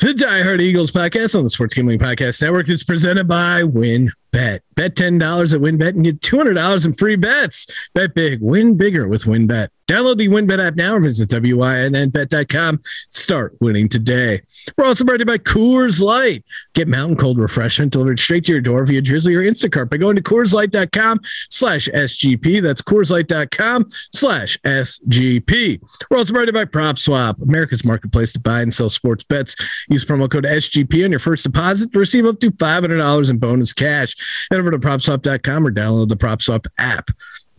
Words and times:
The 0.00 0.14
Die 0.14 0.42
Hard 0.42 0.62
Eagles 0.62 0.90
podcast 0.90 1.36
on 1.36 1.44
the 1.44 1.50
Sports 1.50 1.74
Gambling 1.74 1.98
Podcast 1.98 2.40
Network 2.40 2.70
is 2.70 2.82
presented 2.82 3.28
by 3.28 3.64
Win 3.64 4.10
Bet. 4.32 4.62
Bet 4.74 4.94
$10 4.94 5.20
at 5.54 5.60
WynnBET 5.60 5.90
and 5.90 6.04
get 6.04 6.20
$200 6.20 6.86
in 6.86 6.92
free 6.94 7.16
bets. 7.16 7.66
Bet 7.94 8.14
big, 8.14 8.40
win 8.40 8.76
bigger 8.76 9.08
with 9.08 9.24
WynnBET. 9.24 9.68
Download 9.90 10.16
the 10.16 10.28
WynnBET 10.28 10.64
app 10.64 10.76
now 10.76 10.94
or 10.94 11.00
visit 11.00 11.28
WYNNBet.com. 11.30 12.80
Start 13.08 13.56
winning 13.60 13.88
today. 13.88 14.40
We're 14.78 14.84
also 14.84 15.04
brought 15.04 15.16
to 15.16 15.22
you 15.22 15.26
by 15.26 15.38
Coors 15.38 16.00
Light. 16.00 16.44
Get 16.74 16.86
mountain 16.86 17.16
cold 17.16 17.38
refreshment 17.38 17.92
delivered 17.92 18.20
straight 18.20 18.44
to 18.44 18.52
your 18.52 18.60
door 18.60 18.84
via 18.84 19.02
Drizzly 19.02 19.34
or 19.34 19.42
Instacart 19.42 19.90
by 19.90 19.96
going 19.96 20.14
to 20.14 20.22
CoorsLight.com 20.22 21.18
slash 21.50 21.88
SGP. 21.88 22.62
That's 22.62 22.82
CoorsLight.com 22.82 23.90
slash 24.12 24.56
SGP. 24.64 25.82
We're 26.08 26.18
also 26.18 26.34
brought 26.34 26.42
to 26.42 26.46
you 26.46 26.52
by 26.52 26.66
PropSwap, 26.66 27.42
America's 27.42 27.84
marketplace 27.84 28.32
to 28.34 28.40
buy 28.40 28.62
and 28.62 28.72
sell 28.72 28.90
sports 28.90 29.24
bets. 29.24 29.56
Use 29.88 30.04
promo 30.04 30.30
code 30.30 30.44
SGP 30.44 31.04
on 31.04 31.10
your 31.10 31.18
first 31.18 31.42
deposit 31.42 31.92
to 31.92 31.98
receive 31.98 32.26
up 32.26 32.38
to 32.38 32.52
$500 32.52 33.28
in 33.28 33.38
bonus 33.38 33.72
cash. 33.72 34.14
Head 34.50 34.60
over 34.60 34.70
to 34.70 34.78
PropSwap.com 34.78 35.66
or 35.66 35.72
download 35.72 36.08
the 36.08 36.16
PropSwap 36.16 36.66
app. 36.78 37.10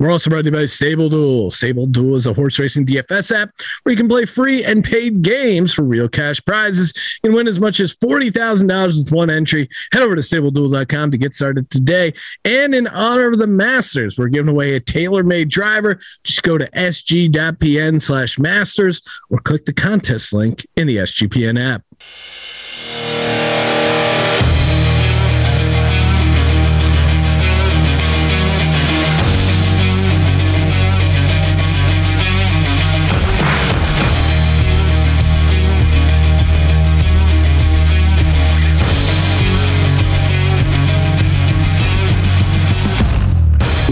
We're 0.02 0.10
also 0.10 0.32
brought 0.32 0.42
to 0.42 0.46
you 0.46 0.52
by 0.52 0.66
Stable 0.66 1.10
Duel. 1.10 1.52
Stable 1.52 1.86
Duel 1.86 2.16
is 2.16 2.26
a 2.26 2.34
horse 2.34 2.58
racing 2.58 2.88
DFS 2.88 3.40
app 3.40 3.52
where 3.84 3.92
you 3.92 3.98
can 3.98 4.10
play 4.10 4.26
free 4.26 4.64
and 4.64 4.84
paid 4.84 5.22
games 5.22 5.76
for 5.76 5.84
real 5.84 6.10
cash 6.10 6.44
prizes. 6.44 6.92
You 7.22 7.30
can 7.30 7.36
win 7.36 7.48
as 7.48 7.60
much 7.60 7.80
as 7.80 7.96
$40,000 7.98 8.88
with 8.88 9.12
one 9.12 9.30
entry. 9.30 9.70
Head 9.94 10.02
over 10.02 10.16
to 10.16 10.24
StableDuel.com 10.24 11.12
to 11.12 11.18
get 11.20 11.36
started 11.36 11.70
today. 11.70 12.16
And 12.44 12.74
in 12.74 12.88
honor 12.88 13.28
of 13.28 13.38
the 13.38 13.46
Masters, 13.46 14.18
we're 14.18 14.30
giving 14.30 14.50
away 14.50 14.74
a 14.74 14.80
tailor-made 14.80 15.50
driver. 15.50 16.00
Just 16.24 16.42
go 16.42 16.58
to 16.58 16.68
sg.pn 16.72 18.02
slash 18.02 18.40
masters 18.40 19.04
or 19.30 19.38
click 19.38 19.66
the 19.66 19.74
contest 19.74 20.34
link 20.34 20.66
in 20.76 20.88
the 20.88 20.98
SGPN 20.98 21.60
app. 21.64 21.84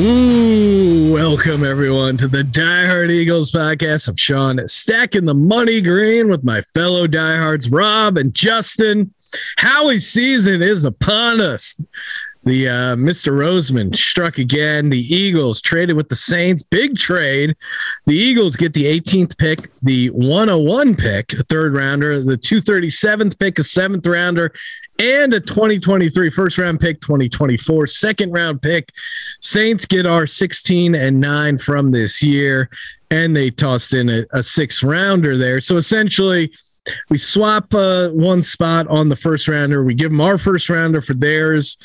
Ooh, 0.01 1.11
welcome 1.11 1.65
everyone 1.65 2.15
to 2.15 2.29
the 2.29 2.41
Die 2.41 2.85
Hard 2.85 3.11
Eagles 3.11 3.51
podcast. 3.51 4.07
I'm 4.07 4.15
Sean, 4.15 4.65
stacking 4.65 5.25
the 5.25 5.33
money 5.33 5.81
green 5.81 6.29
with 6.29 6.41
my 6.41 6.61
fellow 6.73 7.05
diehards, 7.05 7.69
Rob 7.69 8.17
and 8.17 8.33
Justin. 8.33 9.13
Howie 9.57 9.99
season 9.99 10.61
is 10.61 10.85
upon 10.85 11.41
us. 11.41 11.77
The 12.43 12.69
uh, 12.69 12.95
Mr. 12.95 13.33
Roseman 13.33 13.95
struck 13.95 14.37
again. 14.37 14.89
The 14.89 15.13
Eagles 15.13 15.61
traded 15.61 15.97
with 15.97 16.07
the 16.07 16.15
Saints. 16.15 16.63
Big 16.63 16.97
trade. 16.97 17.55
The 18.05 18.15
Eagles 18.15 18.55
get 18.55 18.73
the 18.73 18.85
18th 18.85 19.37
pick, 19.37 19.69
the 19.83 20.07
101 20.11 20.95
pick, 20.95 21.33
a 21.33 21.43
third 21.43 21.75
rounder, 21.75 22.21
the 22.21 22.37
237th 22.37 23.37
pick, 23.39 23.59
a 23.59 23.63
seventh 23.63 24.07
rounder, 24.07 24.53
and 24.99 25.33
a 25.33 25.39
2023 25.39 26.29
first 26.29 26.57
round 26.57 26.79
pick, 26.79 27.01
2024 27.01 27.87
second 27.87 28.31
round 28.31 28.61
pick. 28.61 28.89
Saints 29.41 29.85
get 29.85 30.05
our 30.05 30.25
16 30.25 30.95
and 30.95 31.19
9 31.19 31.57
from 31.57 31.91
this 31.91 32.23
year, 32.23 32.69
and 33.11 33.35
they 33.35 33.49
tossed 33.49 33.93
in 33.93 34.09
a, 34.09 34.25
a 34.31 34.41
six 34.41 34.81
rounder 34.81 35.37
there. 35.37 35.59
So 35.59 35.75
essentially, 35.75 36.53
we 37.09 37.17
swap 37.17 37.73
uh, 37.73 38.09
one 38.09 38.41
spot 38.41 38.87
on 38.87 39.09
the 39.09 39.15
first 39.15 39.49
rounder. 39.49 39.83
We 39.83 39.93
give 39.93 40.09
them 40.09 40.21
our 40.21 40.37
first 40.37 40.69
rounder 40.69 41.01
for 41.01 41.13
theirs 41.13 41.77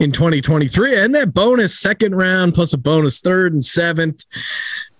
in 0.00 0.10
2023 0.10 0.98
and 0.98 1.14
that 1.14 1.32
bonus 1.32 1.78
second 1.78 2.14
round 2.14 2.54
plus 2.54 2.72
a 2.72 2.78
bonus 2.78 3.20
third 3.20 3.52
and 3.52 3.64
seventh. 3.64 4.24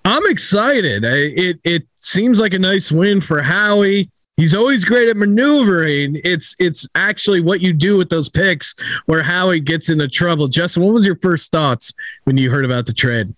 I'm 0.05 0.25
excited. 0.27 1.05
I, 1.05 1.33
it 1.37 1.61
it 1.65 1.87
seems 1.94 2.38
like 2.38 2.55
a 2.55 2.59
nice 2.59 2.93
win 2.93 3.21
for 3.21 3.43
Howie. 3.43 4.11
He's 4.37 4.55
always 4.55 4.84
great 4.84 5.09
at 5.09 5.16
maneuvering. 5.16 6.21
It's 6.25 6.55
it's 6.59 6.87
actually 6.94 7.41
what 7.41 7.61
you 7.61 7.72
do 7.72 7.99
with 7.99 8.09
those 8.09 8.28
picks 8.28 8.75
where 9.06 9.22
Howie 9.22 9.61
gets 9.61 9.91
into 9.91 10.09
trouble. 10.09 10.49
Justin, 10.49 10.83
what 10.84 10.94
was 10.94 11.05
your 11.05 11.17
first 11.17 11.50
thoughts 11.50 11.93
when 12.25 12.38
you 12.38 12.50
heard 12.50 12.65
about 12.65 12.87
the 12.87 12.94
trade? 12.94 13.34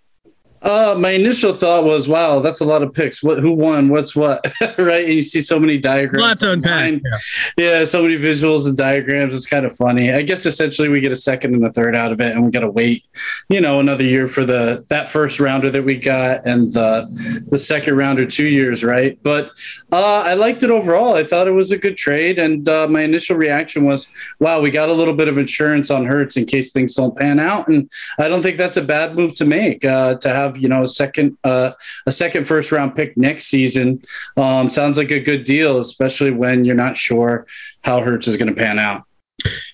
Uh, 0.63 0.95
my 0.99 1.11
initial 1.11 1.53
thought 1.53 1.85
was, 1.85 2.09
wow, 2.09 2.39
that's 2.39 2.61
a 2.61 2.65
lot 2.65 2.83
of 2.83 2.93
picks. 2.93 3.23
What, 3.23 3.39
who 3.41 3.53
won? 3.53 3.89
What's 3.89 4.15
what? 4.15 4.45
right? 4.79 5.05
And 5.05 5.15
you 5.15 5.23
see 5.23 5.41
so 5.41 5.59
many 5.59 5.79
diagrams. 5.79 6.25
Lots 6.25 6.41
to 6.43 6.53
unpack. 6.53 7.01
Yeah. 7.03 7.19
yeah, 7.57 7.85
so 7.85 8.03
many 8.03 8.17
visuals 8.17 8.67
and 8.69 8.77
diagrams. 8.77 9.35
It's 9.35 9.47
kind 9.47 9.67
of 9.67 9.75
funny. 9.75 10.13
I 10.13 10.23
guess 10.23 10.47
essentially 10.47 10.89
we 10.89 11.01
get 11.01 11.13
a 11.13 11.17
second 11.17 11.55
and 11.55 11.67
a 11.67 11.73
third 11.73 11.97
out 11.97 12.13
of 12.13 12.21
it, 12.21 12.35
and 12.35 12.45
we 12.45 12.51
got 12.51 12.61
to 12.61 12.71
wait, 12.71 13.07
you 13.49 13.61
know, 13.61 13.81
another 13.81 14.05
year 14.05 14.29
for 14.29 14.45
the 14.45 14.85
that 14.89 15.09
first 15.09 15.41
rounder 15.41 15.71
that 15.71 15.85
we 15.85 15.97
got 15.97 16.47
and 16.47 16.73
the 16.73 17.45
the 17.49 17.59
second 17.59 17.97
rounder 17.97 18.27
two 18.27 18.47
years, 18.47 18.85
right? 18.85 19.19
But 19.23 19.51
uh, 19.91 20.23
I 20.25 20.35
liked 20.35 20.63
it 20.63 20.71
overall. 20.71 21.15
I 21.15 21.25
thought 21.25 21.49
it 21.49 21.53
was 21.53 21.71
a 21.71 21.79
good 21.79 21.97
trade, 21.97 22.39
and 22.39 22.69
uh, 22.69 22.87
my 22.89 23.03
initial 23.03 23.37
reaction 23.37 23.85
was, 23.85 24.09
wow, 24.39 24.61
we 24.61 24.71
got 24.71 24.89
a 24.89 24.93
little 24.93 25.15
bit 25.15 25.29
of 25.29 25.39
insurance 25.39 25.91
on 25.91 26.07
Hurts 26.07 26.37
in 26.37 26.47
case 26.47 26.73
things 26.73 26.95
don't 26.95 27.17
pan 27.17 27.41
out, 27.41 27.69
and 27.69 27.91
I 28.19 28.29
don't 28.29 28.43
think 28.43 28.57
that's 28.57 28.77
a 28.77 28.83
bad 28.83 29.17
move 29.17 29.35
to 29.35 29.45
make 29.45 29.85
uh, 29.85 30.15
to 30.17 30.29
have 30.29 30.52
have 30.53 30.63
you 30.63 30.69
know 30.69 30.83
a 30.83 30.87
second 30.87 31.37
uh, 31.45 31.73
a 32.07 32.13
second 32.13 32.47
first 32.47 32.73
round 32.73 32.95
pick 32.95 33.17
next 33.17 33.47
season 33.47 34.03
um, 34.37 34.69
sounds 34.69 34.99
like 34.99 35.11
a 35.11 35.21
good 35.21 35.45
deal, 35.45 35.79
especially 35.79 36.31
when 36.31 36.65
you're 36.65 36.75
not 36.75 36.97
sure 36.97 37.47
how 37.83 38.01
Hurts 38.01 38.29
is 38.29 38.37
going 38.37 38.49
to 38.49 38.55
pan 38.55 38.79
out. 38.79 39.05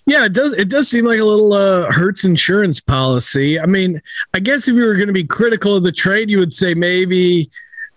Yeah, 0.06 0.25
it 0.25 0.33
does. 0.33 0.56
It 0.56 0.69
does 0.71 0.88
seem 0.88 1.05
like 1.05 1.21
a 1.21 1.25
little 1.25 1.53
uh, 1.53 1.93
Hurts 1.93 2.25
insurance 2.25 2.81
policy. 2.81 3.61
I 3.61 3.67
mean, 3.67 4.00
I 4.33 4.41
guess 4.41 4.69
if 4.69 4.75
you 4.75 4.84
were 4.84 4.94
going 4.94 5.09
to 5.09 5.12
be 5.12 5.25
critical 5.25 5.77
of 5.77 5.83
the 5.83 5.93
trade, 5.93 6.31
you 6.31 6.38
would 6.38 6.53
say 6.53 6.75
maybe 6.75 7.50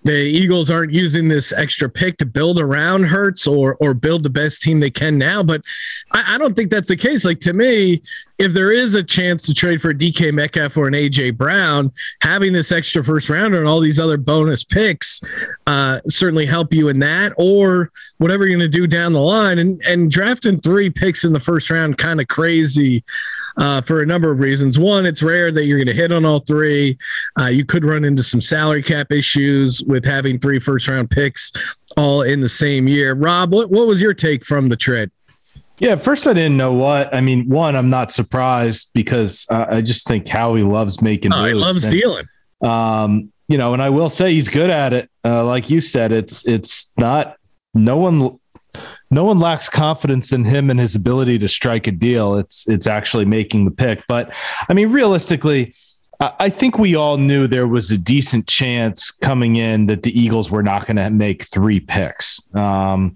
the 0.03 0.13
Eagles 0.13 0.71
aren't 0.71 0.91
using 0.91 1.27
this 1.27 1.53
extra 1.53 1.87
pick 1.87 2.17
to 2.17 2.25
build 2.25 2.59
around 2.59 3.03
Hurts 3.03 3.45
or 3.45 3.75
or 3.79 3.93
build 3.93 4.23
the 4.23 4.29
best 4.29 4.61
team 4.61 4.79
they 4.79 4.89
can 4.89 5.17
now. 5.17 5.43
But 5.43 5.61
I, 6.11 6.35
I, 6.35 6.37
don't 6.37 6.55
think 6.55 6.71
that's 6.71 6.87
the 6.87 6.97
case. 6.97 7.23
Like 7.23 7.39
to 7.41 7.53
me, 7.53 8.01
if 8.39 8.53
there 8.53 8.71
is 8.71 8.95
a 8.95 9.03
chance 9.03 9.45
to 9.45 9.53
trade 9.53 9.81
for 9.81 9.91
a 9.91 9.93
DK 9.93 10.33
Metcalf 10.33 10.75
or 10.75 10.87
an 10.87 10.93
AJ 10.93 11.37
Brown, 11.37 11.91
having 12.21 12.51
this 12.51 12.71
extra 12.71 13.03
first 13.03 13.29
rounder 13.29 13.59
and 13.59 13.67
all 13.67 13.79
these 13.79 13.99
other 13.99 14.17
bonus 14.17 14.63
picks 14.63 15.21
uh, 15.67 15.99
certainly 16.07 16.47
help 16.47 16.73
you 16.73 16.87
in 16.87 16.99
that, 16.99 17.33
or 17.37 17.91
whatever 18.17 18.47
you're 18.47 18.57
going 18.57 18.71
to 18.71 18.77
do 18.77 18.87
down 18.87 19.13
the 19.13 19.19
line. 19.19 19.59
And 19.59 19.79
and 19.81 20.09
drafting 20.09 20.59
three 20.59 20.89
picks 20.89 21.23
in 21.23 21.33
the 21.33 21.39
first 21.39 21.69
round 21.69 21.97
kind 21.99 22.19
of 22.19 22.27
crazy 22.27 23.03
uh, 23.57 23.81
for 23.81 24.01
a 24.01 24.05
number 24.05 24.31
of 24.31 24.39
reasons. 24.39 24.79
One, 24.79 25.05
it's 25.05 25.21
rare 25.21 25.51
that 25.51 25.65
you're 25.65 25.77
going 25.77 25.87
to 25.87 25.93
hit 25.93 26.11
on 26.11 26.25
all 26.25 26.39
three. 26.39 26.97
Uh, 27.39 27.45
you 27.45 27.65
could 27.65 27.85
run 27.85 28.03
into 28.03 28.23
some 28.23 28.41
salary 28.41 28.83
cap 28.83 29.11
issues 29.11 29.83
with 29.83 30.05
having 30.05 30.39
three 30.39 30.59
first 30.59 30.87
round 30.87 31.09
picks 31.09 31.51
all 31.97 32.21
in 32.21 32.41
the 32.41 32.49
same 32.49 32.87
year. 32.87 33.13
Rob, 33.13 33.53
what, 33.53 33.69
what 33.69 33.87
was 33.87 34.01
your 34.01 34.13
take 34.13 34.45
from 34.45 34.69
the 34.69 34.77
trade? 34.77 35.11
Yeah, 35.79 35.95
first 35.95 36.27
I 36.27 36.33
didn't 36.33 36.57
know 36.57 36.73
what. 36.73 37.13
I 37.13 37.21
mean, 37.21 37.49
one, 37.49 37.75
I'm 37.75 37.89
not 37.89 38.11
surprised 38.11 38.91
because 38.93 39.47
uh, 39.49 39.65
I 39.67 39.81
just 39.81 40.07
think 40.07 40.27
Howie 40.27 40.61
loves 40.61 41.01
making. 41.01 41.33
Oh, 41.33 41.43
he 41.43 41.55
loves 41.55 41.83
and, 41.83 41.93
dealing. 41.93 42.25
Um, 42.61 43.31
you 43.47 43.57
know, 43.57 43.73
and 43.73 43.81
I 43.81 43.89
will 43.89 44.09
say 44.09 44.31
he's 44.31 44.47
good 44.47 44.69
at 44.69 44.93
it. 44.93 45.09
Uh, 45.25 45.43
like 45.43 45.71
you 45.71 45.81
said, 45.81 46.11
it's 46.11 46.47
it's 46.47 46.93
not 46.97 47.35
no 47.73 47.97
one 47.97 48.39
no 49.11 49.25
one 49.25 49.39
lacks 49.39 49.69
confidence 49.69 50.31
in 50.31 50.45
him 50.45 50.69
and 50.69 50.79
his 50.79 50.95
ability 50.95 51.37
to 51.39 51.47
strike 51.47 51.85
a 51.87 51.91
deal. 51.91 52.35
It's 52.35 52.67
it's 52.67 52.87
actually 52.87 53.25
making 53.25 53.65
the 53.65 53.71
pick. 53.71 54.03
But 54.07 54.33
I 54.67 54.73
mean, 54.73 54.91
realistically, 54.91 55.75
I 56.39 56.49
think 56.49 56.77
we 56.77 56.95
all 56.95 57.17
knew 57.17 57.47
there 57.47 57.67
was 57.67 57.89
a 57.89 57.97
decent 57.97 58.47
chance 58.47 59.09
coming 59.09 59.55
in 59.55 59.87
that 59.87 60.03
the 60.03 60.19
Eagles 60.19 60.51
were 60.51 60.61
not 60.61 60.85
going 60.85 60.97
to 60.97 61.09
make 61.09 61.45
three 61.45 61.79
picks. 61.79 62.39
Um, 62.55 63.15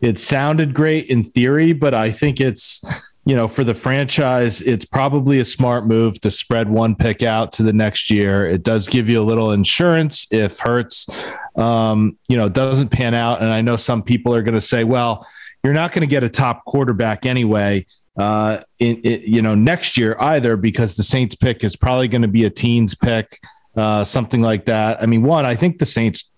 it 0.00 0.20
sounded 0.20 0.72
great 0.72 1.08
in 1.08 1.24
theory, 1.24 1.72
but 1.72 1.94
I 1.94 2.12
think 2.12 2.40
it's, 2.40 2.84
you 3.24 3.34
know, 3.34 3.48
for 3.48 3.64
the 3.64 3.74
franchise, 3.74 4.62
it's 4.62 4.84
probably 4.84 5.40
a 5.40 5.44
smart 5.44 5.88
move 5.88 6.20
to 6.20 6.30
spread 6.30 6.70
one 6.70 6.94
pick 6.94 7.24
out 7.24 7.52
to 7.54 7.64
the 7.64 7.72
next 7.72 8.08
year. 8.08 8.46
It 8.46 8.62
does 8.62 8.86
give 8.86 9.08
you 9.08 9.20
a 9.20 9.24
little 9.24 9.50
insurance 9.50 10.28
if 10.30 10.60
Hurts, 10.60 11.08
um, 11.56 12.18
you 12.28 12.36
know, 12.36 12.48
doesn't 12.48 12.88
pan 12.88 13.14
out. 13.14 13.40
And 13.40 13.50
I 13.50 13.60
know 13.60 13.76
some 13.76 14.02
people 14.02 14.34
are 14.34 14.42
going 14.42 14.54
to 14.54 14.60
say, 14.60 14.84
well, 14.84 15.26
you're 15.62 15.72
not 15.72 15.92
going 15.92 16.00
to 16.00 16.06
get 16.06 16.22
a 16.22 16.28
top 16.28 16.64
quarterback 16.64 17.26
anyway 17.26 17.86
uh, 18.16 18.60
in, 18.78 18.96
in, 19.00 19.22
you 19.22 19.42
know 19.42 19.54
next 19.54 19.96
year 19.96 20.16
either 20.20 20.56
because 20.56 20.96
the 20.96 21.02
Saints 21.02 21.34
pick 21.34 21.64
is 21.64 21.74
probably 21.74 22.06
going 22.08 22.22
to 22.22 22.28
be 22.28 22.44
a 22.44 22.50
teens 22.50 22.94
pick, 22.94 23.40
uh, 23.76 24.04
something 24.04 24.42
like 24.42 24.66
that. 24.66 25.02
I 25.02 25.06
mean, 25.06 25.22
one, 25.22 25.44
I 25.44 25.54
think 25.54 25.78
the 25.78 25.86
Saints, 25.86 26.30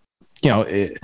you 0.43 0.51
know, 0.51 0.63
it, 0.63 0.99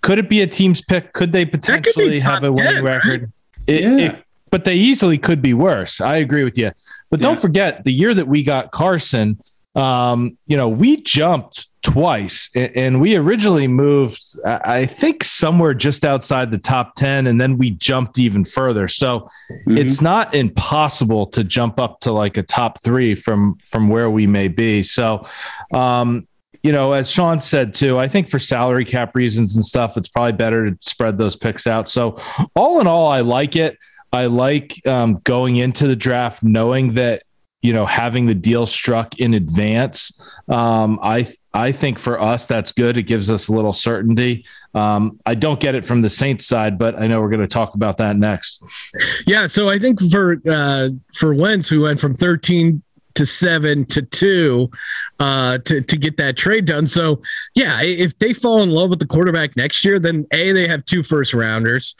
could 0.00 0.18
it 0.18 0.28
be 0.28 0.40
a 0.40 0.46
team's 0.46 0.80
pick? 0.80 1.12
Could 1.12 1.30
they 1.30 1.44
potentially 1.44 2.20
could 2.20 2.22
have 2.22 2.44
a 2.44 2.50
winning 2.50 2.74
10, 2.74 2.84
record? 2.84 3.20
Right? 3.20 3.30
It, 3.68 3.82
yeah. 3.82 4.12
It, 4.12 4.24
but 4.50 4.64
they 4.64 4.74
easily 4.74 5.16
could 5.16 5.40
be 5.40 5.54
worse. 5.54 6.00
I 6.00 6.16
agree 6.16 6.44
with 6.44 6.58
you. 6.58 6.72
But 7.10 7.20
don't 7.20 7.40
forget 7.40 7.84
the 7.84 7.92
year 7.92 8.12
that 8.12 8.28
we 8.28 8.42
got 8.42 8.70
Carson, 8.70 9.38
um, 9.74 10.36
you 10.46 10.58
know, 10.58 10.68
we 10.68 11.00
jumped 11.00 11.68
twice, 11.82 12.48
and 12.54 13.00
we 13.00 13.16
originally 13.16 13.66
moved, 13.66 14.22
I 14.44 14.86
think, 14.86 15.24
somewhere 15.24 15.74
just 15.74 16.04
outside 16.04 16.50
the 16.50 16.58
top 16.58 16.94
10, 16.94 17.26
and 17.26 17.40
then 17.40 17.58
we 17.58 17.70
jumped 17.70 18.18
even 18.18 18.44
further. 18.44 18.88
So 18.88 19.28
mm-hmm. 19.50 19.76
it's 19.76 20.00
not 20.00 20.34
impossible 20.34 21.26
to 21.26 21.44
jump 21.44 21.80
up 21.80 22.00
to 22.00 22.12
like 22.12 22.36
a 22.36 22.42
top 22.42 22.80
three 22.82 23.14
from 23.14 23.58
from 23.64 23.88
where 23.88 24.10
we 24.10 24.26
may 24.26 24.48
be. 24.48 24.82
So, 24.82 25.26
um, 25.72 26.26
you 26.62 26.70
know, 26.70 26.92
as 26.92 27.10
Sean 27.10 27.40
said 27.40 27.74
too, 27.74 27.98
I 27.98 28.06
think 28.06 28.30
for 28.30 28.38
salary 28.38 28.84
cap 28.84 29.16
reasons 29.16 29.56
and 29.56 29.64
stuff, 29.64 29.96
it's 29.96 30.08
probably 30.08 30.32
better 30.32 30.70
to 30.70 30.78
spread 30.80 31.18
those 31.18 31.34
picks 31.34 31.66
out. 31.66 31.88
So, 31.88 32.18
all 32.54 32.80
in 32.80 32.86
all, 32.86 33.08
I 33.08 33.20
like 33.20 33.56
it. 33.56 33.76
I 34.12 34.26
like 34.26 34.86
um, 34.86 35.20
going 35.24 35.56
into 35.56 35.86
the 35.86 35.96
draft 35.96 36.42
knowing 36.42 36.94
that 36.94 37.22
you 37.62 37.72
know 37.72 37.86
having 37.86 38.26
the 38.26 38.34
deal 38.34 38.66
struck 38.66 39.18
in 39.18 39.34
advance. 39.34 40.20
Um, 40.48 40.98
I 41.02 41.32
I 41.54 41.72
think 41.72 41.98
for 41.98 42.20
us 42.20 42.46
that's 42.46 42.72
good. 42.72 42.98
It 42.98 43.04
gives 43.04 43.30
us 43.30 43.48
a 43.48 43.52
little 43.52 43.72
certainty. 43.72 44.44
Um, 44.74 45.20
I 45.24 45.34
don't 45.34 45.60
get 45.60 45.74
it 45.74 45.86
from 45.86 46.02
the 46.02 46.08
Saints 46.08 46.46
side, 46.46 46.78
but 46.78 47.00
I 47.00 47.06
know 47.06 47.20
we're 47.20 47.30
going 47.30 47.40
to 47.40 47.46
talk 47.46 47.74
about 47.74 47.98
that 47.98 48.16
next. 48.16 48.62
Yeah, 49.26 49.46
so 49.46 49.68
I 49.68 49.78
think 49.78 50.00
for 50.10 50.40
uh, 50.50 50.88
for 51.16 51.34
Wentz, 51.34 51.70
we 51.70 51.78
went 51.78 52.00
from 52.00 52.14
thirteen 52.14 52.82
to 53.14 53.26
seven 53.26 53.84
to 53.86 54.02
two 54.02 54.70
uh, 55.20 55.58
to 55.66 55.82
to 55.82 55.96
get 55.96 56.16
that 56.16 56.36
trade 56.36 56.64
done. 56.64 56.86
So 56.86 57.22
yeah, 57.54 57.80
if 57.82 58.18
they 58.18 58.32
fall 58.32 58.62
in 58.62 58.70
love 58.70 58.90
with 58.90 58.98
the 58.98 59.06
quarterback 59.06 59.56
next 59.56 59.84
year, 59.84 59.98
then 59.98 60.26
a 60.32 60.52
they 60.52 60.66
have 60.66 60.84
two 60.84 61.02
first 61.02 61.32
rounders 61.32 61.94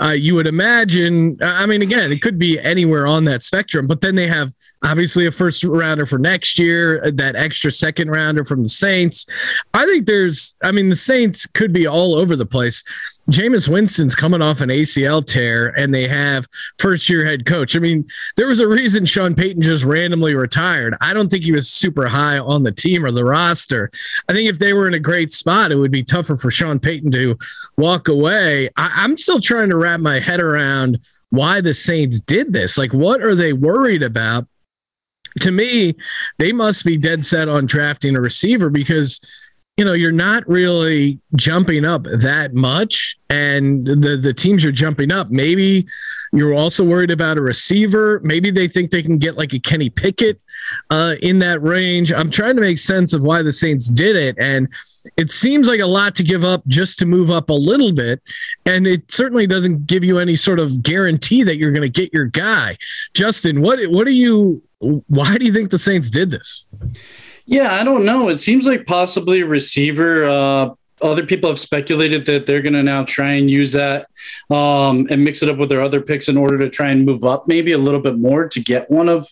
uh, 0.00 0.10
you 0.10 0.34
would 0.34 0.46
imagine. 0.46 1.38
I 1.40 1.66
mean, 1.66 1.82
again, 1.82 2.10
it 2.10 2.22
could 2.22 2.38
be 2.38 2.58
anywhere 2.58 3.06
on 3.06 3.24
that 3.24 3.42
spectrum, 3.42 3.86
but 3.86 4.00
then 4.00 4.14
they 4.14 4.26
have 4.26 4.52
obviously 4.84 5.26
a 5.26 5.32
first 5.32 5.64
rounder 5.64 6.06
for 6.06 6.18
next 6.18 6.58
year, 6.58 7.02
uh, 7.04 7.10
that 7.14 7.36
extra 7.36 7.70
second 7.70 8.10
rounder 8.10 8.44
from 8.44 8.62
the 8.62 8.68
Saints. 8.68 9.26
I 9.72 9.84
think 9.86 10.06
there's, 10.06 10.56
I 10.62 10.72
mean, 10.72 10.88
the 10.88 10.96
Saints 10.96 11.46
could 11.46 11.72
be 11.72 11.86
all 11.86 12.14
over 12.14 12.36
the 12.36 12.46
place. 12.46 12.82
Jameis 13.30 13.68
Winston's 13.68 14.14
coming 14.14 14.42
off 14.42 14.60
an 14.60 14.68
ACL 14.68 15.26
tear 15.26 15.68
and 15.78 15.94
they 15.94 16.06
have 16.06 16.46
first 16.78 17.08
year 17.08 17.24
head 17.24 17.46
coach. 17.46 17.74
I 17.74 17.78
mean, 17.78 18.06
there 18.36 18.46
was 18.46 18.60
a 18.60 18.68
reason 18.68 19.04
Sean 19.04 19.34
Payton 19.34 19.62
just 19.62 19.84
randomly 19.84 20.34
retired. 20.34 20.94
I 21.00 21.14
don't 21.14 21.30
think 21.30 21.44
he 21.44 21.52
was 21.52 21.70
super 21.70 22.06
high 22.06 22.38
on 22.38 22.62
the 22.62 22.72
team 22.72 23.04
or 23.04 23.12
the 23.12 23.24
roster. 23.24 23.90
I 24.28 24.32
think 24.32 24.48
if 24.48 24.58
they 24.58 24.74
were 24.74 24.88
in 24.88 24.94
a 24.94 25.00
great 25.00 25.32
spot, 25.32 25.72
it 25.72 25.76
would 25.76 25.90
be 25.90 26.02
tougher 26.02 26.36
for 26.36 26.50
Sean 26.50 26.78
Payton 26.78 27.10
to 27.12 27.38
walk 27.78 28.08
away. 28.08 28.68
I, 28.76 29.04
am 29.04 29.16
still 29.16 29.40
trying 29.40 29.70
to 29.70 29.76
wrap 29.76 30.00
my 30.00 30.20
head 30.20 30.40
around 30.40 30.98
why 31.30 31.60
the 31.60 31.74
Saints 31.74 32.20
did 32.20 32.52
this. 32.52 32.76
Like, 32.76 32.92
what 32.92 33.22
are 33.22 33.34
they 33.34 33.52
worried 33.52 34.02
about? 34.02 34.46
To 35.40 35.50
me, 35.50 35.96
they 36.38 36.52
must 36.52 36.84
be 36.84 36.96
dead 36.96 37.24
set 37.24 37.48
on 37.48 37.66
drafting 37.66 38.14
a 38.14 38.20
receiver 38.20 38.70
because 38.70 39.18
you 39.76 39.84
know, 39.84 39.92
you're 39.92 40.12
not 40.12 40.48
really 40.48 41.18
jumping 41.34 41.84
up 41.84 42.04
that 42.04 42.54
much, 42.54 43.18
and 43.28 43.84
the 43.84 44.16
the 44.16 44.32
teams 44.32 44.64
are 44.64 44.70
jumping 44.70 45.10
up. 45.10 45.30
Maybe 45.30 45.84
you're 46.32 46.54
also 46.54 46.84
worried 46.84 47.10
about 47.10 47.38
a 47.38 47.42
receiver. 47.42 48.20
Maybe 48.22 48.52
they 48.52 48.68
think 48.68 48.92
they 48.92 49.02
can 49.02 49.18
get 49.18 49.36
like 49.36 49.52
a 49.52 49.58
Kenny 49.58 49.90
Pickett 49.90 50.40
uh, 50.90 51.16
in 51.22 51.40
that 51.40 51.60
range. 51.60 52.12
I'm 52.12 52.30
trying 52.30 52.54
to 52.54 52.60
make 52.60 52.78
sense 52.78 53.14
of 53.14 53.24
why 53.24 53.42
the 53.42 53.52
Saints 53.52 53.88
did 53.88 54.14
it, 54.14 54.36
and 54.38 54.68
it 55.16 55.32
seems 55.32 55.66
like 55.66 55.80
a 55.80 55.86
lot 55.86 56.14
to 56.16 56.22
give 56.22 56.44
up 56.44 56.64
just 56.68 57.00
to 57.00 57.06
move 57.06 57.32
up 57.32 57.50
a 57.50 57.54
little 57.54 57.92
bit, 57.92 58.22
and 58.66 58.86
it 58.86 59.10
certainly 59.10 59.48
doesn't 59.48 59.88
give 59.88 60.04
you 60.04 60.18
any 60.18 60.36
sort 60.36 60.60
of 60.60 60.84
guarantee 60.84 61.42
that 61.42 61.56
you're 61.56 61.72
going 61.72 61.82
to 61.82 61.88
get 61.88 62.14
your 62.14 62.26
guy. 62.26 62.76
Justin, 63.12 63.60
what 63.60 63.82
what 63.90 64.04
do 64.04 64.12
you? 64.12 64.62
Why 64.78 65.36
do 65.36 65.44
you 65.44 65.52
think 65.52 65.70
the 65.70 65.78
Saints 65.78 66.10
did 66.10 66.30
this? 66.30 66.68
Yeah, 67.46 67.74
I 67.74 67.84
don't 67.84 68.04
know. 68.04 68.28
It 68.28 68.38
seems 68.38 68.66
like 68.66 68.86
possibly 68.86 69.42
receiver. 69.42 70.24
Uh, 70.24 70.74
other 71.02 71.26
people 71.26 71.50
have 71.50 71.58
speculated 71.58 72.24
that 72.26 72.46
they're 72.46 72.62
going 72.62 72.72
to 72.72 72.82
now 72.82 73.04
try 73.04 73.32
and 73.32 73.50
use 73.50 73.72
that 73.72 74.08
um, 74.50 75.06
and 75.10 75.24
mix 75.24 75.42
it 75.42 75.50
up 75.50 75.58
with 75.58 75.68
their 75.68 75.82
other 75.82 76.00
picks 76.00 76.28
in 76.28 76.36
order 76.36 76.56
to 76.58 76.70
try 76.70 76.90
and 76.90 77.04
move 77.04 77.24
up 77.24 77.46
maybe 77.46 77.72
a 77.72 77.78
little 77.78 78.00
bit 78.00 78.16
more 78.16 78.48
to 78.48 78.60
get 78.60 78.90
one 78.90 79.08
of, 79.08 79.28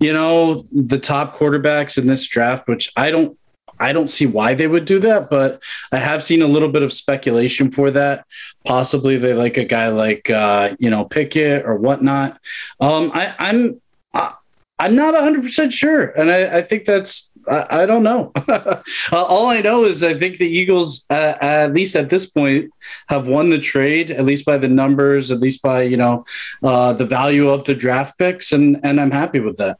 you 0.00 0.12
know, 0.12 0.64
the 0.72 0.98
top 0.98 1.36
quarterbacks 1.36 1.96
in 1.96 2.06
this 2.06 2.26
draft. 2.26 2.68
Which 2.68 2.92
I 2.96 3.10
don't, 3.10 3.38
I 3.80 3.92
don't 3.92 4.08
see 4.08 4.26
why 4.26 4.54
they 4.54 4.66
would 4.66 4.84
do 4.84 4.98
that, 5.00 5.30
but 5.30 5.62
I 5.92 5.98
have 5.98 6.22
seen 6.22 6.42
a 6.42 6.46
little 6.46 6.68
bit 6.68 6.82
of 6.82 6.92
speculation 6.92 7.70
for 7.70 7.90
that. 7.92 8.26
Possibly 8.66 9.16
they 9.16 9.34
like 9.34 9.56
a 9.56 9.64
guy 9.64 9.88
like, 9.88 10.28
uh, 10.28 10.74
you 10.78 10.90
know, 10.90 11.04
Pickett 11.04 11.64
or 11.64 11.76
whatnot. 11.76 12.38
Um, 12.80 13.10
I, 13.14 13.34
I'm. 13.38 13.80
I, 14.12 14.34
I'm 14.78 14.96
not 14.96 15.14
100% 15.14 15.72
sure. 15.72 16.06
And 16.06 16.30
I, 16.32 16.58
I 16.58 16.62
think 16.62 16.84
that's 16.84 17.30
I, 17.48 17.82
I 17.82 17.86
don't 17.86 18.02
know. 18.02 18.32
All 19.12 19.46
I 19.46 19.60
know 19.60 19.84
is 19.84 20.02
I 20.02 20.14
think 20.14 20.38
the 20.38 20.46
Eagles, 20.46 21.06
uh, 21.10 21.34
at 21.40 21.72
least 21.72 21.96
at 21.96 22.10
this 22.10 22.26
point, 22.26 22.70
have 23.08 23.26
won 23.26 23.50
the 23.50 23.58
trade, 23.58 24.10
at 24.10 24.24
least 24.24 24.44
by 24.44 24.58
the 24.58 24.68
numbers, 24.68 25.30
at 25.30 25.38
least 25.38 25.62
by 25.62 25.82
you 25.82 25.96
know 25.96 26.24
uh, 26.62 26.92
the 26.92 27.06
value 27.06 27.50
of 27.50 27.64
the 27.64 27.74
draft 27.74 28.18
picks, 28.18 28.52
and 28.52 28.78
and 28.82 29.00
I'm 29.00 29.10
happy 29.10 29.40
with 29.40 29.56
that. 29.56 29.78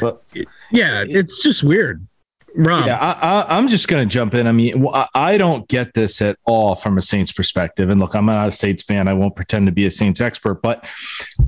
But, 0.00 0.22
yeah, 0.70 1.04
it's 1.06 1.42
just 1.42 1.62
weird. 1.62 2.06
Rob. 2.54 2.86
Yeah, 2.86 2.96
I, 2.98 3.56
am 3.56 3.68
just 3.68 3.88
going 3.88 4.06
to 4.06 4.12
jump 4.12 4.34
in. 4.34 4.46
I 4.46 4.52
mean, 4.52 4.86
I 5.14 5.38
don't 5.38 5.68
get 5.68 5.94
this 5.94 6.20
at 6.22 6.38
all 6.44 6.74
from 6.74 6.98
a 6.98 7.02
Saints 7.02 7.30
perspective. 7.30 7.88
And 7.90 8.00
look, 8.00 8.16
I'm 8.16 8.26
not 8.26 8.48
a 8.48 8.50
Saints 8.50 8.82
fan. 8.82 9.06
I 9.06 9.12
won't 9.12 9.36
pretend 9.36 9.66
to 9.66 9.72
be 9.72 9.86
a 9.86 9.90
Saints 9.90 10.20
expert, 10.20 10.62
but 10.62 10.84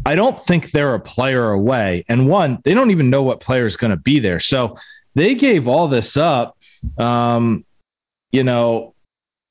I 0.07 0.15
don't 0.15 0.39
think 0.39 0.71
they're 0.71 0.95
a 0.95 1.01
player 1.01 1.51
away. 1.51 2.05
And 2.09 2.29
one, 2.29 2.59
they 2.65 2.75
don't 2.75 2.91
even 2.91 3.11
know 3.11 3.23
what 3.23 3.41
player 3.41 3.67
is 3.67 3.77
going 3.77 3.91
to 3.91 3.97
be 3.97 4.21
there. 4.21 4.41
So 4.41 4.77
they 5.15 5.35
gave 5.35 5.67
all 5.69 5.89
this 5.89 6.17
up, 6.17 6.57
um, 6.99 7.65
you 8.33 8.45
know, 8.45 8.95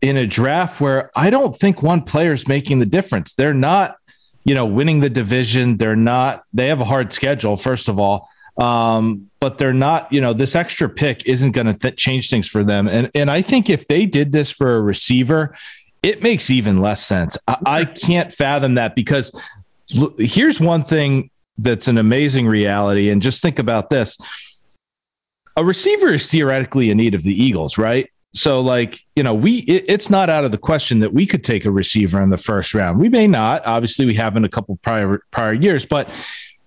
in 0.02 0.18
a 0.18 0.26
draft 0.26 0.80
where 0.80 1.12
I 1.16 1.30
don't 1.30 1.56
think 1.56 1.84
one 1.84 2.02
player 2.02 2.32
is 2.32 2.48
making 2.48 2.80
the 2.80 2.86
difference. 2.86 3.34
They're 3.34 3.54
not, 3.54 3.98
you 4.46 4.56
know, 4.56 4.66
winning 4.66 5.02
the 5.02 5.10
division. 5.10 5.78
They're 5.78 5.96
not, 5.96 6.44
they 6.54 6.68
have 6.68 6.80
a 6.80 6.86
hard 6.86 7.12
schedule, 7.12 7.58
first 7.58 7.90
of 7.90 8.00
all. 8.00 8.30
Um, 8.58 9.30
but 9.40 9.58
they're 9.58 9.74
not, 9.74 10.12
you 10.12 10.20
know, 10.20 10.34
this 10.34 10.56
extra 10.56 10.90
pick 10.90 11.26
isn't 11.26 11.52
going 11.52 11.68
to 11.68 11.74
th- 11.74 11.96
change 11.96 12.30
things 12.30 12.48
for 12.48 12.64
them. 12.64 12.88
And, 12.88 13.10
and 13.16 13.32
I 13.32 13.42
think 13.42 13.70
if 13.70 13.88
they 13.88 14.06
did 14.06 14.32
this 14.32 14.52
for 14.52 14.76
a 14.76 14.82
receiver, 14.82 15.56
it 16.04 16.22
makes 16.24 16.50
even 16.50 16.82
less 16.82 17.06
sense. 17.06 17.38
I, 17.48 17.58
I 17.66 17.86
can't 17.86 18.34
fathom 18.34 18.76
that 18.76 18.96
because 18.96 19.32
here's 20.18 20.60
one 20.60 20.84
thing 20.84 21.30
that's 21.58 21.88
an 21.88 21.98
amazing 21.98 22.48
reality. 22.48 23.10
And 23.10 23.22
just 23.22 23.42
think 23.42 23.60
about 23.60 23.90
this 23.90 24.18
a 25.60 25.64
receiver 25.64 26.14
is 26.14 26.32
theoretically 26.32 26.90
in 26.90 26.98
need 26.98 27.14
of 27.14 27.24
the 27.24 27.34
Eagles, 27.34 27.78
right? 27.78 28.10
So, 28.34 28.62
like, 28.62 29.04
you 29.16 29.24
know, 29.24 29.34
we 29.34 29.60
it, 29.60 29.86
it's 29.88 30.10
not 30.10 30.30
out 30.30 30.46
of 30.46 30.52
the 30.52 30.58
question 30.58 31.00
that 31.00 31.14
we 31.14 31.26
could 31.26 31.44
take 31.44 31.66
a 31.66 31.72
receiver 31.72 32.22
in 32.22 32.30
the 32.30 32.38
first 32.38 32.74
round. 32.74 33.00
We 33.00 33.10
may 33.10 33.28
not. 33.28 33.66
Obviously, 33.66 34.06
we 34.06 34.16
have 34.16 34.38
in 34.38 34.46
a 34.46 34.50
couple 34.50 34.78
prior 34.78 35.22
prior 35.32 35.54
years, 35.54 35.86
but 35.86 36.10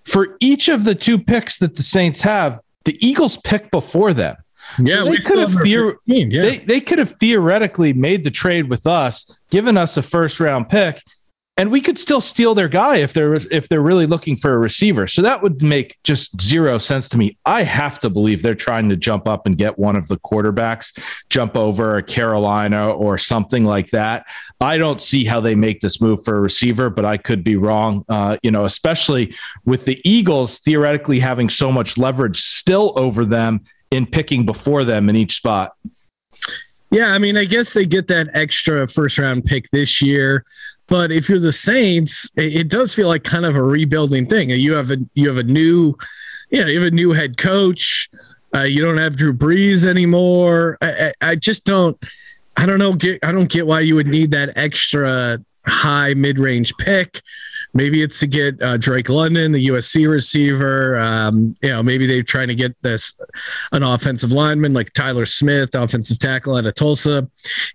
for 0.05 0.37
each 0.41 0.69
of 0.69 0.85
the 0.85 0.95
two 0.95 1.19
picks 1.19 1.59
that 1.59 1.77
the 1.77 1.83
Saints 1.83 2.21
have, 2.23 2.61
the 2.85 2.99
Eagles 3.07 3.39
pick 3.39 3.71
before 3.71 4.13
them. 4.13 4.37
Yeah, 4.79 5.05
so 5.05 5.11
they 5.11 5.17
could 5.17 5.39
have 5.39 5.53
theor- 5.53 5.97
yeah. 6.07 6.43
they, 6.43 6.59
they 6.59 6.81
could 6.81 6.99
have 6.99 7.13
theoretically 7.13 7.93
made 7.93 8.25
the 8.25 8.31
trade 8.31 8.69
with 8.69 8.87
us, 8.87 9.39
given 9.51 9.77
us 9.77 9.97
a 9.97 10.03
first 10.03 10.41
round 10.41 10.69
pick, 10.69 11.03
and 11.59 11.71
we 11.71 11.83
could 11.83 11.99
still 11.99 12.23
steal 12.23 12.55
their 12.55 12.69
guy 12.69 12.97
if 12.97 13.13
they're 13.13 13.35
if 13.35 13.69
they're 13.69 13.83
really 13.83 14.07
looking 14.07 14.37
for 14.37 14.55
a 14.55 14.59
receiver. 14.59 15.07
So 15.07 15.21
that 15.21 15.43
would 15.43 15.63
make 15.63 15.99
just 16.03 16.41
zero 16.41 16.79
sense 16.79 17.11
to 17.11 17.19
me. 17.19 17.37
I 17.45 17.63
have 17.63 17.99
to 18.01 18.11
believe 18.11 18.41
they're 18.43 18.55
trying 18.55 18.89
to 18.89 18.97
jump 18.97 19.29
up 19.29 19.45
and 19.45 19.59
get 19.59 19.79
one 19.79 19.95
of 19.95 20.09
the 20.09 20.19
quarterbacks, 20.19 20.99
jump 21.29 21.57
over 21.57 21.99
a 21.99 22.03
Carolina 22.03 22.91
or 22.91 23.19
something 23.19 23.65
like 23.65 23.91
that. 23.91 24.25
I 24.61 24.79
don't 24.79 25.03
see 25.03 25.25
how 25.25 25.41
they 25.41 25.55
make 25.55 25.81
this 25.81 26.01
move 26.01 26.25
for 26.25 26.37
a 26.37 26.41
receiver, 26.41 26.89
but 26.89 27.05
I 27.05 27.19
could 27.19 27.45
be 27.45 27.57
wrong. 27.57 28.05
Uh, 28.09 28.39
you 28.43 28.51
know, 28.51 28.65
especially 28.65 29.35
with 29.67 29.85
the 29.85 30.01
Eagles 30.09 30.61
theoretically 30.61 31.21
having 31.21 31.51
so 31.51 31.71
much 31.71 31.99
leverage 31.99 32.41
still 32.41 32.95
over 32.97 33.27
them 33.27 33.61
in 33.91 34.07
picking 34.07 34.47
before 34.47 34.85
them 34.85 35.11
in 35.11 35.17
each 35.17 35.37
spot. 35.37 35.77
Yeah, 36.91 37.09
I 37.09 37.19
mean, 37.19 37.37
I 37.37 37.45
guess 37.45 37.75
they 37.75 37.85
get 37.85 38.09
that 38.09 38.29
extra 38.35 38.87
first 38.89 39.19
round 39.19 39.45
pick 39.45 39.69
this 39.71 40.01
year. 40.01 40.45
But 40.93 41.11
if 41.11 41.27
you're 41.27 41.39
the 41.39 41.53
Saints, 41.53 42.31
it, 42.37 42.55
it 42.55 42.69
does 42.69 42.95
feel 42.95 43.09
like 43.09 43.25
kind 43.25 43.47
of 43.47 43.57
a 43.57 43.63
rebuilding 43.63 44.27
thing. 44.27 44.51
You 44.51 44.75
have 44.75 44.91
a 44.91 44.99
you 45.15 45.27
have 45.27 45.39
a 45.39 45.43
new, 45.43 45.97
you 46.51 46.61
know, 46.61 46.67
you 46.67 46.83
have 46.83 46.93
a 46.93 46.95
new 46.95 47.13
head 47.13 47.39
coach. 47.39 48.11
Uh, 48.55 48.65
you 48.65 48.83
don't 48.83 48.99
have 48.99 49.17
Drew 49.17 49.33
Brees 49.33 49.87
anymore. 49.87 50.77
I, 50.83 50.93
I, 50.93 51.31
I 51.31 51.37
just 51.37 51.65
don't. 51.65 51.97
I 52.59 52.67
don't 52.67 52.79
know. 52.79 52.93
Get 52.93 53.25
I 53.25 53.33
don't 53.33 53.51
get 53.51 53.67
why 53.67 53.81
you 53.81 53.95
would 53.95 54.07
need 54.07 54.33
that 54.33 54.55
extra 54.55 55.39
high 55.67 56.13
mid 56.13 56.39
range 56.39 56.77
pick. 56.77 57.23
Maybe 57.75 58.03
it's 58.03 58.21
to 58.21 58.27
get 58.27 58.61
uh, 58.63 58.77
Drake 58.77 59.09
London, 59.09 59.53
the 59.53 59.69
USC 59.69 60.09
receiver. 60.09 60.99
Um, 60.99 61.55
you 61.63 61.71
know, 61.71 61.83
maybe 61.83 62.07
they're 62.07 62.23
trying 62.23 62.49
to 62.49 62.55
get 62.55 62.75
this 62.83 63.15
an 63.73 63.83
offensive 63.83 64.33
lineman 64.33 64.75
like 64.75 64.93
Tyler 64.93 65.27
Smith, 65.27 65.75
offensive 65.75 66.19
tackle 66.19 66.57
out 66.57 66.67
of 66.67 66.75
Tulsa. 66.75 67.29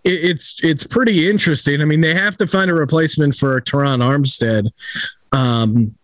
It, 0.04 0.24
it's 0.24 0.60
it's 0.64 0.84
pretty 0.84 1.30
interesting. 1.30 1.82
I 1.82 1.86
mean, 1.86 2.02
they 2.02 2.14
have 2.14 2.38
to 2.38 2.48
find 2.48 2.70
a 2.70 2.76
replacement 2.76 3.36
for 3.36 3.60
Terron 3.62 4.00
Armstead. 4.00 4.70
Um, 5.32 5.96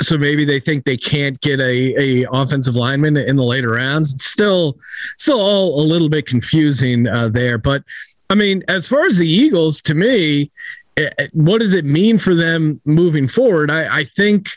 so 0.00 0.16
maybe 0.16 0.44
they 0.44 0.60
think 0.60 0.84
they 0.84 0.96
can't 0.96 1.40
get 1.40 1.60
a, 1.60 2.22
a 2.22 2.28
offensive 2.32 2.76
lineman 2.76 3.16
in 3.16 3.36
the 3.36 3.44
later 3.44 3.70
rounds. 3.70 4.14
It's 4.14 4.26
still, 4.26 4.78
still 5.18 5.40
all 5.40 5.80
a 5.80 5.84
little 5.84 6.08
bit 6.08 6.26
confusing 6.26 7.06
uh, 7.08 7.28
there. 7.28 7.58
But 7.58 7.82
I 8.30 8.34
mean, 8.34 8.62
as 8.68 8.88
far 8.88 9.04
as 9.04 9.18
the 9.18 9.28
Eagles, 9.28 9.82
to 9.82 9.94
me, 9.94 10.50
Uh, 10.96 11.08
what 11.32 11.58
does 11.60 11.72
it 11.72 11.84
mean 11.84 12.18
for 12.18 12.34
them 12.34 12.80
moving 12.84 13.26
forward? 13.26 13.70
I, 13.70 14.00
I 14.00 14.04
think, 14.04 14.50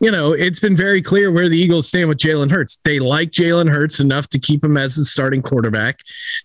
you 0.00 0.10
know, 0.10 0.32
it's 0.32 0.60
been 0.60 0.76
very 0.76 1.02
clear 1.02 1.30
where 1.30 1.48
the 1.48 1.58
Eagles 1.58 1.88
stand 1.88 2.08
with 2.08 2.18
Jalen 2.18 2.50
Hurts. 2.50 2.78
They 2.84 2.98
like 2.98 3.30
Jalen 3.30 3.70
Hurts 3.70 4.00
enough 4.00 4.28
to 4.28 4.38
keep 4.38 4.64
him 4.64 4.76
as 4.76 4.96
the 4.96 5.04
starting 5.04 5.42
quarterback. 5.42 6.00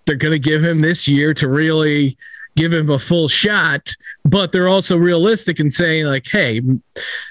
They're 0.06 0.16
going 0.16 0.34
to 0.34 0.40
give 0.40 0.64
him 0.64 0.82
this 0.82 1.08
year 1.08 1.34
to 1.36 1.48
really 1.48 2.18
give 2.58 2.74
him 2.74 2.90
a 2.90 3.00
full 3.00 3.28
shot, 3.30 3.94
but 4.26 4.52
they're 4.52 4.68
also 4.68 4.98
realistic 4.98 5.60
in 5.60 5.70
saying 5.70 6.06
like, 6.06 6.28
hey, 6.28 6.60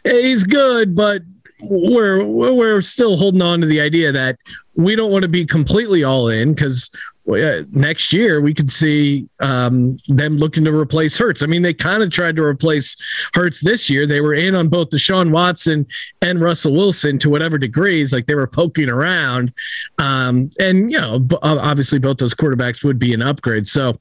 he's 0.04 0.44
good, 0.44 0.94
but 0.94 1.22
we're 1.60 2.22
we're 2.24 2.82
still 2.82 3.16
holding 3.16 3.42
on 3.42 3.60
to 3.60 3.66
the 3.66 3.80
idea 3.80 4.12
that 4.12 4.38
we 4.76 4.94
don't 4.94 5.10
want 5.10 5.22
to 5.22 5.28
be 5.28 5.44
completely 5.44 6.04
all 6.04 6.28
in 6.28 6.54
because 6.54 6.90
next 7.26 8.12
year 8.12 8.40
we 8.40 8.54
could 8.54 8.70
see 8.70 9.28
um, 9.40 9.98
them 10.08 10.36
looking 10.36 10.64
to 10.64 10.72
replace 10.72 11.18
Hurts. 11.18 11.42
I 11.42 11.46
mean, 11.46 11.62
they 11.62 11.74
kind 11.74 12.02
of 12.02 12.10
tried 12.10 12.36
to 12.36 12.42
replace 12.42 12.96
Hurts 13.34 13.60
this 13.60 13.90
year. 13.90 14.06
They 14.06 14.20
were 14.20 14.34
in 14.34 14.54
on 14.54 14.68
both 14.68 14.90
Deshaun 14.90 15.32
Watson 15.32 15.86
and 16.22 16.40
Russell 16.40 16.72
Wilson 16.72 17.18
to 17.18 17.30
whatever 17.30 17.58
degrees, 17.58 18.12
like 18.12 18.26
they 18.26 18.34
were 18.34 18.46
poking 18.46 18.88
around. 18.88 19.52
Um, 19.98 20.50
and, 20.60 20.92
you 20.92 21.00
know, 21.00 21.26
obviously 21.42 21.98
both 21.98 22.18
those 22.18 22.34
quarterbacks 22.34 22.84
would 22.84 22.98
be 22.98 23.12
an 23.12 23.22
upgrade. 23.22 23.66
So 23.66 23.98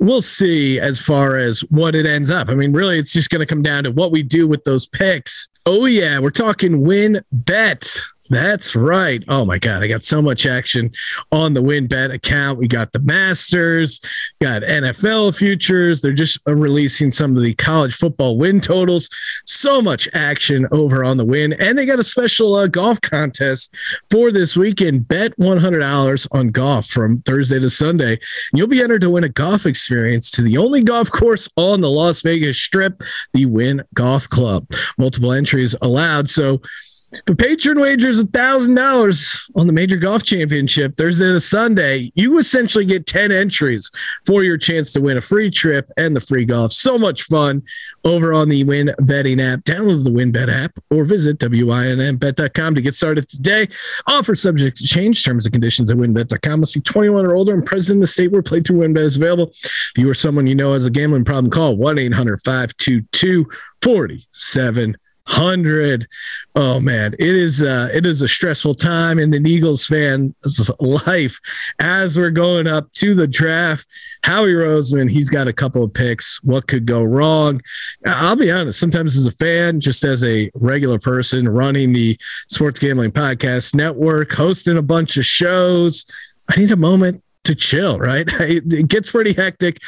we'll 0.00 0.22
see 0.22 0.80
as 0.80 1.00
far 1.00 1.36
as 1.36 1.60
what 1.70 1.94
it 1.94 2.06
ends 2.06 2.30
up. 2.30 2.48
I 2.48 2.54
mean, 2.54 2.72
really, 2.72 2.98
it's 2.98 3.12
just 3.12 3.30
going 3.30 3.40
to 3.40 3.46
come 3.46 3.62
down 3.62 3.84
to 3.84 3.92
what 3.92 4.10
we 4.10 4.22
do 4.22 4.48
with 4.48 4.64
those 4.64 4.86
picks. 4.86 5.48
Oh, 5.66 5.84
yeah, 5.84 6.18
we're 6.18 6.30
talking 6.30 6.82
win 6.82 7.20
bet. 7.30 8.00
That's 8.28 8.74
right. 8.74 9.22
Oh 9.28 9.44
my 9.44 9.58
God. 9.58 9.82
I 9.82 9.86
got 9.86 10.02
so 10.02 10.20
much 10.20 10.46
action 10.46 10.90
on 11.30 11.54
the 11.54 11.62
WynnBET 11.62 12.12
account. 12.12 12.58
We 12.58 12.68
got 12.68 12.92
the 12.92 12.98
Masters, 13.00 14.00
got 14.40 14.62
NFL 14.62 15.36
futures. 15.36 16.00
They're 16.00 16.12
just 16.12 16.38
releasing 16.46 17.10
some 17.10 17.36
of 17.36 17.42
the 17.42 17.54
college 17.54 17.94
football 17.94 18.38
win 18.38 18.60
totals. 18.60 19.08
So 19.44 19.80
much 19.80 20.08
action 20.12 20.66
over 20.72 21.04
on 21.04 21.16
the 21.16 21.24
win. 21.24 21.52
And 21.54 21.78
they 21.78 21.86
got 21.86 22.00
a 22.00 22.04
special 22.04 22.54
uh, 22.56 22.66
golf 22.66 23.00
contest 23.00 23.72
for 24.10 24.32
this 24.32 24.56
weekend. 24.56 25.08
Bet 25.08 25.36
$100 25.38 26.26
on 26.32 26.48
golf 26.48 26.86
from 26.86 27.22
Thursday 27.22 27.60
to 27.60 27.70
Sunday. 27.70 28.12
And 28.12 28.20
you'll 28.58 28.66
be 28.66 28.82
entered 28.82 29.02
to 29.02 29.10
win 29.10 29.24
a 29.24 29.28
golf 29.28 29.66
experience 29.66 30.30
to 30.32 30.42
the 30.42 30.58
only 30.58 30.82
golf 30.82 31.10
course 31.10 31.48
on 31.56 31.80
the 31.80 31.90
Las 31.90 32.22
Vegas 32.22 32.60
Strip, 32.60 33.02
the 33.32 33.46
Wynn 33.46 33.82
Golf 33.94 34.28
Club. 34.28 34.66
Multiple 34.98 35.32
entries 35.32 35.74
allowed. 35.80 36.28
So, 36.28 36.60
the 37.26 37.36
patron 37.36 37.80
wagers 37.80 38.22
$1,000 38.22 39.38
on 39.54 39.66
the 39.66 39.72
Major 39.72 39.96
Golf 39.96 40.24
Championship 40.24 40.96
Thursday 40.96 41.26
to 41.26 41.40
Sunday. 41.40 42.10
You 42.14 42.38
essentially 42.38 42.84
get 42.84 43.06
10 43.06 43.30
entries 43.30 43.90
for 44.26 44.42
your 44.42 44.58
chance 44.58 44.92
to 44.92 45.00
win 45.00 45.16
a 45.16 45.20
free 45.20 45.50
trip 45.50 45.90
and 45.96 46.16
the 46.16 46.20
free 46.20 46.44
golf. 46.44 46.72
So 46.72 46.98
much 46.98 47.22
fun 47.24 47.62
over 48.04 48.34
on 48.34 48.48
the 48.48 48.64
Win 48.64 48.92
Betting 49.00 49.40
app. 49.40 49.60
Download 49.60 50.02
the 50.02 50.10
WynnBET 50.10 50.52
app 50.52 50.78
or 50.90 51.04
visit 51.04 51.38
WynnBET.com 51.38 52.74
to 52.74 52.82
get 52.82 52.94
started 52.94 53.28
today. 53.28 53.68
Offer 54.06 54.34
subject 54.34 54.78
to 54.78 54.84
change. 54.84 55.24
Terms 55.24 55.46
and 55.46 55.52
conditions 55.52 55.90
at 55.90 55.96
WynnBET.com. 55.96 56.60
Must 56.60 56.74
be 56.74 56.80
21 56.80 57.24
or 57.24 57.36
older 57.36 57.54
and 57.54 57.64
present 57.64 57.96
in 57.96 58.00
the 58.00 58.06
state 58.06 58.32
where 58.32 58.42
playthrough 58.42 58.78
WynnBET 58.78 58.98
is 58.98 59.16
available. 59.16 59.52
If 59.62 59.92
you 59.96 60.10
or 60.10 60.14
someone 60.14 60.46
you 60.46 60.54
know 60.54 60.72
has 60.72 60.86
a 60.86 60.90
gambling 60.90 61.24
problem, 61.24 61.50
call 61.50 61.76
1 61.76 61.98
800 61.98 62.42
522 62.42 63.46
47 63.82 64.96
hundred. 65.26 66.06
Oh 66.54 66.80
man, 66.80 67.14
it 67.18 67.34
is 67.34 67.62
uh, 67.62 67.88
it 67.92 68.06
is 68.06 68.22
a 68.22 68.28
stressful 68.28 68.74
time 68.74 69.18
in 69.18 69.34
an 69.34 69.46
Eagles 69.46 69.86
fan 69.86 70.34
life 70.80 71.38
as 71.78 72.18
we're 72.18 72.30
going 72.30 72.66
up 72.66 72.92
to 72.94 73.14
the 73.14 73.26
draft. 73.26 73.86
Howie 74.22 74.52
Roseman, 74.52 75.10
he's 75.10 75.28
got 75.28 75.48
a 75.48 75.52
couple 75.52 75.82
of 75.84 75.92
picks. 75.92 76.42
What 76.42 76.66
could 76.66 76.86
go 76.86 77.02
wrong? 77.02 77.60
I'll 78.06 78.36
be 78.36 78.50
honest. 78.50 78.78
Sometimes 78.78 79.16
as 79.16 79.26
a 79.26 79.32
fan, 79.32 79.80
just 79.80 80.04
as 80.04 80.24
a 80.24 80.50
regular 80.54 80.98
person 80.98 81.48
running 81.48 81.92
the 81.92 82.18
Sports 82.48 82.78
Gambling 82.78 83.12
Podcast 83.12 83.74
Network, 83.74 84.32
hosting 84.32 84.78
a 84.78 84.82
bunch 84.82 85.16
of 85.16 85.24
shows, 85.24 86.06
I 86.48 86.56
need 86.56 86.70
a 86.70 86.76
moment 86.76 87.22
to 87.44 87.54
chill. 87.54 87.98
Right? 87.98 88.26
It 88.40 88.88
gets 88.88 89.10
pretty 89.10 89.32
hectic. 89.32 89.78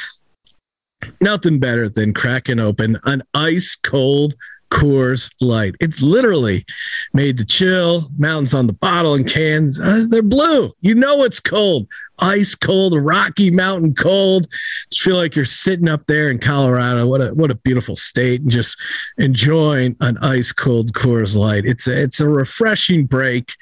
Nothing 1.21 1.59
better 1.59 1.89
than 1.89 2.13
cracking 2.13 2.59
open 2.59 2.97
an 3.05 3.23
ice 3.33 3.77
cold 3.77 4.35
Coors 4.69 5.33
Light. 5.41 5.75
It's 5.79 6.01
literally 6.01 6.65
made 7.13 7.37
to 7.37 7.45
chill. 7.45 8.09
Mountains 8.17 8.53
on 8.53 8.67
the 8.67 8.73
bottle 8.73 9.13
and 9.13 9.27
cans. 9.27 9.79
Uh, 9.79 10.05
they're 10.09 10.21
blue. 10.21 10.71
You 10.81 10.95
know 10.95 11.23
it's 11.23 11.39
cold. 11.39 11.87
Ice 12.21 12.53
cold, 12.55 12.93
Rocky 13.01 13.49
Mountain 13.49 13.95
cold. 13.95 14.47
Just 14.89 15.03
feel 15.03 15.15
like 15.15 15.35
you're 15.35 15.45
sitting 15.45 15.89
up 15.89 16.05
there 16.07 16.29
in 16.29 16.39
Colorado. 16.39 17.07
What 17.07 17.21
a 17.21 17.33
what 17.33 17.51
a 17.51 17.55
beautiful 17.55 17.95
state, 17.95 18.41
and 18.41 18.51
just 18.51 18.77
enjoying 19.17 19.95
an 20.01 20.17
ice 20.17 20.51
cold 20.51 20.93
Coors 20.93 21.35
Light. 21.37 21.65
It's 21.65 21.87
a, 21.87 22.01
it's 22.01 22.19
a 22.19 22.27
refreshing 22.27 23.05
break 23.05 23.55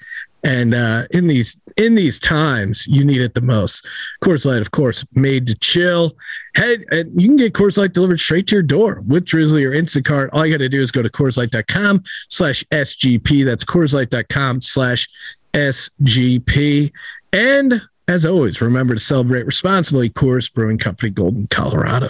and 0.44 0.74
uh, 0.74 1.06
in 1.12 1.28
these 1.28 1.58
in 1.78 1.96
these 1.96 2.20
times, 2.20 2.88
you 2.88 3.04
need 3.04 3.22
it 3.22 3.34
the 3.34 3.42
most. 3.42 3.88
Coors 4.24 4.46
Light, 4.46 4.62
of 4.62 4.72
course, 4.72 5.06
made 5.14 5.48
to 5.48 5.56
chill. 5.56 6.16
Head, 6.56 6.86
you 6.92 7.28
can 7.28 7.36
get 7.36 7.54
Coors 7.54 7.78
Light 7.78 7.94
delivered 7.94 8.20
straight 8.20 8.48
to 8.48 8.56
your 8.56 8.64
door 8.64 9.04
with 9.08 9.26
Drizzly 9.26 9.64
or 9.64 9.72
Instacart. 9.72 10.30
All 10.34 10.46
you 10.46 10.54
got 10.54 10.64
to 10.64 10.70
do 10.70 10.82
is 10.82 10.92
go 10.92 11.02
to 11.02 11.10
CoorsLight.com 11.10 12.04
slash 12.30 12.64
SGP. 12.72 13.46
That's 13.46 13.64
CoorsLight.com 13.64 14.62
slash 14.62 15.08
SGP. 15.54 16.92
And 17.34 17.82
as 18.08 18.26
always, 18.26 18.62
remember 18.62 18.94
to 18.94 19.00
celebrate 19.00 19.46
responsibly. 19.46 20.10
Coors 20.10 20.52
Brewing 20.52 20.78
Company, 20.78 21.10
Golden, 21.10 21.48
Colorado. 21.48 22.10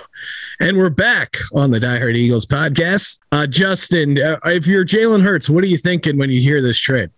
And 0.60 0.78
we're 0.78 0.90
back 0.90 1.38
on 1.54 1.72
the 1.72 1.80
Die 1.80 1.98
Hard 1.98 2.16
Eagles 2.16 2.46
podcast. 2.46 3.20
Uh, 3.32 3.48
Justin, 3.48 4.22
uh, 4.22 4.38
if 4.46 4.68
you're 4.68 4.86
Jalen 4.86 5.24
Hurts, 5.24 5.50
what 5.50 5.64
are 5.64 5.68
you 5.68 5.78
thinking 5.78 6.18
when 6.18 6.30
you 6.30 6.40
hear 6.40 6.62
this 6.62 6.78
trade? 6.78 7.10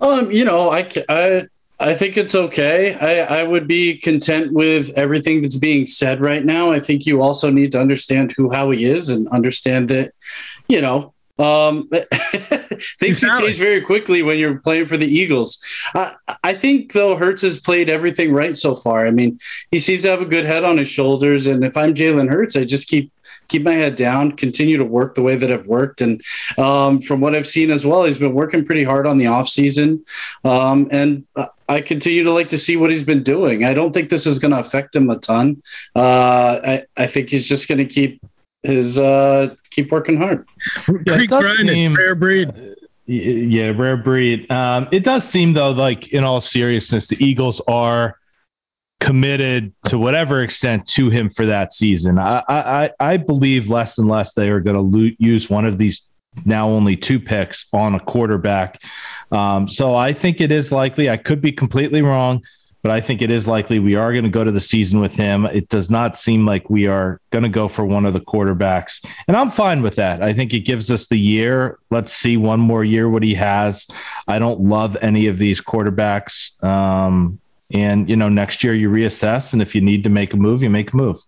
Um, 0.00 0.30
you 0.30 0.44
know, 0.44 0.70
I, 0.70 0.88
I, 1.08 1.46
I 1.80 1.94
think 1.94 2.16
it's 2.16 2.34
okay. 2.34 2.94
I, 2.94 3.40
I 3.40 3.42
would 3.42 3.66
be 3.66 3.98
content 3.98 4.52
with 4.52 4.90
everything 4.96 5.42
that's 5.42 5.56
being 5.56 5.86
said 5.86 6.20
right 6.20 6.44
now. 6.44 6.70
I 6.70 6.80
think 6.80 7.06
you 7.06 7.22
also 7.22 7.50
need 7.50 7.72
to 7.72 7.80
understand 7.80 8.32
who 8.32 8.50
Howie 8.50 8.84
is 8.84 9.10
and 9.10 9.28
understand 9.28 9.88
that, 9.88 10.12
you 10.68 10.80
know, 10.80 11.14
um, 11.38 11.88
things 12.98 13.20
can 13.20 13.40
change 13.40 13.58
very 13.58 13.80
quickly 13.80 14.22
when 14.22 14.38
you're 14.38 14.58
playing 14.58 14.86
for 14.86 14.96
the 14.96 15.06
Eagles. 15.06 15.62
I, 15.94 16.16
I 16.42 16.54
think 16.54 16.92
though 16.92 17.16
Hurts 17.16 17.42
has 17.42 17.60
played 17.60 17.88
everything 17.88 18.32
right 18.32 18.56
so 18.56 18.74
far. 18.74 19.06
I 19.06 19.12
mean, 19.12 19.38
he 19.70 19.78
seems 19.78 20.02
to 20.02 20.10
have 20.10 20.22
a 20.22 20.26
good 20.26 20.44
head 20.44 20.64
on 20.64 20.78
his 20.78 20.88
shoulders, 20.88 21.46
and 21.46 21.64
if 21.64 21.76
I'm 21.76 21.94
Jalen 21.94 22.28
Hurts, 22.28 22.56
I 22.56 22.64
just 22.64 22.88
keep 22.88 23.12
keep 23.48 23.62
my 23.62 23.74
head 23.74 23.96
down, 23.96 24.32
continue 24.32 24.76
to 24.76 24.84
work 24.84 25.14
the 25.14 25.22
way 25.22 25.36
that 25.36 25.50
I've 25.50 25.66
worked. 25.66 26.00
And 26.00 26.22
um, 26.58 27.00
from 27.00 27.20
what 27.20 27.34
I've 27.34 27.46
seen 27.46 27.70
as 27.70 27.84
well, 27.84 28.04
he's 28.04 28.18
been 28.18 28.34
working 28.34 28.64
pretty 28.64 28.84
hard 28.84 29.06
on 29.06 29.16
the 29.16 29.26
off 29.26 29.48
season. 29.48 30.04
Um, 30.44 30.88
and 30.90 31.26
I 31.68 31.80
continue 31.80 32.24
to 32.24 32.32
like 32.32 32.48
to 32.48 32.58
see 32.58 32.76
what 32.76 32.90
he's 32.90 33.02
been 33.02 33.22
doing. 33.22 33.64
I 33.64 33.74
don't 33.74 33.92
think 33.92 34.08
this 34.08 34.26
is 34.26 34.38
going 34.38 34.52
to 34.52 34.60
affect 34.60 34.94
him 34.94 35.10
a 35.10 35.18
ton. 35.18 35.62
Uh, 35.96 36.60
I, 36.64 36.86
I 36.96 37.06
think 37.06 37.30
he's 37.30 37.48
just 37.48 37.68
going 37.68 37.78
to 37.78 37.86
keep 37.86 38.22
his 38.62 38.98
uh, 38.98 39.54
keep 39.70 39.90
working 39.90 40.16
hard. 40.16 40.46
Yeah, 41.06 41.16
Creek 41.16 41.30
seem, 41.30 41.94
rare 41.94 42.14
breed. 42.14 42.48
Uh, 42.48 42.74
yeah, 43.06 43.70
rare 43.70 43.96
breed. 43.96 44.50
Um, 44.50 44.88
it 44.92 45.04
does 45.04 45.26
seem 45.26 45.54
though, 45.54 45.70
like 45.70 46.12
in 46.12 46.24
all 46.24 46.40
seriousness, 46.40 47.06
the 47.06 47.16
Eagles 47.24 47.60
are 47.66 48.17
committed 49.00 49.72
to 49.86 49.98
whatever 49.98 50.42
extent 50.42 50.86
to 50.88 51.08
him 51.08 51.28
for 51.28 51.46
that 51.46 51.72
season. 51.72 52.18
I 52.18 52.42
I, 52.48 52.90
I 52.98 53.16
believe 53.16 53.68
less 53.68 53.98
and 53.98 54.08
less 54.08 54.34
they 54.34 54.50
are 54.50 54.60
going 54.60 54.76
to 54.76 54.82
lo- 54.82 55.14
use 55.18 55.48
one 55.48 55.64
of 55.64 55.78
these 55.78 56.08
now 56.44 56.68
only 56.68 56.96
two 56.96 57.20
picks 57.20 57.66
on 57.72 57.94
a 57.94 58.00
quarterback. 58.00 58.80
Um, 59.32 59.68
so 59.68 59.94
I 59.94 60.12
think 60.12 60.40
it 60.40 60.52
is 60.52 60.72
likely. 60.72 61.10
I 61.10 61.16
could 61.16 61.40
be 61.40 61.52
completely 61.52 62.02
wrong, 62.02 62.42
but 62.82 62.92
I 62.92 63.00
think 63.00 63.22
it 63.22 63.30
is 63.30 63.48
likely 63.48 63.78
we 63.78 63.94
are 63.94 64.12
going 64.12 64.24
to 64.24 64.30
go 64.30 64.44
to 64.44 64.52
the 64.52 64.60
season 64.60 65.00
with 65.00 65.14
him. 65.14 65.46
It 65.46 65.68
does 65.68 65.90
not 65.90 66.16
seem 66.16 66.46
like 66.46 66.70
we 66.70 66.86
are 66.86 67.20
going 67.30 67.42
to 67.42 67.48
go 67.48 67.68
for 67.68 67.84
one 67.84 68.06
of 68.06 68.12
the 68.12 68.20
quarterbacks, 68.20 69.04
and 69.26 69.36
I'm 69.36 69.50
fine 69.50 69.82
with 69.82 69.96
that. 69.96 70.22
I 70.22 70.32
think 70.32 70.54
it 70.54 70.60
gives 70.60 70.90
us 70.90 71.06
the 71.06 71.18
year. 71.18 71.78
Let's 71.90 72.12
see 72.12 72.36
one 72.36 72.60
more 72.60 72.84
year 72.84 73.08
what 73.08 73.22
he 73.22 73.34
has. 73.34 73.86
I 74.26 74.38
don't 74.38 74.60
love 74.60 74.96
any 75.02 75.26
of 75.26 75.38
these 75.38 75.60
quarterbacks. 75.60 76.62
Um, 76.62 77.40
and 77.72 78.08
you 78.08 78.16
know 78.16 78.28
next 78.28 78.64
year 78.64 78.74
you 78.74 78.90
reassess 78.90 79.52
and 79.52 79.60
if 79.62 79.74
you 79.74 79.80
need 79.80 80.04
to 80.04 80.10
make 80.10 80.32
a 80.32 80.36
move 80.36 80.62
you 80.62 80.70
make 80.70 80.92
a 80.92 80.96
move. 80.96 81.18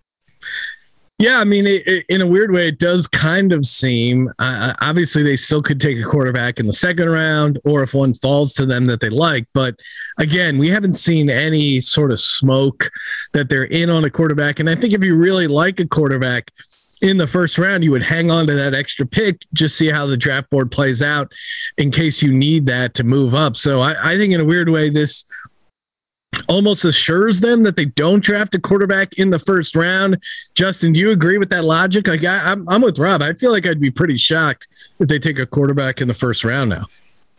Yeah 1.19 1.39
i 1.39 1.45
mean 1.45 1.67
it, 1.67 1.87
it, 1.87 2.07
in 2.09 2.23
a 2.23 2.27
weird 2.27 2.51
way 2.51 2.69
it 2.69 2.79
does 2.79 3.07
kind 3.07 3.53
of 3.53 3.67
seem 3.67 4.31
uh, 4.39 4.73
obviously 4.81 5.23
they 5.23 5.37
still 5.37 5.63
could 5.63 5.81
take 5.81 5.99
a 5.99 6.03
quarterback 6.03 6.59
in 6.59 6.67
the 6.67 6.73
second 6.73 7.11
round 7.11 7.59
or 7.65 7.83
if 7.83 7.93
one 7.93 8.15
falls 8.15 8.55
to 8.55 8.65
them 8.65 8.87
that 8.87 9.01
they 9.01 9.11
like. 9.11 9.47
But 9.53 9.79
again 10.19 10.57
we 10.57 10.69
haven't 10.69 10.95
seen 10.95 11.29
any 11.29 11.81
sort 11.81 12.11
of 12.11 12.21
smoke 12.21 12.91
that 13.35 13.49
they're 13.49 13.65
in 13.65 13.91
on 13.91 14.05
a 14.05 14.11
quarterback. 14.11 14.61
And 14.61 14.71
i 14.71 14.75
think 14.75 14.95
if 14.95 15.05
you 15.05 15.15
really 15.17 15.47
like 15.47 15.79
a 15.79 15.87
quarterback 15.87 16.51
in 17.03 17.17
the 17.17 17.27
first 17.27 17.59
round, 17.59 17.83
you 17.83 17.91
would 17.91 18.03
hang 18.03 18.31
on 18.31 18.47
to 18.47 18.55
that 18.55 18.75
extra 18.75 19.07
pick, 19.07 19.41
just 19.53 19.77
see 19.77 19.89
how 19.89 20.07
the 20.07 20.17
draft 20.17 20.51
board 20.51 20.71
plays 20.71 21.03
out 21.03 21.33
in 21.79 21.91
case 21.91 22.23
you 22.23 22.33
need 22.33 22.67
that 22.67 22.95
to 22.95 23.05
move 23.05 23.35
up. 23.35 23.57
So 23.57 23.81
I, 23.81 24.13
I 24.13 24.17
think 24.17 24.35
in 24.35 24.41
a 24.41 24.45
weird 24.45 24.69
way, 24.69 24.91
this 24.91 25.25
almost 26.49 26.85
assures 26.85 27.41
them 27.41 27.63
that 27.63 27.77
they 27.77 27.87
don't 27.87 28.23
draft 28.23 28.55
a 28.55 28.61
quarterback 28.61 29.15
in 29.15 29.31
the 29.31 29.39
first 29.39 29.75
round. 29.77 30.23
Justin, 30.55 30.93
do 30.93 31.01
you 31.01 31.11
agree 31.11 31.39
with 31.39 31.51
that 31.51 31.65
logic? 31.65 32.07
Like 32.07 32.25
I, 32.25 32.53
I'm, 32.53 32.69
I'm 32.69 32.83
with 32.83 32.99
Rob. 32.99 33.23
I 33.23 33.35
feel 33.35 33.51
like 33.51 33.67
I'd 33.67 33.81
be 33.81 33.91
pretty 33.91 34.17
shocked 34.17 34.69
if 34.99 35.09
they 35.09 35.19
take 35.19 35.39
a 35.39 35.47
quarterback 35.47 36.01
in 36.01 36.09
the 36.09 36.15
first 36.15 36.45
round 36.45 36.71
now. 36.71 36.87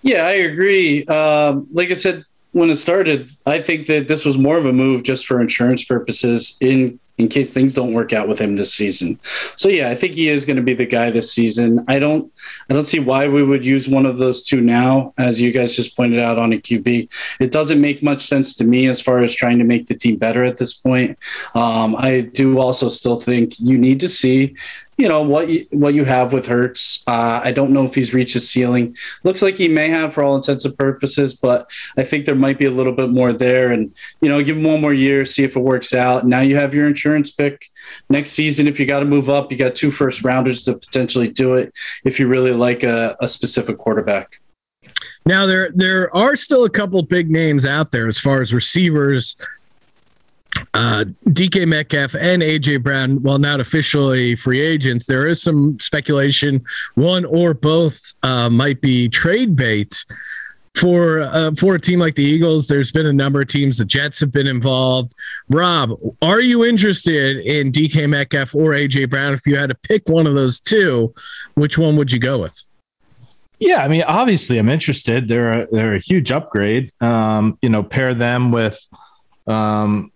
Yeah, 0.02 0.26
I 0.26 0.32
agree. 0.32 1.06
Um, 1.06 1.68
like 1.72 1.90
I 1.90 1.94
said 1.94 2.26
when 2.54 2.70
it 2.70 2.76
started, 2.76 3.30
I 3.46 3.62
think 3.62 3.88
that 3.88 4.08
this 4.08 4.26
was 4.26 4.38
more 4.38 4.58
of 4.58 4.66
a 4.66 4.74
move 4.74 5.04
just 5.04 5.26
for 5.26 5.40
insurance 5.40 5.86
purposes 5.86 6.58
in 6.60 7.00
in 7.22 7.30
case 7.30 7.52
things 7.52 7.74
don't 7.74 7.94
work 7.94 8.14
out 8.14 8.28
with 8.28 8.40
him 8.40 8.56
this 8.56 8.74
season. 8.74 9.20
So 9.56 9.70
yeah, 9.70 9.90
I 9.90 9.96
think 9.96 10.16
he 10.16 10.30
is 10.30 10.46
going 10.46 10.58
to 10.58 10.64
be 10.64 10.74
the 10.74 10.86
guy 10.86 11.10
this 11.12 11.32
season. 11.32 11.86
I 11.88 12.00
don't 12.00 12.32
I 12.70 12.74
don't 12.74 12.86
see 12.86 13.00
why 13.00 13.28
we 13.28 13.44
would 13.44 13.64
use 13.64 13.88
one 13.88 14.06
of 14.06 14.18
those 14.18 14.44
two 14.44 14.62
now 14.62 15.14
as 15.18 15.42
you 15.42 15.52
guys 15.52 15.76
just 15.76 15.96
pointed 15.96 16.20
out 16.20 16.38
on 16.38 16.54
a 16.54 16.58
QB. 16.58 17.10
It 17.40 17.52
doesn't 17.52 17.80
make 17.80 18.04
much 18.04 18.22
sense 18.22 18.56
to 18.56 18.64
me 18.64 18.88
as 18.88 19.02
far 19.02 19.20
as 19.20 19.34
trying 19.34 19.60
to 19.60 19.66
make 19.66 19.88
the 19.88 19.96
team 19.96 20.18
better 20.18 20.44
at 20.44 20.58
this 20.58 20.74
point. 20.74 21.18
Um, 21.54 21.96
I 21.96 22.22
do 22.22 22.60
also 22.60 22.90
still 22.90 23.20
think 23.20 23.60
you 23.60 23.78
need 23.78 24.00
to 24.02 24.08
see 24.08 24.56
you 24.98 25.08
know 25.08 25.24
what 25.24 25.50
you, 25.50 25.66
what 25.72 25.94
you 25.94 26.06
have 26.06 26.34
with 26.34 26.46
Hurts. 26.46 27.04
Uh, 27.08 27.42
I 27.44 27.52
don't 27.52 27.72
know 27.72 27.86
if 27.86 27.96
he's 27.96 28.14
reached 28.14 28.34
his 28.34 28.50
ceiling. 28.50 28.96
Looks 29.24 29.42
like 29.42 29.56
he 29.56 29.68
may 29.68 29.90
have 29.90 30.14
for 30.14 30.24
all 30.24 30.36
intents 30.36 30.66
and 30.66 30.78
purposes, 30.78 31.34
but 31.34 31.70
I 31.98 32.04
think 32.04 32.26
there 32.26 32.36
might 32.36 32.60
be 32.60 32.66
a 32.66 32.72
little 32.72 32.94
bit 32.94 33.10
more 33.10 33.34
there. 33.34 33.72
And 33.72 33.96
you 34.22 34.30
know, 34.30 34.44
give 34.44 34.58
him 34.58 34.64
one 34.64 34.82
more 34.82 34.94
year, 34.94 35.26
see 35.26 35.44
if 35.44 35.56
it 35.56 35.62
works 35.62 35.94
out. 35.94 36.28
Now 36.28 36.42
you 36.42 36.56
have 36.56 36.76
your 36.76 36.88
insurance 36.88 37.32
pick 37.32 37.70
next 38.10 38.32
season. 38.32 38.68
If 38.68 38.80
you 38.80 38.86
got 38.86 39.00
to 39.00 39.06
move 39.06 39.30
up, 39.30 39.52
you 39.52 39.58
got 39.58 39.76
two 39.76 39.92
first 39.92 40.24
rounders 40.24 40.64
to 40.66 40.74
potentially 40.74 41.30
do 41.30 41.56
it. 41.56 41.74
If 42.06 42.20
you 42.20 42.28
really 42.28 42.52
like 42.52 42.84
a, 42.84 43.16
a 43.20 43.28
specific 43.28 43.78
quarterback. 43.78 44.40
Now 45.26 45.46
there 45.46 45.72
there 45.74 46.16
are 46.16 46.36
still 46.36 46.66
a 46.66 46.70
couple 46.70 47.02
big 47.04 47.30
names 47.30 47.66
out 47.66 47.92
there 47.92 48.08
as 48.08 48.20
far 48.20 48.42
as 48.42 48.54
receivers 48.54 49.36
uh, 50.74 51.06
DK 51.28 51.68
Metcalf 51.68 52.16
and 52.16 52.42
AJ 52.42 52.84
Brown, 52.84 53.22
while 53.24 53.40
not 53.40 53.60
officially 53.60 54.36
free 54.36 54.62
agents, 54.62 55.06
there 55.06 55.28
is 55.28 55.42
some 55.42 55.80
speculation 55.80 56.64
one 56.96 57.26
or 57.26 57.54
both 57.54 58.00
uh, 58.24 58.50
might 58.50 58.82
be 58.82 59.10
trade 59.10 59.56
bait 59.56 60.04
for 60.76 61.22
uh, 61.22 61.52
for 61.56 61.76
a 61.76 61.80
team 61.80 62.00
like 62.00 62.16
the 62.16 62.24
Eagles. 62.24 62.68
There's 62.68 62.92
been 62.92 63.06
a 63.06 63.14
number 63.14 63.42
of 63.42 63.48
teams. 63.48 63.78
The 63.78 63.86
Jets 63.86 64.20
have 64.20 64.32
been 64.32 64.48
involved. 64.48 65.14
Rob, 65.50 65.92
are 66.22 66.42
you 66.42 66.66
interested 66.66 67.38
in 67.46 67.72
DK 67.72 68.10
Metcalf 68.10 68.56
or 68.56 68.72
AJ 68.72 69.10
Brown? 69.10 69.34
If 69.34 69.46
you 69.46 69.58
had 69.58 69.70
to 69.70 69.76
pick 69.76 70.08
one 70.08 70.28
of 70.28 70.34
those 70.34 70.60
two, 70.60 71.14
which 71.56 71.78
one 71.78 71.98
would 71.98 72.12
you 72.12 72.20
go 72.20 72.40
with? 72.40 72.66
Yeah, 73.60 73.84
I 73.84 73.88
mean, 73.88 74.04
obviously, 74.08 74.58
I'm 74.58 74.70
interested. 74.70 75.28
They're 75.28 75.52
a, 75.52 75.68
they're 75.68 75.96
a 75.96 76.00
huge 76.00 76.32
upgrade. 76.32 76.92
Um, 77.00 77.60
you 77.62 77.70
know, 77.70 77.84
pair 77.84 78.16
them 78.16 78.52
with 78.52 78.80
um, 79.46 80.11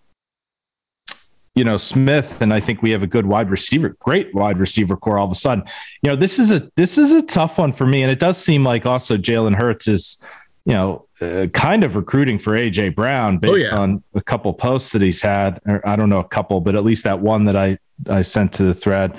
you 1.56 1.64
know 1.64 1.78
Smith, 1.78 2.42
and 2.42 2.54
I 2.54 2.60
think 2.60 2.82
we 2.82 2.92
have 2.92 3.02
a 3.02 3.08
good 3.08 3.26
wide 3.26 3.50
receiver, 3.50 3.96
great 4.00 4.34
wide 4.36 4.60
receiver 4.60 4.98
core. 4.98 5.18
All 5.18 5.26
of 5.26 5.32
a 5.32 5.36
sudden, 5.36 5.64
you 6.02 6.10
know 6.10 6.16
this 6.16 6.38
is 6.38 6.52
a 6.52 6.70
this 6.76 6.98
is 6.98 7.12
a 7.12 7.22
tough 7.22 7.58
one 7.58 7.72
for 7.72 7.88
me, 7.88 8.04
and 8.04 8.12
it 8.12 8.20
does 8.20 8.38
seem 8.38 8.64
like 8.64 8.86
also 8.86 9.18
Jalen 9.18 9.56
Hurts 9.56 9.88
is, 9.88 10.22
you 10.66 10.74
know, 10.74 11.08
uh, 11.22 11.48
kind 11.54 11.84
of 11.84 11.96
recruiting 11.96 12.38
for 12.38 12.52
AJ 12.52 12.96
Brown 12.96 13.38
based 13.38 13.54
oh, 13.54 13.56
yeah. 13.56 13.76
on 13.76 14.04
a 14.14 14.22
couple 14.22 14.54
posts 14.54 14.92
that 14.92 15.02
he's 15.02 15.22
had, 15.22 15.62
or 15.66 15.86
I 15.88 15.96
don't 15.96 16.10
know 16.10 16.20
a 16.20 16.28
couple, 16.28 16.60
but 16.60 16.76
at 16.76 16.84
least 16.84 17.06
that 17.06 17.22
one 17.22 17.46
that 17.46 17.56
I 17.56 17.78
I 18.10 18.22
sent 18.22 18.54
to 18.54 18.64
the 18.64 18.74
thread. 18.74 19.18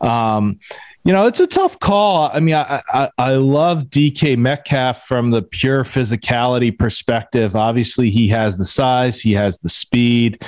Um, 0.00 0.60
you 1.04 1.12
know, 1.12 1.26
it's 1.26 1.40
a 1.40 1.46
tough 1.46 1.78
call. 1.80 2.30
I 2.32 2.38
mean, 2.38 2.54
I, 2.54 2.80
I, 2.88 3.10
I 3.18 3.34
love 3.34 3.84
DK 3.84 4.38
Metcalf 4.38 5.04
from 5.04 5.32
the 5.32 5.42
pure 5.42 5.82
physicality 5.82 6.76
perspective. 6.76 7.56
Obviously, 7.56 8.08
he 8.08 8.28
has 8.28 8.56
the 8.56 8.64
size, 8.64 9.20
he 9.20 9.32
has 9.32 9.58
the 9.58 9.68
speed, 9.68 10.44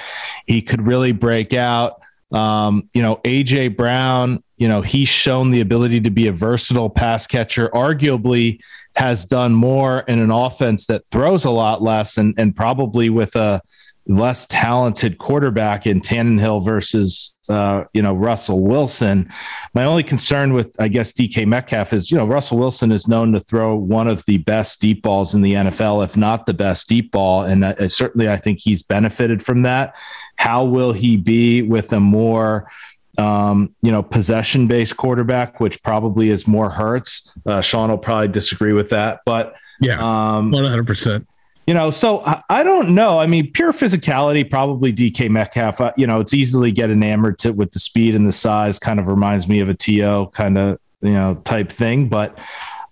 he 0.46 0.62
could 0.62 0.86
really 0.86 1.12
break 1.12 1.52
out. 1.52 2.00
Um, 2.32 2.88
you 2.94 3.02
know, 3.02 3.16
AJ 3.24 3.76
Brown, 3.76 4.42
you 4.56 4.68
know, 4.68 4.80
he's 4.80 5.08
shown 5.08 5.50
the 5.50 5.60
ability 5.60 6.00
to 6.02 6.10
be 6.10 6.28
a 6.28 6.32
versatile 6.32 6.90
pass 6.90 7.26
catcher, 7.26 7.68
arguably 7.70 8.60
has 8.96 9.24
done 9.24 9.52
more 9.52 10.00
in 10.00 10.20
an 10.20 10.30
offense 10.30 10.86
that 10.86 11.06
throws 11.08 11.44
a 11.44 11.50
lot 11.50 11.82
less 11.82 12.16
and, 12.16 12.32
and 12.38 12.54
probably 12.54 13.10
with 13.10 13.34
a 13.34 13.60
less 14.06 14.46
talented 14.46 15.18
quarterback 15.18 15.86
in 15.86 16.00
Tannehill 16.00 16.64
versus 16.64 17.34
uh, 17.48 17.84
you 17.92 18.02
know 18.02 18.12
Russell 18.12 18.62
Wilson. 18.62 19.30
My 19.74 19.84
only 19.84 20.02
concern 20.02 20.52
with 20.52 20.74
I 20.78 20.88
guess 20.88 21.12
DK 21.12 21.46
Metcalf 21.46 21.92
is 21.92 22.10
you 22.10 22.18
know 22.18 22.26
Russell 22.26 22.58
Wilson 22.58 22.92
is 22.92 23.08
known 23.08 23.32
to 23.32 23.40
throw 23.40 23.74
one 23.74 24.08
of 24.08 24.22
the 24.26 24.38
best 24.38 24.80
deep 24.80 25.02
balls 25.02 25.34
in 25.34 25.42
the 25.42 25.54
NFL, 25.54 26.04
if 26.04 26.16
not 26.16 26.46
the 26.46 26.54
best 26.54 26.88
deep 26.88 27.12
ball, 27.12 27.42
and 27.42 27.64
uh, 27.64 27.88
certainly 27.88 28.28
I 28.28 28.36
think 28.36 28.60
he's 28.60 28.82
benefited 28.82 29.42
from 29.42 29.62
that. 29.62 29.96
How 30.36 30.64
will 30.64 30.92
he 30.92 31.16
be 31.16 31.62
with 31.62 31.92
a 31.92 32.00
more 32.00 32.68
um, 33.16 33.74
you 33.80 33.92
know, 33.92 34.02
possession 34.02 34.66
based 34.66 34.96
quarterback, 34.96 35.60
which 35.60 35.82
probably 35.84 36.30
is 36.30 36.48
more 36.48 36.68
Hurts. 36.68 37.32
Uh, 37.46 37.60
Sean 37.60 37.90
will 37.90 37.98
probably 37.98 38.26
disagree 38.26 38.72
with 38.72 38.90
that, 38.90 39.20
but 39.24 39.54
yeah, 39.80 39.98
um, 39.98 40.50
100% 40.50 41.26
you 41.66 41.74
know, 41.74 41.90
so 41.90 42.22
I, 42.50 42.62
don't 42.62 42.94
know. 42.94 43.18
I 43.18 43.26
mean, 43.26 43.50
pure 43.50 43.72
physicality, 43.72 44.48
probably 44.48 44.92
DK 44.92 45.30
Metcalf. 45.30 45.80
Uh, 45.80 45.92
you 45.96 46.06
know, 46.06 46.20
it's 46.20 46.34
easily 46.34 46.70
get 46.70 46.90
enamored 46.90 47.38
to, 47.40 47.52
with 47.52 47.72
the 47.72 47.78
speed 47.78 48.14
and 48.14 48.26
the 48.26 48.32
size. 48.32 48.78
Kind 48.78 49.00
of 49.00 49.08
reminds 49.08 49.48
me 49.48 49.60
of 49.60 49.68
a 49.68 49.74
To 49.74 50.30
kind 50.34 50.58
of 50.58 50.78
you 51.00 51.12
know 51.12 51.36
type 51.44 51.72
thing. 51.72 52.08
But 52.08 52.38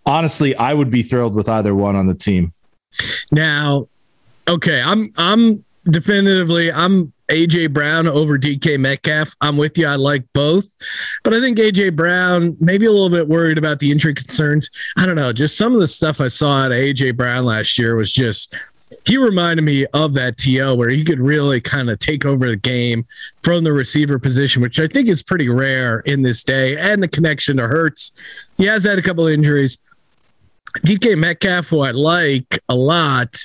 honestly, 0.06 0.54
I 0.56 0.72
would 0.72 0.90
be 0.90 1.02
thrilled 1.02 1.34
with 1.34 1.48
either 1.48 1.74
one 1.74 1.96
on 1.96 2.06
the 2.06 2.14
team. 2.14 2.52
Now, 3.30 3.88
okay, 4.48 4.80
I'm 4.80 5.12
I'm 5.18 5.64
definitively 5.84 6.72
I'm 6.72 7.11
AJ 7.28 7.72
Brown 7.72 8.06
over 8.06 8.38
DK 8.38 8.78
Metcalf. 8.78 9.34
I'm 9.40 9.56
with 9.56 9.78
you. 9.78 9.86
I 9.86 9.96
like 9.96 10.24
both, 10.32 10.74
but 11.22 11.32
I 11.32 11.40
think 11.40 11.58
AJ 11.58 11.96
Brown 11.96 12.56
maybe 12.60 12.86
a 12.86 12.92
little 12.92 13.10
bit 13.10 13.28
worried 13.28 13.58
about 13.58 13.78
the 13.78 13.90
injury 13.90 14.14
concerns. 14.14 14.68
I 14.96 15.06
don't 15.06 15.16
know. 15.16 15.32
Just 15.32 15.56
some 15.56 15.74
of 15.74 15.80
the 15.80 15.88
stuff 15.88 16.20
I 16.20 16.28
saw 16.28 16.64
out 16.64 16.72
of 16.72 16.78
AJ 16.78 17.16
Brown 17.16 17.44
last 17.44 17.78
year 17.78 17.96
was 17.96 18.12
just 18.12 18.54
he 19.06 19.16
reminded 19.16 19.62
me 19.62 19.86
of 19.94 20.12
that 20.14 20.36
TO 20.36 20.74
where 20.74 20.90
he 20.90 21.04
could 21.04 21.18
really 21.18 21.60
kind 21.60 21.90
of 21.90 21.98
take 21.98 22.24
over 22.24 22.48
the 22.48 22.56
game 22.56 23.06
from 23.40 23.64
the 23.64 23.72
receiver 23.72 24.18
position, 24.18 24.62
which 24.62 24.78
I 24.78 24.86
think 24.86 25.08
is 25.08 25.22
pretty 25.22 25.48
rare 25.48 26.00
in 26.00 26.22
this 26.22 26.42
day. 26.42 26.76
And 26.76 27.02
the 27.02 27.08
connection 27.08 27.56
to 27.56 27.66
Hurts. 27.66 28.12
He 28.58 28.66
has 28.66 28.84
had 28.84 28.98
a 28.98 29.02
couple 29.02 29.26
of 29.26 29.32
injuries. 29.32 29.78
DK 30.86 31.18
Metcalf, 31.18 31.68
who 31.68 31.80
I 31.80 31.90
like 31.90 32.58
a 32.68 32.74
lot, 32.74 33.36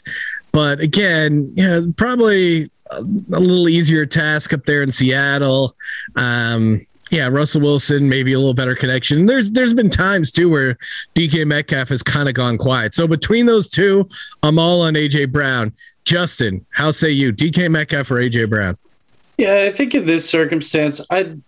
but 0.53 0.79
again, 0.79 1.51
yeah, 1.55 1.81
probably 1.97 2.71
a, 2.91 3.01
little 3.01 3.69
easier 3.69 4.05
task 4.05 4.53
up 4.53 4.65
there 4.65 4.83
in 4.83 4.91
Seattle. 4.91 5.75
Um, 6.15 6.85
yeah, 7.09 7.27
Russell 7.27 7.61
Wilson, 7.61 8.09
maybe 8.09 8.33
a 8.33 8.39
little 8.39 8.53
better 8.53 8.75
connection. 8.75 9.25
There's 9.25 9.51
there's 9.51 9.73
been 9.73 9.89
times 9.89 10.31
too 10.31 10.49
where 10.49 10.77
DK 11.15 11.47
Metcalf 11.47 11.89
has 11.89 12.03
kind 12.03 12.27
of 12.27 12.35
gone 12.35 12.57
quiet. 12.57 12.93
So 12.93 13.07
between 13.07 13.45
those 13.45 13.69
two, 13.69 14.07
I'm 14.43 14.59
all 14.59 14.81
on 14.81 14.95
AJ 14.95 15.31
Brown. 15.31 15.73
Justin, 16.03 16.65
how 16.69 16.91
say 16.91 17.11
you, 17.11 17.31
DK 17.33 17.71
Metcalf 17.71 18.11
or 18.11 18.15
AJ 18.15 18.49
Brown? 18.49 18.77
Yeah, 19.37 19.65
I 19.67 19.71
think 19.71 19.93
in 19.93 20.05
this 20.05 20.27
circumstance, 20.29 20.99
I'd 21.09 21.41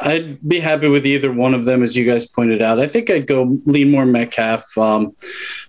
I'd 0.00 0.46
be 0.46 0.60
happy 0.60 0.88
with 0.88 1.06
either 1.06 1.32
one 1.32 1.54
of 1.54 1.64
them, 1.64 1.82
as 1.82 1.96
you 1.96 2.04
guys 2.04 2.26
pointed 2.26 2.60
out. 2.60 2.80
I 2.80 2.88
think 2.88 3.10
I'd 3.10 3.26
go 3.26 3.58
lean 3.64 3.90
more 3.90 4.06
Metcalf 4.06 4.76
um, 4.76 5.14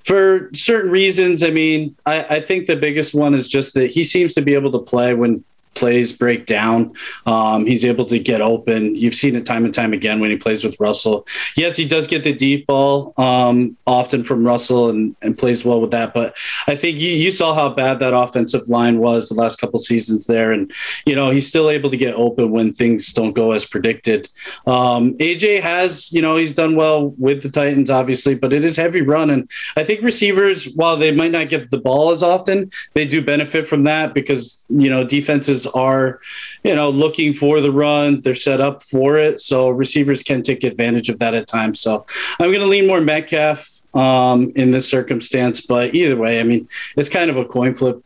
for 0.04 0.50
certain 0.54 0.92
reasons. 0.92 1.44
I 1.44 1.50
mean, 1.50 1.96
I, 2.06 2.24
I, 2.36 2.40
think 2.40 2.66
the 2.66 2.76
biggest 2.76 3.14
one 3.14 3.34
is 3.34 3.48
just 3.48 3.74
that 3.76 3.92
he 3.92 4.04
seems 4.04 4.34
to 4.34 4.42
be 4.42 4.54
able 4.54 4.72
to 4.72 4.80
play 4.80 5.14
when 5.14 5.44
plays 5.76 6.14
break 6.14 6.46
down. 6.46 6.94
Um, 7.26 7.66
he's 7.66 7.86
able 7.86 8.06
to 8.06 8.18
get 8.18 8.42
open. 8.42 8.96
You've 8.96 9.16
seen 9.16 9.36
it 9.36 9.46
time 9.46 9.66
and 9.66 9.74
time 9.74 9.94
again 9.94 10.20
when 10.20 10.32
he 10.32 10.38
plays 10.38 10.64
with 10.64 10.80
Russell. 10.80 11.28
Yes, 11.56 11.76
he 11.76 11.88
does 11.88 12.08
get 12.08 12.24
the 12.24 12.34
deep 12.34 12.66
ball 12.68 13.14
um, 13.18 13.78
often 13.86 14.24
from 14.24 14.46
Russell 14.46 14.90
and, 14.90 15.16
and 15.22 15.38
plays 15.38 15.64
well 15.66 15.82
with 15.82 15.92
that. 15.92 16.14
But 16.14 16.36
I 16.68 16.76
think 16.76 17.00
you, 17.00 17.12
you 17.12 17.32
saw 17.32 17.54
how 17.54 17.70
bad 17.70 18.00
that 18.00 18.14
offensive 18.14 18.68
line 18.68 19.00
was 19.00 19.30
the 19.30 19.36
last 19.36 19.60
couple 19.60 19.80
seasons 19.80 20.28
there. 20.28 20.52
And, 20.52 20.72
you 21.06 21.16
know, 21.16 21.30
he's 21.30 21.48
still 21.48 21.70
able 21.70 21.90
to 21.90 21.98
get 21.98 22.16
open 22.16 22.52
when 22.52 22.74
things 22.74 23.12
don't 23.14 23.34
go 23.34 23.52
as 23.52 23.66
predicted. 23.66 24.30
Um, 24.66 25.18
AJ 25.18 25.62
has, 25.62 26.12
you 26.12 26.22
know, 26.22 26.38
he's 26.38 26.54
done 26.54 26.76
well 26.76 27.10
with 27.18 27.42
the 27.42 27.50
Titans, 27.50 27.90
obviously, 27.90 28.36
but 28.36 28.54
it 28.54 28.64
is 28.64 28.78
heavy 28.78 29.02
run. 29.02 29.30
And 29.30 29.50
I 29.76 29.84
think 29.84 30.02
receivers, 30.02 30.74
while 30.76 30.98
they 30.98 31.12
might 31.12 31.32
not 31.32 31.50
get 31.50 31.70
the 31.72 31.78
ball 31.78 32.12
as 32.12 32.24
often, 32.24 32.72
they 32.94 33.06
do 33.06 33.22
benefit 33.22 33.68
from 33.68 33.84
that 33.84 34.14
because, 34.14 34.66
you 34.70 34.90
know, 34.90 35.04
defenses 35.04 35.65
are, 35.68 36.20
you 36.64 36.76
know, 36.76 36.90
looking 36.90 37.34
for 37.34 37.62
the 37.62 37.72
run. 37.72 38.22
They're 38.22 38.36
set 38.36 38.62
up 38.62 38.84
for 38.84 39.18
it. 39.18 39.42
So 39.42 39.70
receivers 39.70 40.24
can 40.24 40.42
take 40.42 40.64
advantage 40.64 41.10
of 41.10 41.20
that 41.20 41.34
at 41.34 41.48
times. 41.48 41.80
So 41.82 42.06
I'm 42.40 42.50
going 42.50 42.62
to 42.62 42.68
lean 42.68 42.88
more 42.88 43.02
Metcalf 43.02 43.70
um, 43.94 44.52
in 44.56 44.72
this 44.72 44.90
circumstance. 44.90 45.62
But 45.62 45.96
either 45.96 46.16
way, 46.16 46.40
I 46.40 46.44
mean, 46.44 46.68
it's 46.96 47.10
kind 47.10 47.30
of 47.30 47.38
a 47.38 47.46
coin 47.46 47.74
flip. 47.74 48.02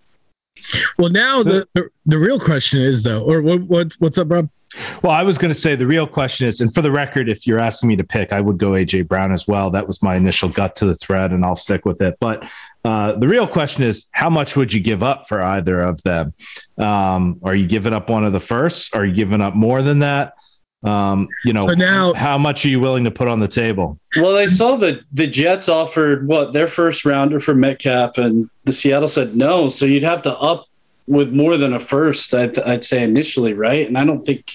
Well, 0.97 1.09
now 1.09 1.41
the, 1.41 1.67
the, 1.73 1.89
the 2.05 2.17
real 2.17 2.39
question 2.39 2.81
is 2.81 3.03
though, 3.03 3.23
or 3.23 3.41
what, 3.41 3.61
what 3.61 3.93
what's 3.99 4.17
up, 4.17 4.29
Rob? 4.29 4.49
Well, 5.01 5.11
I 5.11 5.23
was 5.23 5.37
going 5.37 5.51
to 5.51 5.59
say 5.59 5.75
the 5.75 5.87
real 5.87 6.05
question 6.05 6.47
is, 6.47 6.61
and 6.61 6.71
for 6.73 6.81
the 6.81 6.91
record, 6.91 7.27
if 7.27 7.47
you're 7.47 7.59
asking 7.59 7.89
me 7.89 7.95
to 7.95 8.03
pick, 8.03 8.31
I 8.31 8.39
would 8.39 8.59
go 8.59 8.71
AJ 8.71 9.07
Brown 9.07 9.31
as 9.31 9.47
well. 9.47 9.71
That 9.71 9.87
was 9.87 10.03
my 10.03 10.15
initial 10.15 10.47
gut 10.47 10.75
to 10.77 10.85
the 10.85 10.95
thread, 10.95 11.31
and 11.31 11.43
I'll 11.43 11.55
stick 11.55 11.85
with 11.85 12.01
it. 12.01 12.17
But 12.19 12.47
uh, 12.85 13.13
the 13.13 13.27
real 13.27 13.47
question 13.47 13.83
is, 13.83 14.07
how 14.11 14.29
much 14.29 14.55
would 14.55 14.71
you 14.73 14.79
give 14.79 15.03
up 15.03 15.27
for 15.27 15.41
either 15.41 15.79
of 15.81 16.01
them? 16.03 16.33
Um, 16.77 17.39
are 17.43 17.55
you 17.55 17.67
giving 17.67 17.93
up 17.93 18.09
one 18.09 18.23
of 18.23 18.33
the 18.33 18.39
firsts? 18.39 18.93
Are 18.93 19.05
you 19.05 19.13
giving 19.13 19.41
up 19.41 19.55
more 19.55 19.81
than 19.81 19.99
that? 19.99 20.33
Um, 20.81 21.27
you 21.43 21.51
know, 21.51 21.67
So 21.67 21.73
now- 21.73 22.13
how 22.13 22.37
much 22.37 22.65
are 22.65 22.69
you 22.69 22.79
willing 22.79 23.03
to 23.03 23.11
put 23.11 23.27
on 23.27 23.39
the 23.39 23.49
table? 23.49 23.99
Well, 24.15 24.37
I 24.37 24.45
saw 24.45 24.77
that 24.77 25.01
the 25.11 25.27
Jets 25.27 25.67
offered 25.67 26.25
what 26.25 26.53
their 26.53 26.67
first 26.67 27.03
rounder 27.03 27.41
for 27.41 27.53
Metcalf, 27.53 28.17
and 28.17 28.49
the 28.63 28.71
Seattle 28.71 29.09
said 29.09 29.35
no. 29.35 29.67
So 29.67 29.85
you'd 29.85 30.03
have 30.03 30.21
to 30.21 30.37
up 30.37 30.65
with 31.05 31.33
more 31.33 31.57
than 31.57 31.73
a 31.73 31.79
first, 31.79 32.33
I'd, 32.35 32.57
I'd 32.59 32.83
say 32.83 33.03
initially, 33.03 33.53
right? 33.53 33.87
And 33.87 33.97
I 33.97 34.05
don't 34.05 34.23
think 34.23 34.53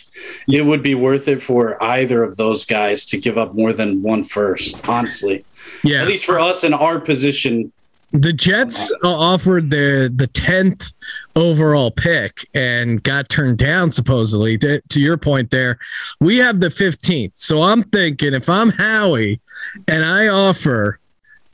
it 0.48 0.64
would 0.64 0.82
be 0.84 0.94
worth 0.94 1.26
it 1.28 1.42
for 1.42 1.82
either 1.82 2.22
of 2.22 2.36
those 2.36 2.64
guys 2.64 3.04
to 3.06 3.18
give 3.18 3.36
up 3.36 3.54
more 3.54 3.72
than 3.72 4.02
one 4.02 4.22
first, 4.24 4.88
honestly. 4.88 5.44
Yeah. 5.82 6.02
At 6.02 6.06
least 6.06 6.24
for 6.24 6.38
us 6.38 6.62
in 6.64 6.72
our 6.72 7.00
position. 7.00 7.72
The 8.14 8.32
Jets 8.32 8.92
offered 9.02 9.70
the 9.70 10.10
the 10.14 10.28
tenth 10.28 10.92
overall 11.34 11.90
pick 11.90 12.48
and 12.54 13.02
got 13.02 13.28
turned 13.28 13.58
down. 13.58 13.90
Supposedly, 13.90 14.56
to, 14.58 14.80
to 14.80 15.00
your 15.00 15.16
point, 15.16 15.50
there, 15.50 15.78
we 16.20 16.36
have 16.36 16.60
the 16.60 16.70
fifteenth. 16.70 17.36
So 17.36 17.62
I'm 17.62 17.82
thinking, 17.82 18.32
if 18.32 18.48
I'm 18.48 18.70
Howie, 18.70 19.40
and 19.88 20.04
I 20.04 20.28
offer 20.28 21.00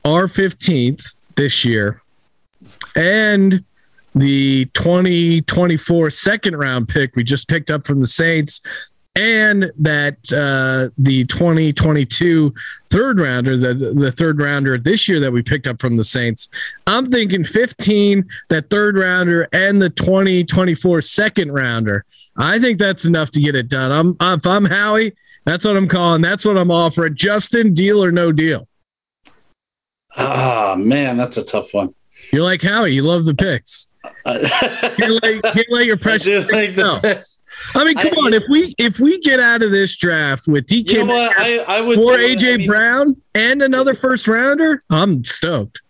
our 0.05 0.27
fifteenth 0.27 1.17
this 1.35 1.65
year, 1.65 1.99
and 2.95 3.63
the 4.13 4.65
2024 4.73 6.09
second 6.09 6.57
round 6.57 6.89
pick 6.89 7.15
we 7.15 7.23
just 7.23 7.47
picked 7.47 7.71
up 7.71 7.85
from 7.85 8.01
the 8.01 8.07
Saints, 8.07 8.61
and 9.15 9.71
that 9.77 10.15
uh, 10.31 10.93
the 10.97 11.25
2022 11.25 12.53
third 12.89 13.19
rounder, 13.19 13.57
the 13.57 13.73
the 13.73 14.11
third 14.11 14.39
rounder 14.39 14.77
this 14.77 15.07
year 15.07 15.19
that 15.19 15.31
we 15.31 15.41
picked 15.41 15.67
up 15.67 15.81
from 15.81 15.97
the 15.97 16.03
Saints. 16.03 16.49
I'm 16.87 17.05
thinking 17.05 17.43
15, 17.43 18.27
that 18.49 18.69
third 18.69 18.97
rounder, 18.97 19.47
and 19.51 19.81
the 19.81 19.89
2024 19.89 21.01
second 21.01 21.51
rounder. 21.51 22.05
I 22.37 22.59
think 22.59 22.79
that's 22.79 23.03
enough 23.03 23.31
to 23.31 23.41
get 23.41 23.55
it 23.55 23.67
done. 23.67 23.91
I'm 24.21 24.35
if 24.37 24.47
I'm 24.47 24.65
Howie, 24.65 25.13
that's 25.45 25.65
what 25.65 25.75
I'm 25.75 25.87
calling. 25.87 26.21
That's 26.21 26.45
what 26.45 26.57
I'm 26.57 26.71
offering. 26.71 27.15
Justin, 27.15 27.73
deal 27.73 28.03
or 28.03 28.11
no 28.11 28.31
deal. 28.31 28.67
Ah, 30.17 30.75
man, 30.77 31.17
that's 31.17 31.37
a 31.37 31.43
tough 31.43 31.73
one. 31.73 31.93
You're 32.31 32.43
like 32.43 32.61
Howie. 32.61 32.93
You 32.93 33.03
love 33.03 33.25
the 33.25 33.35
picks. 33.35 33.87
I 34.25 34.95
You're 34.97 35.09
like, 35.19 35.55
you 35.55 35.63
let 35.69 35.85
your 35.85 35.97
pressure. 35.97 36.41
like 36.51 36.75
the 36.75 36.83
No. 37.75 37.79
I 37.79 37.85
mean, 37.85 37.95
come 37.95 38.13
I- 38.13 38.27
on. 38.27 38.33
If 38.33 38.43
we 38.49 38.73
if 38.77 38.99
we 38.99 39.19
get 39.19 39.39
out 39.39 39.61
of 39.63 39.71
this 39.71 39.97
draft 39.97 40.47
with 40.47 40.65
DK 40.67 40.91
You 40.91 41.05
know? 41.05 41.13
Metcalf 41.15 41.37
I, 41.45 41.57
I 41.59 41.81
would 41.81 41.99
or. 41.99 42.17
AJ 42.17 42.53
I 42.53 42.57
mean, 42.57 42.67
Brown 42.67 43.21
and 43.35 43.61
another 43.61 43.93
first 43.93 44.27
rounder, 44.27 44.83
I'm 44.89 45.23
stoked. 45.23 45.81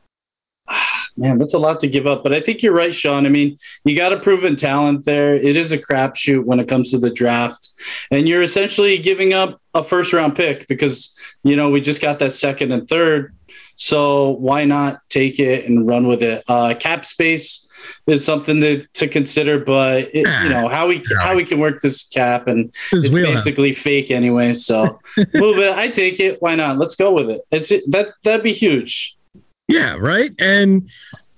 Man, 1.18 1.38
that's 1.40 1.54
a 1.54 1.60
lot 1.60 1.80
to 1.82 1.88
give 1.90 2.08
up. 2.08 2.24
But 2.24 2.34
I 2.34 2.40
think 2.40 2.64
you're 2.64 2.74
right, 2.74 2.94
Sean. 2.96 3.26
I 3.26 3.30
mean, 3.30 3.58
you 3.84 3.96
got 3.98 4.14
a 4.14 4.20
proven 4.20 4.56
talent 4.56 5.04
there. 5.06 5.36
It 5.36 5.58
is 5.58 5.72
a 5.74 5.78
crapshoot 5.78 6.46
when 6.46 6.60
it 6.62 6.70
comes 6.70 6.92
to 6.92 6.98
the 6.98 7.10
draft. 7.10 7.70
And 8.12 8.28
you're 8.30 8.42
essentially 8.42 8.98
giving 8.98 9.34
up 9.34 9.62
a 9.74 9.84
first 9.84 10.14
round 10.14 10.36
pick 10.36 10.68
because, 10.68 11.14
you 11.44 11.58
know, 11.58 11.70
we 11.70 11.82
just 11.82 12.02
got 12.02 12.20
that 12.20 12.32
second 12.32 12.72
and 12.72 12.88
third. 12.88 13.36
So 13.76 14.30
why 14.32 14.64
not 14.64 15.02
take 15.10 15.40
it 15.40 15.66
and 15.66 15.86
run 15.86 16.08
with 16.08 16.22
it? 16.22 16.44
Uh, 16.48 16.76
cap 16.80 17.04
space 17.06 17.61
is 18.08 18.26
something 18.26 18.60
to, 18.62 18.86
to 18.94 19.08
consider, 19.08 19.60
but 19.60 20.04
it, 20.14 20.28
you 20.44 20.50
know 20.50 20.68
how 20.68 20.88
we 20.88 21.04
how 21.20 21.36
we 21.36 21.44
can 21.44 21.60
work 21.60 21.82
this 21.82 22.08
cap 22.10 22.48
and 22.48 22.72
This 22.92 23.06
it's 23.06 23.16
wheelhouse. 23.16 23.44
basically 23.44 23.74
fake 23.74 24.12
anyway. 24.12 24.54
So 24.54 25.00
move 25.34 25.58
it. 25.60 25.72
I 25.78 25.88
take 25.88 26.20
it. 26.20 26.42
Why 26.42 26.56
not? 26.56 26.78
Let's 26.78 26.96
go 26.96 27.12
with 27.14 27.30
it. 27.30 27.42
It's 27.52 27.70
that 27.92 28.10
that'd 28.24 28.44
be 28.44 28.54
huge. 28.54 29.16
Yeah, 29.68 29.96
right. 30.00 30.32
And 30.40 30.90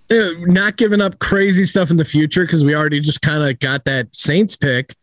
uh, 0.10 0.30
not 0.40 0.78
giving 0.78 1.02
up 1.02 1.20
crazy 1.20 1.66
stuff 1.66 1.92
in 1.92 1.98
the 1.98 2.06
future 2.06 2.46
because 2.46 2.64
we 2.66 2.76
already 2.76 3.00
just 3.00 3.22
kind 3.22 3.48
of 3.48 3.60
got 3.60 3.86
that 3.86 4.08
Saints 4.16 4.56
pick. 4.56 4.96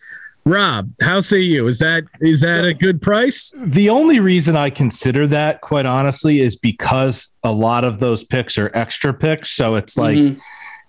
Rob, 0.46 0.90
how 1.02 1.20
say 1.20 1.38
you? 1.40 1.66
Is 1.66 1.78
that 1.80 2.04
is 2.20 2.40
that 2.40 2.64
a 2.64 2.72
good 2.72 3.02
price? 3.02 3.52
The 3.58 3.90
only 3.90 4.20
reason 4.20 4.56
I 4.56 4.70
consider 4.70 5.26
that, 5.28 5.60
quite 5.60 5.84
honestly, 5.84 6.40
is 6.40 6.56
because 6.56 7.32
a 7.44 7.52
lot 7.52 7.84
of 7.84 8.00
those 8.00 8.24
picks 8.24 8.56
are 8.56 8.70
extra 8.74 9.12
picks. 9.12 9.50
So 9.50 9.74
it's 9.74 9.98
like, 9.98 10.16
Mhm. 10.16 10.40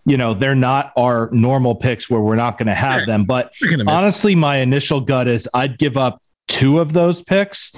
You 0.05 0.17
know, 0.17 0.33
they're 0.33 0.55
not 0.55 0.91
our 0.97 1.29
normal 1.31 1.75
picks 1.75 2.09
where 2.09 2.21
we're 2.21 2.35
not 2.35 2.57
going 2.57 2.67
to 2.67 2.73
have 2.73 2.99
Sure. 3.01 3.05
them. 3.05 3.23
But 3.25 3.53
You're 3.61 3.71
gonna 3.71 3.85
miss 3.85 3.93
honestly, 3.93 4.35
my 4.35 4.57
initial 4.57 4.99
gut 5.01 5.27
is 5.27 5.47
I'd 5.53 5.77
give 5.77 5.95
up 5.97 6.21
two 6.47 6.79
of 6.79 6.93
those 6.93 7.21
picks, 7.21 7.71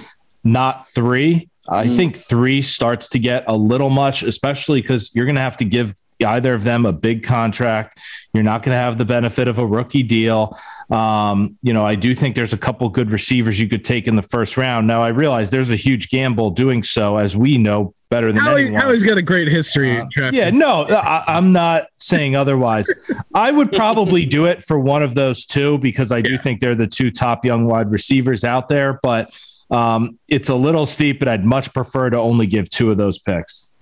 not 0.44 0.88
three. 0.90 1.50
I 1.70 1.86
Mm. 1.86 1.96
think 1.96 2.18
three 2.18 2.62
starts 2.62 3.08
to 3.10 3.20
get 3.20 3.44
a 3.48 3.56
little 3.56 3.90
much, 3.90 4.24
especially 4.24 4.82
because 4.82 5.12
you're 5.16 5.26
going 5.26 5.36
to 5.36 5.42
have 5.42 5.58
to 5.58 5.66
give 5.66 5.96
either 6.26 6.54
of 6.54 6.64
them 6.64 6.86
a 6.86 6.94
big 6.94 7.24
contract. 7.24 8.00
You're 8.34 8.44
not 8.44 8.64
going 8.64 8.76
to 8.76 8.80
have 8.80 8.98
the 8.98 9.06
benefit 9.06 9.48
of 9.48 9.58
a 9.60 9.66
rookie 9.66 10.04
deal. 10.04 10.58
Um, 10.90 11.58
you 11.62 11.74
know, 11.74 11.86
I 11.86 11.96
do 11.96 12.14
think 12.14 12.36
there's 12.36 12.54
a 12.54 12.58
couple 12.58 12.88
good 12.90 13.10
receivers 13.12 13.60
you 13.60 13.68
could 13.70 13.86
take 13.86 14.08
in 14.08 14.16
the 14.16 14.22
first 14.22 14.58
round. 14.58 14.86
Now, 14.86 15.02
I 15.02 15.10
realize 15.10 15.50
there's 15.50 15.72
a 15.72 15.76
huge 15.76 16.10
gamble 16.10 16.52
doing 16.52 16.84
so, 16.84 17.18
as 17.18 17.36
we 17.38 17.58
know 17.58 17.94
better 18.10 18.32
than 18.32 18.42
Howie, 18.42 18.64
anyone. 18.64 18.82
Howie's 18.82 19.04
got 19.04 19.18
a 19.18 19.22
great 19.22 19.48
history. 19.48 20.00
Uh. 20.00 20.30
Yeah, 20.32 20.50
no, 20.50 20.84
I, 20.86 21.24
I'm 21.28 21.52
not 21.52 21.88
saying 21.98 22.36
otherwise. 22.36 22.88
I 23.34 23.52
would 23.52 23.72
probably 23.72 24.26
do 24.26 24.46
it 24.46 24.64
for 24.64 24.78
one 24.80 25.02
of 25.04 25.16
those 25.16 25.46
two 25.46 25.78
because 25.80 26.12
I 26.12 26.22
do 26.22 26.34
Yeah. 26.34 26.42
think 26.42 26.60
they're 26.60 26.76
the 26.76 26.88
two 26.88 27.12
top 27.12 27.46
young 27.46 27.66
wide 27.66 27.90
receivers 27.92 28.44
out 28.44 28.68
there. 28.68 29.00
But 29.02 29.34
um, 29.72 30.20
it's 30.28 30.50
a 30.50 30.56
little 30.56 30.86
steep, 30.86 31.18
but 31.20 31.28
I'd 31.28 31.46
much 31.46 31.74
prefer 31.74 32.10
to 32.10 32.18
only 32.18 32.46
give 32.46 32.70
two 32.70 32.92
of 32.92 32.98
those 32.98 33.18
picks. 33.18 33.74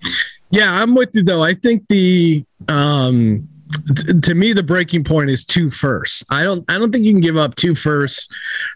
Yeah, 0.50 0.72
I'm 0.72 0.94
with 0.94 1.10
you 1.14 1.22
though. 1.22 1.42
I 1.42 1.54
think 1.54 1.88
the 1.88 2.44
um 2.68 3.48
t- 3.96 4.20
to 4.20 4.34
me 4.34 4.52
the 4.52 4.62
breaking 4.62 5.04
point 5.04 5.30
is 5.30 5.44
two 5.44 5.70
firsts. 5.70 6.24
I 6.30 6.44
don't 6.44 6.64
I 6.70 6.78
don't 6.78 6.92
think 6.92 7.04
you 7.04 7.12
can 7.12 7.20
give 7.20 7.36
up 7.36 7.54
two 7.54 7.74
firsts 7.74 8.28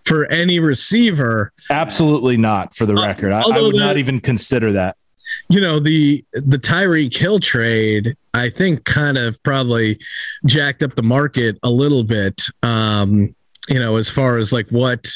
for 0.05 0.27
any 0.27 0.59
receiver. 0.59 1.53
Absolutely 1.71 2.37
not, 2.37 2.75
for 2.75 2.87
the 2.87 2.95
Uh, 2.97 3.07
record. 3.07 3.33
I, 3.33 3.43
I 3.43 3.61
would 3.61 3.75
the- 3.75 3.79
not 3.79 3.97
even 3.99 4.21
consider 4.21 4.73
that. 4.73 4.97
You 5.49 5.61
know, 5.61 5.81
the 5.81 6.25
the 6.33 6.57
Tyreek 6.59 7.15
Hill 7.17 7.41
trade, 7.41 8.17
I 8.33 8.49
think 8.49 8.85
kind 8.85 9.19
of 9.19 9.43
probably 9.43 9.99
jacked 10.47 10.83
up 10.83 10.95
the 10.95 11.03
market 11.03 11.59
a 11.63 11.71
little 11.71 12.05
bit. 12.05 12.43
Um, 12.63 13.35
you 13.69 13.81
know, 13.81 13.97
as 13.97 14.09
far 14.09 14.39
as 14.39 14.53
like 14.53 14.69
what 14.71 15.11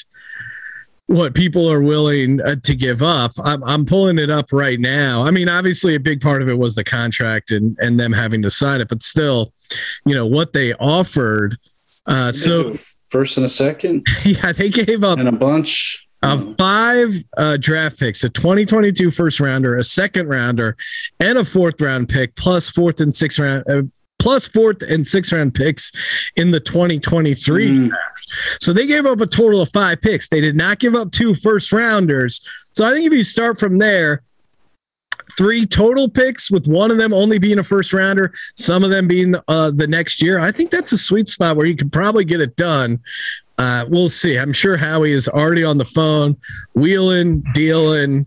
what 1.07 1.35
people 1.35 1.71
are 1.71 1.81
willing 1.81 2.41
uh, 2.41 2.55
to 2.63 2.75
give 2.75 3.03
up. 3.03 3.33
I'm, 3.43 3.63
I'm 3.65 3.85
pulling 3.85 4.17
it 4.19 4.31
up 4.31 4.53
right 4.53 4.79
now. 4.79 5.25
I 5.25 5.33
mean, 5.33 5.49
obviously, 5.49 5.97
a 5.97 6.01
big 6.01 6.21
part 6.21 6.41
of 6.41 6.49
it 6.49 6.57
was 6.59 6.75
the 6.77 6.85
contract 6.85 7.51
and 7.51 7.77
and 7.81 7.99
them 7.99 8.13
having 8.13 8.43
to 8.43 8.51
sign 8.51 8.81
it, 8.81 8.89
but 8.89 9.03
still, 9.03 9.53
you 10.07 10.15
know 10.15 10.27
what 10.27 10.53
they 10.53 10.75
offered. 10.75 11.57
Uh, 12.07 12.33
so 12.33 12.75
first 13.09 13.37
and 13.37 13.47
a 13.47 13.49
second 13.49 14.07
yeah, 14.25 14.53
they 14.53 14.69
gave 14.69 15.03
up 15.05 15.19
and 15.19 15.29
a 15.29 15.33
bunch. 15.33 16.07
uh, 16.23 16.55
five 16.59 17.15
uh, 17.37 17.57
draft 17.57 17.99
picks, 17.99 18.23
a 18.25 18.29
2022 18.31 19.11
first 19.11 19.41
rounder, 19.41 19.77
a 19.79 19.85
second 19.85 20.29
rounder, 20.29 20.77
and 21.21 21.39
a 21.39 21.45
fourth 21.45 21.81
round 21.81 22.09
pick, 22.09 22.35
plus 22.37 22.71
fourth 22.71 23.01
and 23.01 23.15
sixth 23.15 23.39
round, 23.39 23.65
uh, 23.69 23.83
plus 24.19 24.47
fourth 24.49 24.83
and 24.83 25.07
sixth 25.09 25.33
round 25.33 25.55
picks 25.55 25.93
in 26.37 26.51
the 26.51 26.61
2023 26.61 27.69
Mm. 27.69 27.91
so 28.61 28.73
they 28.73 28.87
gave 28.87 29.07
up 29.07 29.21
a 29.21 29.27
total 29.27 29.61
of 29.61 29.71
five 29.73 30.01
picks. 30.01 30.29
They 30.29 30.41
did 30.41 30.55
not 30.57 30.79
give 30.79 30.95
up 30.95 31.11
two 31.11 31.35
first 31.35 31.73
rounders. 31.73 32.41
So 32.75 32.85
I 32.87 32.93
think 32.93 33.07
if 33.07 33.13
you 33.13 33.25
start 33.25 33.59
from 33.59 33.79
there, 33.79 34.23
three 35.37 35.67
total 35.67 36.09
picks 36.09 36.51
with 36.51 36.67
one 36.67 36.91
of 36.91 36.97
them 36.97 37.13
only 37.13 37.39
being 37.39 37.59
a 37.59 37.65
first 37.65 37.93
rounder, 37.93 38.33
some 38.57 38.85
of 38.85 38.91
them 38.91 39.09
being 39.09 39.35
uh, 39.49 39.71
the 39.71 39.87
next 39.87 40.23
year, 40.23 40.39
I 40.41 40.53
think 40.53 40.71
that's 40.71 40.93
a 40.93 40.99
sweet 40.99 41.29
spot 41.29 41.57
where 41.57 41.67
you 41.67 41.77
can 41.77 41.91
probably 41.91 42.25
get 42.25 42.41
it 42.41 42.57
done. 42.57 43.01
Uh, 43.59 43.85
we'll 43.89 44.09
see. 44.09 44.39
I'm 44.39 44.53
sure 44.53 44.77
Howie 44.77 45.13
is 45.13 45.29
already 45.29 45.65
on 45.65 45.77
the 45.77 45.85
phone, 45.85 46.37
wheeling, 46.75 47.43
dealing. 47.53 48.27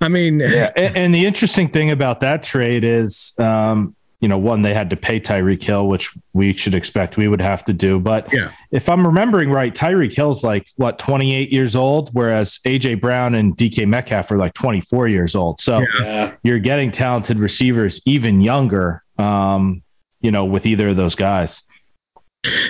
I 0.00 0.08
mean, 0.08 0.40
Yeah, 0.40 0.72
and, 0.76 0.96
and 0.96 1.14
the 1.14 1.24
interesting 1.24 1.68
thing 1.68 1.90
about 1.90 2.20
that 2.20 2.42
trade 2.42 2.82
is, 2.84 3.34
um, 3.38 3.94
you 4.20 4.28
know, 4.28 4.38
one 4.38 4.62
they 4.62 4.74
had 4.74 4.90
to 4.90 4.96
pay 4.96 5.18
Tyreek 5.18 5.62
Hill, 5.62 5.88
which 5.88 6.14
we 6.34 6.52
should 6.54 6.74
expect 6.74 7.16
we 7.16 7.26
would 7.28 7.40
have 7.40 7.64
to 7.64 7.72
do. 7.72 7.98
But 7.98 8.32
Yeah. 8.32 8.50
if 8.70 8.88
I'm 8.88 9.06
remembering 9.06 9.50
right, 9.50 9.74
Tyreek 9.74 10.14
Hill's 10.14 10.44
like 10.44 10.68
what 10.76 10.98
28 10.98 11.50
years 11.50 11.74
old, 11.74 12.10
whereas 12.12 12.58
AJ 12.66 13.00
Brown 13.00 13.34
and 13.34 13.56
DK 13.56 13.86
Metcalf 13.86 14.30
are 14.30 14.36
like 14.36 14.54
24 14.54 15.08
years 15.08 15.34
old. 15.34 15.60
So 15.60 15.84
Yeah. 16.02 16.32
You're 16.42 16.58
getting 16.58 16.90
talented 16.92 17.38
receivers 17.38 18.00
even 18.06 18.40
younger. 18.40 19.02
Um, 19.18 19.82
you 20.22 20.30
know, 20.30 20.44
with 20.44 20.66
either 20.66 20.88
of 20.88 20.96
those 20.96 21.14
guys. 21.14 21.62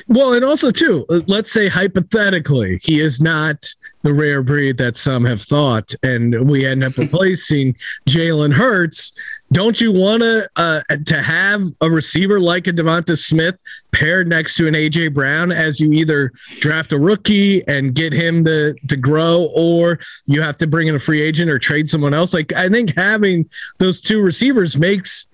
Well, 0.09 0.33
and 0.33 0.45
also 0.45 0.71
too, 0.73 1.07
let's 1.29 1.53
say 1.53 1.69
hypothetically, 1.69 2.81
he 2.83 3.01
is 3.01 3.21
not 3.21 3.67
the 4.03 4.13
rare 4.13 4.43
breed 4.43 4.79
that 4.79 4.97
some 4.97 5.25
have 5.25 5.43
thought, 5.43 5.95
and 6.03 6.49
we 6.49 6.67
end 6.67 6.83
up 6.83 6.97
replacing 6.97 7.77
Jalen 8.09 8.53
Hurts. 8.55 9.13
Don't 9.53 9.81
you 9.81 9.91
want 9.91 10.23
to 10.23 10.49
uh, 10.55 10.81
to 11.07 11.21
have 11.21 11.63
a 11.81 11.91
receiver 11.91 12.39
like 12.39 12.69
a 12.69 12.73
Devonta 12.73 13.19
Smith 13.19 13.57
paired 13.91 14.29
next 14.29 14.55
to 14.57 14.69
an 14.69 14.75
AJ 14.75 15.13
Brown 15.13 15.51
as 15.51 15.81
you 15.81 15.93
either 15.93 16.31
draft 16.61 16.93
a 16.93 16.99
rookie 16.99 17.67
and 17.67 17.93
get 17.93 18.13
him 18.13 18.45
to 18.45 18.75
to 18.87 18.97
grow, 18.97 19.51
or 19.53 19.99
you 20.27 20.41
have 20.41 20.57
to 20.59 20.69
bring 20.69 20.87
in 20.87 20.95
a 20.95 21.01
free 21.01 21.21
agent 21.21 21.51
or 21.51 21.59
trade 21.59 21.91
someone 21.91 22.15
else? 22.15 22.33
Like 22.33 22.53
I 22.53 22.69
think 22.69 22.95
having 22.97 23.51
those 23.79 24.01
two 24.01 24.23
receivers 24.23 24.77
makes 24.77 25.27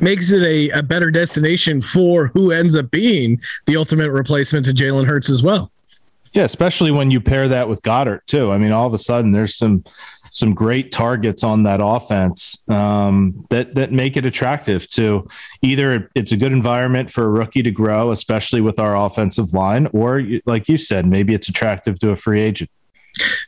makes 0.00 0.30
it 0.30 0.42
a, 0.42 0.78
a 0.78 0.82
better 0.82 1.10
destination 1.10 1.80
for 1.80 2.28
who 2.28 2.52
ends 2.52 2.76
up 2.76 2.90
being 2.90 3.40
the 3.66 3.76
ultimate 3.76 4.10
replacement 4.10 4.66
to 4.66 4.72
Jalen 4.72 5.06
Hurts 5.06 5.30
as 5.30 5.42
well. 5.42 5.72
Yeah, 6.32 6.44
especially 6.44 6.92
when 6.92 7.10
you 7.10 7.20
pair 7.20 7.48
that 7.48 7.68
with 7.68 7.82
Goedert 7.82 8.24
too. 8.26 8.52
I 8.52 8.58
mean, 8.58 8.72
all 8.72 8.86
of 8.86 8.94
a 8.94 8.98
sudden 8.98 9.32
there's 9.32 9.56
some 9.56 9.84
some 10.32 10.54
great 10.54 10.92
targets 10.92 11.44
on 11.44 11.62
that 11.64 11.80
offense 11.82 12.64
um, 12.68 13.46
that 13.50 13.74
that 13.74 13.92
make 13.92 14.16
it 14.16 14.24
attractive 14.24 14.88
to 14.90 15.26
either 15.62 16.10
it's 16.14 16.32
a 16.32 16.36
good 16.36 16.52
environment 16.52 17.10
for 17.10 17.24
a 17.24 17.28
rookie 17.28 17.62
to 17.62 17.70
grow, 17.70 18.10
especially 18.10 18.60
with 18.60 18.78
our 18.78 18.96
offensive 18.96 19.52
line, 19.54 19.88
or 19.92 20.22
like 20.46 20.68
you 20.68 20.76
said, 20.76 21.06
maybe 21.06 21.34
it's 21.34 21.48
attractive 21.48 21.98
to 22.00 22.10
a 22.10 22.16
free 22.16 22.40
agent. 22.40 22.70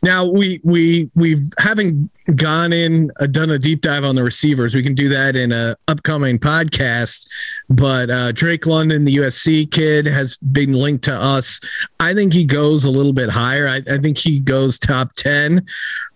Now 0.02 0.26
we 0.26 0.60
we 0.64 1.10
we've 1.14 1.44
having 1.58 2.10
gone 2.36 2.72
in 2.72 3.10
uh, 3.20 3.26
done 3.26 3.50
a 3.50 3.58
deep 3.58 3.80
dive 3.80 4.04
on 4.04 4.14
the 4.14 4.22
receivers. 4.22 4.74
We 4.74 4.82
can 4.82 4.94
do 4.94 5.08
that 5.10 5.36
in 5.36 5.52
a 5.52 5.76
upcoming 5.88 6.38
podcast. 6.38 7.26
But 7.72 8.10
uh, 8.10 8.32
Drake 8.32 8.66
London, 8.66 9.04
the 9.04 9.16
USC 9.16 9.70
kid, 9.70 10.04
has 10.06 10.36
been 10.36 10.74
linked 10.74 11.04
to 11.04 11.14
us. 11.14 11.58
I 12.00 12.12
think 12.12 12.32
he 12.32 12.44
goes 12.44 12.84
a 12.84 12.90
little 12.90 13.14
bit 13.14 13.30
higher. 13.30 13.66
I, 13.66 13.76
I 13.90 13.98
think 13.98 14.18
he 14.18 14.40
goes 14.40 14.78
top 14.78 15.14
ten. 15.14 15.64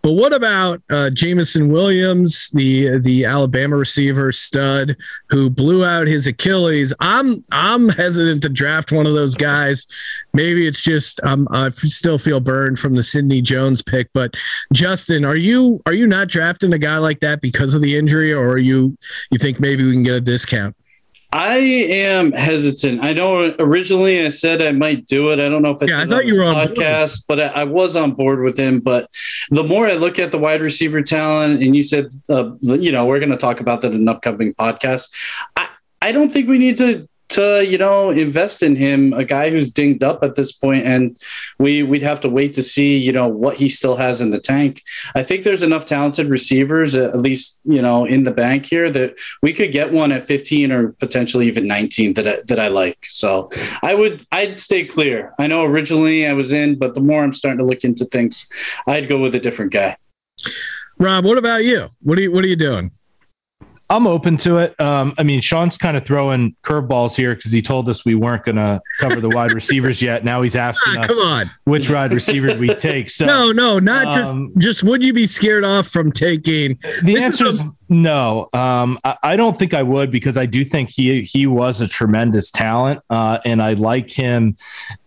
But 0.03 0.13
what 0.13 0.35
about 0.35 0.83
uh, 0.91 1.11
Jameson 1.11 1.71
Williams, 1.73 2.51
the 2.51 2.99
the 2.99 3.25
Alabama 3.25 3.77
receiver 3.77 4.33
stud 4.33 4.97
who 5.31 5.49
blew 5.49 5.85
out 5.85 6.07
his 6.07 6.27
Achilles? 6.27 6.93
I'm 7.01 7.43
I'm 7.53 7.89
hesitant 7.89 8.43
to 8.43 8.51
draft 8.51 8.93
one 8.93 9.07
of 9.07 9.15
those 9.15 9.35
guys. 9.35 9.87
Maybe 10.35 10.67
it's 10.67 10.83
just 10.83 11.21
um, 11.25 11.49
I 11.51 11.71
still 11.71 12.19
feel 12.19 12.41
burned 12.41 12.79
from 12.79 12.95
the 12.95 13.03
Sidney 13.03 13.41
Jones 13.41 13.81
pick. 13.81 14.11
But 14.13 14.35
Justin, 14.75 15.25
are 15.25 15.37
you 15.37 15.81
are 15.87 15.95
you 15.95 16.07
not 16.07 16.29
drafting 16.29 16.75
a 16.75 16.79
guy 16.79 16.99
like 16.99 17.21
that 17.21 17.41
because 17.41 17.75
of 17.75 17.81
the 17.81 17.97
injury, 17.97 18.33
or 18.33 18.59
you 18.59 18.97
you 19.31 19.39
think 19.39 19.59
maybe 19.59 19.85
we 19.85 19.93
can 19.93 20.03
get 20.03 20.15
a 20.15 20.21
discount? 20.21 20.77
I 21.33 21.57
am 21.57 22.33
hesitant. 22.33 23.03
I 23.03 23.13
know 23.13 23.55
originally 23.59 24.25
I 24.25 24.29
said 24.29 24.63
I 24.63 24.73
might 24.73 25.07
do 25.07 25.33
it. 25.33 25.41
I 25.41 25.49
don't 25.49 25.63
know 25.63 25.73
if 25.73 25.83
I 25.83 25.87
yeah, 25.87 26.03
I 26.03 26.07
thought 26.07 26.27
you 26.27 26.39
were 26.39 26.47
on 26.47 26.55
podcast, 26.55 27.25
but 27.27 27.41
I, 27.41 27.47
I, 27.47 27.65
was 27.65 27.97
on 27.97 28.13
board 28.13 28.43
with 28.43 28.57
him. 28.57 28.81
But 28.81 29.11
the 29.51 29.65
more 29.65 29.87
I 29.89 29.95
look 29.95 30.19
at 30.19 30.31
the 30.31 30.39
wide 30.39 30.63
receiver 30.63 31.03
talent, 31.03 31.63
and 31.63 31.75
you 31.75 31.83
said, 31.83 32.11
uh, 32.29 32.53
you 32.63 32.93
know, 32.93 33.07
we're 33.07 33.19
going 33.19 33.31
to 33.31 33.37
talk 33.37 33.61
about 33.61 33.81
that 33.81 33.93
in 33.93 34.03
an 34.03 34.09
upcoming 34.09 34.55
podcast. 34.55 35.13
I, 35.57 35.69
I 36.01 36.13
don't 36.13 36.31
think 36.31 36.49
we 36.49 36.59
need 36.59 36.77
to 36.79 37.09
to 37.29 37.67
you 37.67 37.79
know 37.79 38.11
invest 38.11 38.63
in 38.63 38.77
him 38.77 39.13
a 39.13 39.25
guy 39.25 39.51
who's 39.51 39.71
dinged 39.71 40.05
up 40.05 40.23
at 40.23 40.37
this 40.37 40.53
point 40.53 40.87
and 40.87 41.19
we 41.59 41.83
we'd 41.83 42.03
have 42.03 42.21
to 42.21 42.29
wait 42.29 42.55
to 42.55 42.63
see 42.63 42.97
you 42.97 43.13
know 43.13 43.27
what 43.27 43.57
he 43.57 43.69
still 43.69 43.97
has 43.97 44.21
in 44.21 44.31
the 44.31 44.41
tank. 44.41 44.83
I 45.15 45.23
think 45.23 45.45
there's 45.45 45.63
enough 45.63 45.85
talented 45.85 46.29
receivers 46.29 46.95
at 46.95 47.19
least 47.19 47.61
you 47.65 47.83
know 47.83 48.05
in 48.05 48.25
the 48.25 48.31
bank 48.31 48.67
here 48.67 48.91
that 48.91 49.15
we 49.43 49.53
could 49.53 49.73
get 49.73 49.93
one 49.93 50.13
at 50.13 50.27
15 50.27 50.73
or 50.73 50.93
potentially 50.93 51.47
even 51.47 51.67
19 51.67 52.15
that 52.15 52.29
I, 52.29 52.39
that 52.47 52.61
I 52.61 52.69
like. 52.69 52.99
So 53.05 53.51
i 53.83 53.95
would 53.95 54.25
i'd 54.33 54.61
stay 54.61 54.85
clear. 54.85 55.33
I 55.39 55.47
know 55.47 55.65
originally 55.65 56.27
i 56.27 56.33
was 56.33 56.53
in 56.53 56.79
but 56.79 56.95
the 56.95 57.01
more 57.01 57.23
i'm 57.23 57.33
starting 57.33 57.59
to 57.59 57.65
look 57.65 57.85
into 57.85 58.05
things 58.05 58.47
i'd 58.87 59.09
go 59.09 59.19
with 59.19 59.35
a 59.35 59.41
different 59.41 59.73
guy. 59.73 59.97
Rob 60.99 61.25
what 61.25 61.39
about 61.39 61.65
you? 61.65 61.89
What 62.03 62.19
are 62.19 62.23
you 62.23 62.33
what 62.33 62.45
are 62.45 62.49
you 62.49 62.57
doing 62.57 62.91
I'm 63.89 64.07
open 64.07 64.37
to 64.39 64.59
it. 64.59 64.79
Um, 64.81 65.15
I 65.17 65.23
mean, 65.23 65.41
Sean's 65.41 65.79
kind 65.79 65.97
of 65.97 66.05
throwing 66.05 66.57
curveballs 66.63 67.17
here 67.17 67.35
because 67.35 67.53
he 67.53 67.63
told 67.63 67.89
us 67.89 68.05
we 68.05 68.17
weren't 68.17 68.45
going 68.45 68.57
to 68.57 68.81
cover 68.99 69.21
the 69.21 69.29
wide 69.29 69.53
receivers 69.53 70.03
yet. 70.03 70.25
Now 70.25 70.43
he's 70.43 70.57
asking 70.57 70.97
ah, 70.97 71.05
us 71.05 71.21
on. 71.23 71.51
which 71.65 71.89
wide 71.89 72.13
receiver 72.13 72.57
we 72.57 72.75
take. 72.75 73.11
So 73.11 73.27
no, 73.27 73.53
no, 73.53 73.79
not 73.79 74.07
um, 74.07 74.53
just 74.57 74.67
just 74.67 74.83
would 74.83 75.05
you 75.05 75.13
be 75.13 75.27
scared 75.27 75.65
off 75.65 75.87
from 75.87 76.11
taking? 76.11 76.79
The 77.05 77.23
answer 77.23 77.47
is, 77.47 77.63
no, 77.89 78.49
um, 78.53 78.99
I, 79.05 79.17
I, 79.23 79.37
don't 79.37 79.57
think 79.57 79.73
I 79.73 79.83
would 79.83 80.11
because 80.11 80.37
I 80.37 80.47
do 80.47 80.65
think 80.65 80.91
he 80.91 81.23
he 81.23 81.47
was 81.47 81.81
a 81.81 81.87
tremendous 81.87 82.51
talent, 82.51 83.01
uh, 83.11 83.39
and 83.45 83.63
I 83.63 83.75
like 83.75 84.11
him 84.11 84.57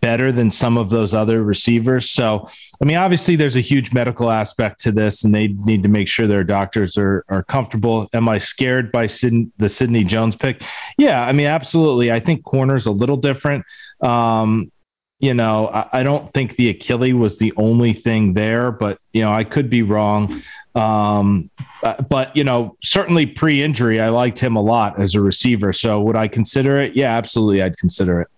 better 0.00 0.32
than 0.32 0.50
some 0.50 0.78
of 0.78 0.88
those 0.88 1.12
other 1.12 1.42
receivers. 1.42 2.10
So, 2.10 2.48
I 2.80 2.84
mean, 2.86 2.96
obviously, 2.96 3.36
there's 3.36 3.56
a 3.56 3.60
huge 3.60 3.92
medical 3.92 4.30
aspect 4.30 4.80
to 4.80 4.92
this, 4.92 5.24
and 5.24 5.34
they 5.34 5.48
need 5.48 5.82
to 5.82 5.90
make 5.90 6.08
sure 6.08 6.26
their 6.26 6.44
doctors 6.44 6.96
are 6.96 7.24
are 7.28 7.42
comfortable. 7.42 8.08
Am 8.14 8.28
I 8.28 8.38
scared 8.38 8.90
by 8.90 9.06
Sid, 9.06 9.52
the 9.58 9.68
Sidney 9.68 10.04
Jones 10.04 10.34
pick? 10.34 10.62
Yeah, 10.96 11.22
I 11.22 11.32
mean, 11.32 11.46
absolutely. 11.46 12.10
I 12.10 12.20
think 12.20 12.44
corner's 12.44 12.86
a 12.86 12.92
little 12.92 13.18
different. 13.18 13.64
Um, 14.00 14.72
you 15.20 15.34
know, 15.34 15.68
I, 15.68 16.00
I, 16.00 16.02
don't 16.02 16.30
think 16.32 16.56
the 16.56 16.70
Achilles 16.70 17.14
was 17.14 17.38
the 17.38 17.52
only 17.56 17.92
thing 17.92 18.32
there, 18.32 18.72
but 18.72 18.98
you 19.12 19.20
know, 19.20 19.32
I 19.32 19.44
could 19.44 19.68
be 19.68 19.82
wrong. 19.82 20.42
Um, 20.74 21.50
uh, 21.82 22.00
but 22.02 22.34
you 22.34 22.42
know, 22.42 22.76
certainly 22.82 23.26
pre-injury, 23.26 24.00
I 24.00 24.08
liked 24.08 24.38
him 24.38 24.56
a 24.56 24.62
lot 24.62 24.98
as 24.98 25.14
a 25.14 25.20
receiver. 25.20 25.72
So 25.72 26.00
would 26.00 26.16
I 26.16 26.26
consider 26.26 26.80
it? 26.80 26.96
Yeah, 26.96 27.16
absolutely, 27.16 27.62
I'd 27.62 27.76
consider 27.76 28.22
it. 28.22 28.28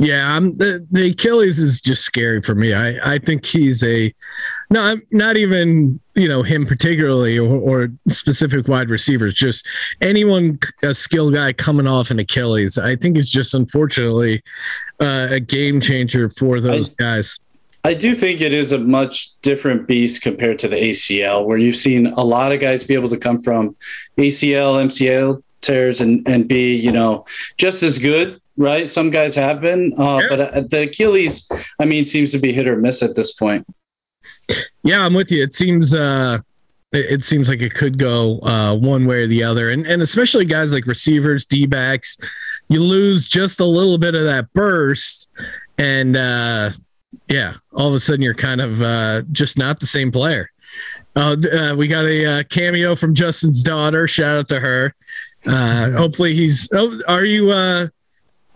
Yeah, 0.00 0.34
I'm 0.34 0.56
the, 0.56 0.86
the 0.90 1.10
Achilles 1.10 1.58
is 1.58 1.82
just 1.82 2.04
scary 2.04 2.40
for 2.40 2.54
me. 2.54 2.72
I, 2.72 3.16
I 3.16 3.18
think 3.18 3.44
he's 3.44 3.84
a 3.84 4.14
no, 4.70 4.96
not 5.10 5.36
even 5.36 6.00
you 6.14 6.26
know 6.26 6.42
him 6.42 6.64
particularly 6.64 7.38
or, 7.38 7.50
or 7.50 7.88
specific 8.08 8.66
wide 8.66 8.88
receivers, 8.88 9.34
just 9.34 9.68
anyone 10.00 10.58
a 10.82 10.94
skill 10.94 11.30
guy 11.30 11.52
coming 11.52 11.86
off 11.86 12.10
an 12.10 12.18
Achilles. 12.18 12.78
I 12.78 12.96
think 12.96 13.18
it's 13.18 13.30
just 13.30 13.52
unfortunately 13.52 14.42
uh, 15.00 15.28
a 15.32 15.40
game 15.40 15.82
changer 15.82 16.30
for 16.30 16.62
those 16.62 16.88
I, 16.88 16.92
guys. 16.96 17.38
I 17.84 17.92
do 17.92 18.14
think 18.14 18.40
it 18.40 18.54
is 18.54 18.72
a 18.72 18.78
much 18.78 19.38
different 19.42 19.86
beast 19.86 20.22
compared 20.22 20.58
to 20.60 20.68
the 20.68 20.76
ACL, 20.76 21.44
where 21.44 21.58
you've 21.58 21.76
seen 21.76 22.06
a 22.06 22.24
lot 22.24 22.52
of 22.52 22.60
guys 22.60 22.84
be 22.84 22.94
able 22.94 23.10
to 23.10 23.18
come 23.18 23.38
from 23.38 23.76
ACL, 24.16 24.82
MCL 24.82 25.42
tears 25.60 26.00
and 26.00 26.26
and 26.26 26.48
be 26.48 26.74
you 26.74 26.90
know 26.90 27.26
just 27.58 27.82
as 27.82 27.98
good 27.98 28.39
right? 28.60 28.88
Some 28.88 29.10
guys 29.10 29.34
have 29.34 29.60
been, 29.60 29.94
uh, 29.98 30.18
yeah. 30.18 30.26
but 30.28 30.40
uh, 30.40 30.60
the 30.68 30.82
Achilles, 30.82 31.50
I 31.80 31.86
mean, 31.86 32.04
seems 32.04 32.30
to 32.32 32.38
be 32.38 32.52
hit 32.52 32.68
or 32.68 32.76
miss 32.76 33.02
at 33.02 33.16
this 33.16 33.32
point. 33.32 33.66
Yeah, 34.82 35.04
I'm 35.04 35.14
with 35.14 35.32
you. 35.32 35.42
It 35.42 35.54
seems 35.54 35.94
uh, 35.94 36.38
it, 36.92 37.24
seems 37.24 37.48
like 37.48 37.62
it 37.62 37.74
could 37.74 37.98
go 37.98 38.38
uh, 38.40 38.74
one 38.74 39.06
way 39.06 39.22
or 39.22 39.26
the 39.26 39.42
other, 39.42 39.70
and 39.70 39.86
and 39.86 40.02
especially 40.02 40.44
guys 40.44 40.74
like 40.74 40.86
receivers, 40.86 41.46
D 41.46 41.66
backs, 41.66 42.18
you 42.68 42.82
lose 42.82 43.26
just 43.26 43.60
a 43.60 43.64
little 43.64 43.96
bit 43.96 44.14
of 44.14 44.24
that 44.24 44.52
burst, 44.52 45.28
and 45.78 46.16
uh, 46.16 46.70
yeah, 47.28 47.54
all 47.72 47.88
of 47.88 47.94
a 47.94 48.00
sudden 48.00 48.22
you're 48.22 48.34
kind 48.34 48.60
of 48.60 48.82
uh, 48.82 49.22
just 49.32 49.56
not 49.56 49.80
the 49.80 49.86
same 49.86 50.12
player. 50.12 50.50
Uh, 51.16 51.36
uh, 51.52 51.74
we 51.76 51.88
got 51.88 52.04
a 52.04 52.26
uh, 52.26 52.42
cameo 52.44 52.94
from 52.94 53.14
Justin's 53.14 53.62
daughter. 53.62 54.06
Shout 54.06 54.36
out 54.36 54.48
to 54.48 54.60
her. 54.60 54.94
Uh, 55.46 55.92
hopefully 55.92 56.34
he's. 56.34 56.68
Oh, 56.72 57.00
are 57.08 57.24
you? 57.24 57.50
Uh, 57.50 57.88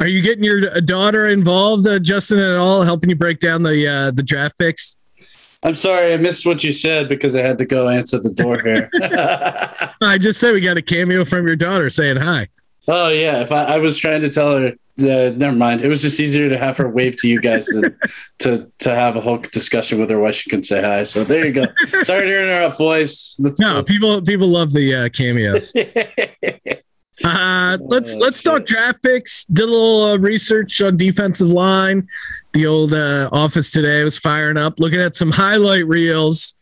are 0.05 0.09
you 0.09 0.21
getting 0.21 0.45
your 0.45 0.61
daughter 0.83 1.29
involved, 1.29 1.87
uh, 1.87 1.99
Justin, 1.99 2.39
at 2.39 2.59
all, 2.59 2.83
helping 2.83 3.09
you 3.09 3.17
break 3.17 3.39
down 3.39 3.63
the 3.63 3.89
uh, 3.89 4.11
the 4.11 4.23
draft 4.23 4.59
picks? 4.59 4.97
I'm 5.63 5.75
sorry, 5.75 6.13
I 6.13 6.19
missed 6.19 6.45
what 6.45 6.63
you 6.63 6.75
said 6.75 7.09
because 7.09 7.35
I 7.35 7.41
had 7.41 7.57
to 7.57 7.65
go 7.65 7.89
answer 7.89 8.19
the 8.19 8.29
door 8.29 8.61
here. 8.61 8.91
I 10.03 10.19
just 10.19 10.41
said 10.41 10.53
we 10.53 10.61
got 10.61 10.77
a 10.77 10.83
cameo 10.83 11.25
from 11.25 11.47
your 11.47 11.57
daughter 11.57 11.89
saying 11.89 12.19
hi. 12.19 12.49
Oh 12.87 13.09
yeah, 13.09 13.41
if 13.41 13.51
I, 13.51 13.65
I 13.65 13.79
was 13.79 13.97
trying 13.97 14.21
to 14.21 14.29
tell 14.29 14.59
her, 14.59 14.67
uh, 14.67 15.33
never 15.37 15.57
mind. 15.57 15.81
It 15.81 15.89
was 15.89 16.03
just 16.03 16.21
easier 16.21 16.51
to 16.51 16.59
have 16.59 16.77
her 16.77 16.91
wave 16.91 17.17
to 17.23 17.29
you 17.29 17.41
guys 17.41 17.65
than 17.65 17.97
to 18.41 18.71
to 18.81 18.95
have 18.95 19.17
a 19.17 19.23
whole 19.23 19.39
discussion 19.39 19.99
with 19.99 20.11
her 20.11 20.21
why 20.21 20.33
she 20.33 20.51
couldn't 20.51 20.65
say 20.65 20.83
hi. 20.83 21.05
So 21.05 21.25
there 21.25 21.47
you 21.47 21.53
go. 21.55 21.65
Sorry 22.03 22.29
to 22.29 22.43
interrupt, 22.43 22.77
boys. 22.77 23.37
Let's 23.39 23.59
no, 23.59 23.77
go. 23.77 23.85
people 23.85 24.21
people 24.21 24.49
love 24.49 24.75
the 24.75 24.95
uh, 24.95 25.09
cameos. 25.09 25.73
Uh, 27.23 27.79
let's 27.81 28.13
oh, 28.13 28.19
let's 28.19 28.39
shit. 28.39 28.45
talk 28.45 28.67
draft 28.67 29.03
picks. 29.03 29.45
Did 29.47 29.65
a 29.65 29.67
little 29.67 30.03
uh, 30.05 30.17
research 30.19 30.81
on 30.81 30.97
defensive 30.97 31.49
line. 31.49 32.09
The 32.53 32.67
old 32.67 32.93
uh, 32.93 33.29
office 33.33 33.71
today 33.71 34.03
was 34.03 34.19
firing 34.19 34.57
up, 34.57 34.81
looking 34.81 35.01
at 35.01 35.17
some 35.17 35.31
highlight 35.31 35.87
reels. 35.87 36.57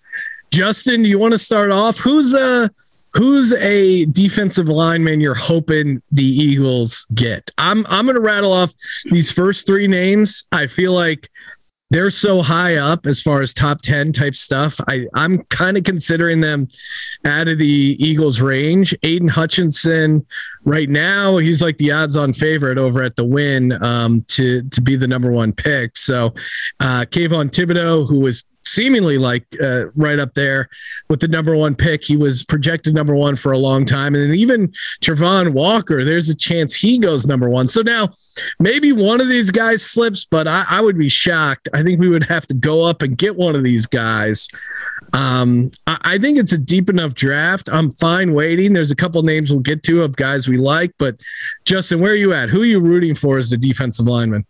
Justin, 0.50 1.02
do 1.02 1.08
you 1.08 1.18
want 1.18 1.32
to 1.32 1.38
start 1.38 1.70
off? 1.70 1.98
Who's 1.98 2.34
a 2.34 2.70
who's 3.14 3.52
a 3.54 4.04
defensive 4.06 4.68
lineman 4.68 5.20
you're 5.20 5.34
hoping 5.34 6.02
the 6.10 6.24
Eagles 6.24 7.06
get? 7.14 7.50
I'm 7.56 7.86
I'm 7.88 8.04
going 8.04 8.16
to 8.16 8.20
rattle 8.20 8.52
off 8.52 8.74
these 9.06 9.30
first 9.30 9.66
three 9.66 9.86
names. 9.86 10.44
I 10.52 10.66
feel 10.66 10.92
like 10.92 11.30
they're 11.92 12.08
so 12.08 12.40
high 12.40 12.76
up 12.76 13.04
as 13.06 13.20
far 13.20 13.42
as 13.42 13.52
top 13.52 13.82
10 13.82 14.12
type 14.12 14.34
stuff. 14.34 14.80
I, 14.88 15.06
I'm 15.14 15.44
kind 15.44 15.76
of 15.76 15.84
considering 15.84 16.40
them 16.40 16.68
out 17.26 17.48
of 17.48 17.58
the 17.58 17.96
Eagles 17.98 18.40
range. 18.40 18.94
Aidan 19.02 19.28
Hutchinson, 19.28 20.26
right 20.64 20.88
now, 20.88 21.36
he's 21.38 21.62
like 21.62 21.78
the 21.78 21.92
odds 21.92 22.16
on 22.16 22.32
favorite 22.32 22.78
over 22.78 23.02
at 23.02 23.16
the 23.16 23.24
win 23.24 23.72
um, 23.82 24.24
to, 24.28 24.62
to 24.70 24.80
be 24.80 24.96
the 24.96 25.08
number 25.08 25.30
one 25.30 25.52
pick. 25.52 25.96
So, 25.96 26.34
uh, 26.80 27.04
Kayvon 27.10 27.50
Thibodeaux, 27.50 28.08
who 28.08 28.20
was 28.20 28.44
seemingly 28.64 29.18
like 29.18 29.44
uh, 29.62 29.90
right 29.90 30.18
up 30.18 30.34
there 30.34 30.68
with 31.08 31.20
the 31.20 31.28
number 31.28 31.54
one 31.56 31.74
pick. 31.74 32.04
He 32.04 32.16
was 32.16 32.44
projected 32.44 32.94
number 32.94 33.14
one 33.14 33.36
for 33.36 33.52
a 33.52 33.58
long 33.58 33.84
time. 33.84 34.14
And 34.14 34.34
even 34.34 34.68
Travon 35.02 35.52
Walker, 35.52 36.04
there's 36.04 36.28
a 36.28 36.34
chance 36.34 36.74
he 36.74 36.98
goes 36.98 37.26
number 37.26 37.48
one. 37.48 37.68
So 37.68 37.82
now 37.82 38.10
maybe 38.58 38.92
one 38.92 39.20
of 39.20 39.28
these 39.28 39.50
guys 39.50 39.82
slips, 39.82 40.24
but 40.24 40.46
I, 40.46 40.64
I 40.68 40.80
would 40.80 40.96
be 40.96 41.08
shocked. 41.08 41.68
I 41.74 41.82
think 41.82 42.00
we 42.00 42.08
would 42.08 42.24
have 42.24 42.46
to 42.46 42.54
go 42.54 42.82
up 42.82 43.02
and 43.02 43.18
get 43.18 43.36
one 43.36 43.56
of 43.56 43.62
these 43.62 43.86
guys. 43.86 44.48
Um, 45.12 45.70
I, 45.86 46.18
think 46.18 46.38
it's 46.38 46.52
a 46.52 46.58
deep 46.58 46.88
enough 46.88 47.14
draft. 47.14 47.68
I'm 47.70 47.92
fine 47.92 48.32
waiting. 48.32 48.72
There's 48.72 48.90
a 48.90 48.96
couple 48.96 49.22
names 49.22 49.50
we'll 49.50 49.60
get 49.60 49.82
to 49.84 50.02
of 50.02 50.16
guys 50.16 50.48
we 50.48 50.56
like, 50.56 50.92
but 50.98 51.20
Justin, 51.64 52.00
where 52.00 52.12
are 52.12 52.16
you 52.16 52.32
at? 52.32 52.48
Who 52.48 52.62
are 52.62 52.66
you 52.66 52.80
rooting 52.80 53.14
for 53.14 53.36
as 53.36 53.50
the 53.50 53.58
defensive 53.58 54.06
lineman? 54.06 54.46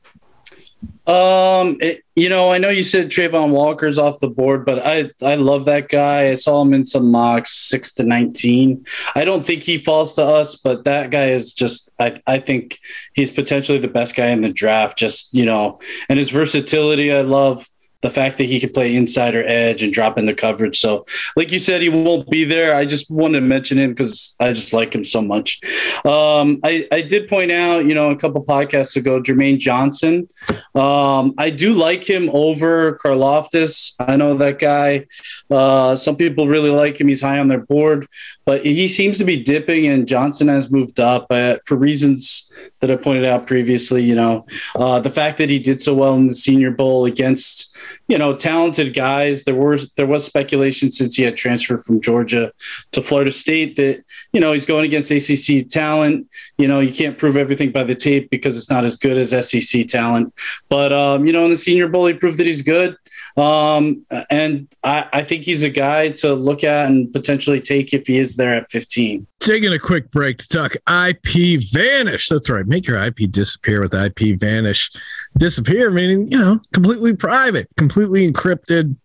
Um, 1.07 1.79
it, 1.81 2.05
you 2.15 2.29
know, 2.29 2.53
I 2.53 2.59
know 2.59 2.69
you 2.69 2.85
said 2.85 3.11
Travon 3.11 3.51
Walker's 3.51 3.99
off 3.99 4.21
the 4.21 4.29
board, 4.29 4.65
but 4.65 4.85
I 4.85 5.11
I 5.21 5.35
love 5.35 5.65
that 5.65 5.89
guy. 5.89 6.31
I 6.31 6.35
saw 6.35 6.63
him 6.63 6.75
in 6.75 6.87
some 6.87 7.11
mocks, 7.11 7.53
six 7.53 7.93
to 7.95 8.05
nineteen. 8.05 8.85
I 9.15 9.25
don't 9.25 9.45
think 9.45 9.63
he 9.63 9.79
falls 9.79 10.15
to 10.15 10.25
us, 10.25 10.55
but 10.57 10.85
that 10.85 11.11
guy 11.11 11.31
is 11.31 11.55
just. 11.55 11.93
I 11.99 12.15
I 12.27 12.39
think 12.39 12.79
he's 13.15 13.33
potentially 13.33 13.79
the 13.79 13.89
best 13.89 14.15
guy 14.15 14.29
in 14.29 14.43
the 14.43 14.53
draft. 14.53 14.97
Just 14.97 15.35
you 15.35 15.45
know, 15.45 15.81
and 16.09 16.21
his 16.21 16.31
versatility, 16.31 17.13
I 17.13 17.23
love 17.23 17.69
the 18.03 18.11
fact 18.11 18.37
that 18.39 18.45
he 18.45 18.61
could 18.61 18.75
play 18.75 18.95
insider 18.95 19.45
edge 19.47 19.83
and 19.83 19.93
drop 19.93 20.19
into 20.19 20.35
coverage. 20.35 20.79
So, 20.79 21.07
like 21.37 21.51
you 21.53 21.59
said, 21.59 21.81
he 21.81 21.89
won't 21.89 22.29
be 22.29 22.45
there. 22.45 22.75
I 22.75 22.85
just 22.85 23.11
wanted 23.11 23.41
to 23.41 23.47
mention 23.47 23.79
him 23.79 23.91
because 23.91 24.37
I 24.41 24.53
just 24.53 24.73
like 24.73 24.95
him 24.95 25.05
so 25.05 25.23
much. 25.23 25.61
Um, 26.05 26.59
I, 26.65 26.87
I 26.91 27.01
did 27.01 27.29
point 27.29 27.53
out, 27.53 27.87
you 27.87 27.95
know, 27.95 28.11
a 28.11 28.17
couple 28.17 28.45
podcasts 28.45 28.97
ago, 28.97 29.23
Jermaine 29.23 29.59
Johnson. 29.59 30.29
Um, 30.75 31.35
I 31.39 31.51
do 31.51 31.75
like 31.75 32.03
him 32.09 32.29
over 32.31 32.99
Karlaftis. 32.99 33.95
I 34.01 34.17
know 34.17 34.35
that 34.35 34.59
guy. 34.59 35.07
Uh, 35.51 35.95
some 35.95 36.17
people 36.17 36.49
really 36.49 36.71
like 36.71 37.01
him. 37.01 37.09
He's 37.09 37.23
high 37.23 37.39
on 37.39 37.47
their 37.47 37.61
board, 37.61 38.09
but 38.45 38.65
he 38.67 38.89
seems 38.89 39.19
to 39.19 39.25
be 39.25 39.41
dipping, 39.41 39.87
and 39.87 40.09
Johnson 40.09 40.49
has 40.49 40.71
moved 40.71 40.99
up 40.99 41.27
uh, 41.31 41.57
for 41.67 41.77
reasons 41.77 42.53
that 42.81 42.91
I 42.91 42.97
pointed 42.97 43.27
out 43.27 43.47
previously. 43.47 44.03
You 44.03 44.17
know, 44.17 44.47
uh, 44.75 44.99
the 44.99 45.11
fact 45.11 45.39
that 45.39 45.51
he 45.51 45.61
did 45.61 45.81
so 45.81 45.95
well 45.95 46.17
in 46.17 46.27
the 46.27 46.35
Senior 46.35 46.73
Bowl 46.73 47.05
against 47.05 47.72
you 48.09 48.19
know 48.19 48.37
talented 48.37 48.95
guys. 48.95 49.45
There 49.45 49.55
was 49.55 49.93
there 49.93 50.07
was 50.07 50.25
speculation 50.25 50.91
since 50.91 51.17
he 51.17 51.23
had 51.23 51.37
transferred 51.37 51.85
from 51.85 52.01
Georgia 52.01 52.53
to 52.93 53.03
Florida 53.03 53.33
State 53.33 53.77
that 53.77 54.05
you 54.33 54.41
know 54.41 54.53
he's 54.53 54.67
going 54.67 54.85
against 54.85 55.11
ACC 55.11 55.69
talent. 55.69 56.29
You 56.59 56.69
know, 56.69 56.81
you 56.81 56.93
can't 56.93 57.19
prove 57.19 57.37
everything 57.37 57.73
by 57.73 57.85
the 57.85 57.95
tape 57.95 58.31
because 58.31 58.57
it's 58.57 58.71
not 58.71 58.85
as 58.85 58.97
good 58.97 59.17
as 59.17 59.31
SEC 59.49 59.87
talent. 59.89 60.33
But 60.69 60.93
um, 60.93 61.27
you 61.27 61.33
know, 61.33 61.45
in 61.45 61.51
the 61.51 61.57
Senior 61.57 61.89
Bowl, 61.89 62.07
he 62.07 62.15
proved 62.15 62.39
that 62.39 62.47
he's 62.47 62.63
good. 62.63 62.97
Um, 63.37 64.05
and 64.31 64.69
I, 64.83 65.09
I 65.13 65.23
think 65.23 65.45
he's 65.45 65.63
a 65.63 65.71
guy 65.71 66.11
to 66.11 66.35
look 66.35 66.65
at 66.65 66.87
and 66.91 67.13
potentially 67.13 67.61
take 67.61 67.95
if 67.95 68.07
he 68.07 68.19
is 68.19 68.37
there 68.37 68.55
at 68.55 68.71
15. 68.71 69.27
Taking 69.41 69.73
a 69.73 69.79
quick 69.79 70.11
break 70.11 70.39
to 70.39 70.49
talk 70.49 70.75
IP 70.87 71.61
Vanish. 71.73 72.29
That's 72.29 72.51
right. 72.51 72.67
Make 72.67 72.87
your 72.87 73.03
IP 73.03 73.31
disappear 73.31 73.81
with 73.81 73.93
IPVanish. 73.93 74.95
Disappear, 75.37 75.91
meaning, 75.91 76.31
you 76.31 76.39
know, 76.39 76.61
completely 76.73 77.17
private, 77.17 77.69
completely 77.77 78.31
encrypted, 78.31 78.97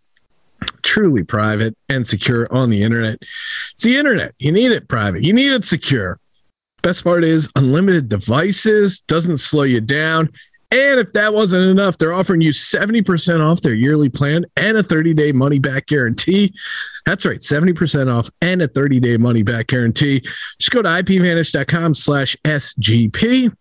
truly 0.84 1.24
private 1.24 1.76
and 1.90 2.06
secure 2.06 2.52
on 2.54 2.70
the 2.70 2.84
internet. 2.84 3.20
It's 3.72 3.84
the 3.84 3.98
internet. 3.98 4.36
You 4.40 4.52
need 4.52 4.72
it 4.72 4.88
private, 4.88 5.24
you 5.24 5.34
need 5.34 5.54
it 5.54 5.66
secure. 5.66 6.20
Best 6.82 7.04
part 7.04 7.24
is 7.24 7.50
unlimited 7.56 8.08
devices, 8.10 9.02
doesn't 9.02 9.38
slow 9.38 9.64
you 9.64 9.82
down. 9.82 10.30
And 10.70 11.00
if 11.00 11.14
that 11.14 11.34
wasn't 11.34 11.64
enough, 11.64 11.98
they're 11.98 12.14
offering 12.14 12.42
you 12.42 12.52
70% 12.52 13.42
off 13.42 13.62
their 13.62 13.74
yearly 13.74 14.10
plan 14.10 14.46
and 14.58 14.78
a 14.78 14.84
30 14.84 15.14
day 15.14 15.32
money 15.32 15.60
back 15.60 15.88
guarantee. 15.88 16.54
That's 17.06 17.26
right, 17.26 17.40
70% 17.40 18.14
off 18.14 18.30
and 18.42 18.62
a 18.62 18.68
30 18.68 19.00
day 19.00 19.18
money 19.18 19.44
back 19.44 19.68
guarantee. 19.68 20.22
Just 20.60 20.72
go 20.72 20.82
to 20.82 20.90
ipvanish.com 20.90 21.94
slash 21.94 22.36
SGP. 22.44 23.56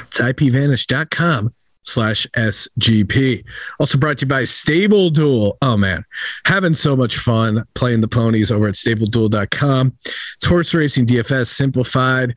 It's 0.00 0.20
ipvanish.com 0.20 1.54
slash 1.84 2.26
SGP. 2.34 3.44
Also 3.78 3.98
brought 3.98 4.18
to 4.18 4.26
you 4.26 4.28
by 4.28 4.44
Stable 4.44 5.10
Duel. 5.10 5.56
Oh 5.62 5.76
man, 5.76 6.04
having 6.44 6.74
so 6.74 6.96
much 6.96 7.18
fun 7.18 7.64
playing 7.74 8.00
the 8.00 8.08
ponies 8.08 8.50
over 8.50 8.66
at 8.66 8.74
stableduel.com. 8.74 9.96
It's 10.34 10.44
horse 10.44 10.74
racing 10.74 11.06
DFS 11.06 11.46
simplified. 11.46 12.34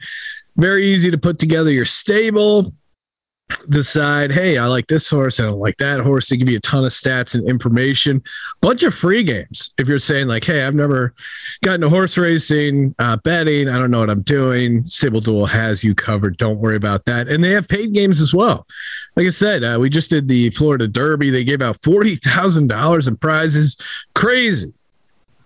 Very 0.56 0.86
easy 0.88 1.12
to 1.12 1.18
put 1.18 1.40
together 1.40 1.72
your 1.72 1.86
stable 1.86 2.74
decide, 3.70 4.32
hey, 4.32 4.58
I 4.58 4.66
like 4.66 4.88
this 4.88 5.10
horse, 5.10 5.40
I 5.40 5.44
don't 5.44 5.60
like 5.60 5.78
that 5.78 6.00
horse. 6.00 6.30
They 6.30 6.38
give 6.38 6.50
you 6.50 6.58
a 6.58 6.62
ton 6.62 6.84
of 6.84 6.92
stats 6.92 7.36
and 7.36 7.48
information, 7.48 8.22
bunch 8.62 8.84
of 8.84 8.94
free 8.94 9.24
games. 9.24 9.74
If 9.78 9.88
you're 9.88 10.00
saying 10.00 10.28
like, 10.28 10.44
hey, 10.44 10.64
I've 10.64 10.76
never 10.76 11.14
gotten 11.64 11.82
to 11.82 11.90
horse 11.90 12.18
racing, 12.18 12.94
uh, 13.00 13.18
betting, 13.18 13.70
I 13.70 13.80
don't 13.80 13.92
know 13.92 14.00
what 14.00 14.10
I'm 14.10 14.22
doing. 14.22 14.88
Stable 14.88 15.22
Duel 15.22 15.46
has 15.46 15.84
you 15.84 15.96
covered. 15.96 16.38
Don't 16.38 16.60
worry 16.60 16.76
about 16.76 17.06
that. 17.06 17.28
And 17.28 17.44
they 17.44 17.52
have 17.52 17.68
paid 17.68 17.94
games 17.94 18.22
as 18.22 18.34
well. 18.34 18.66
Like 19.18 19.26
I 19.26 19.30
said, 19.30 19.64
uh, 19.64 19.80
we 19.82 19.90
just 19.90 20.12
did 20.12 20.28
the 20.28 20.52
Florida 20.52 20.88
Derby. 20.88 21.32
They 21.32 21.44
gave 21.44 21.64
out 21.64 21.82
forty 21.84 22.18
thousand 22.18 22.68
dollars 22.68 23.08
in 23.08 23.18
prizes. 23.18 23.76
Crazy. 24.14 24.72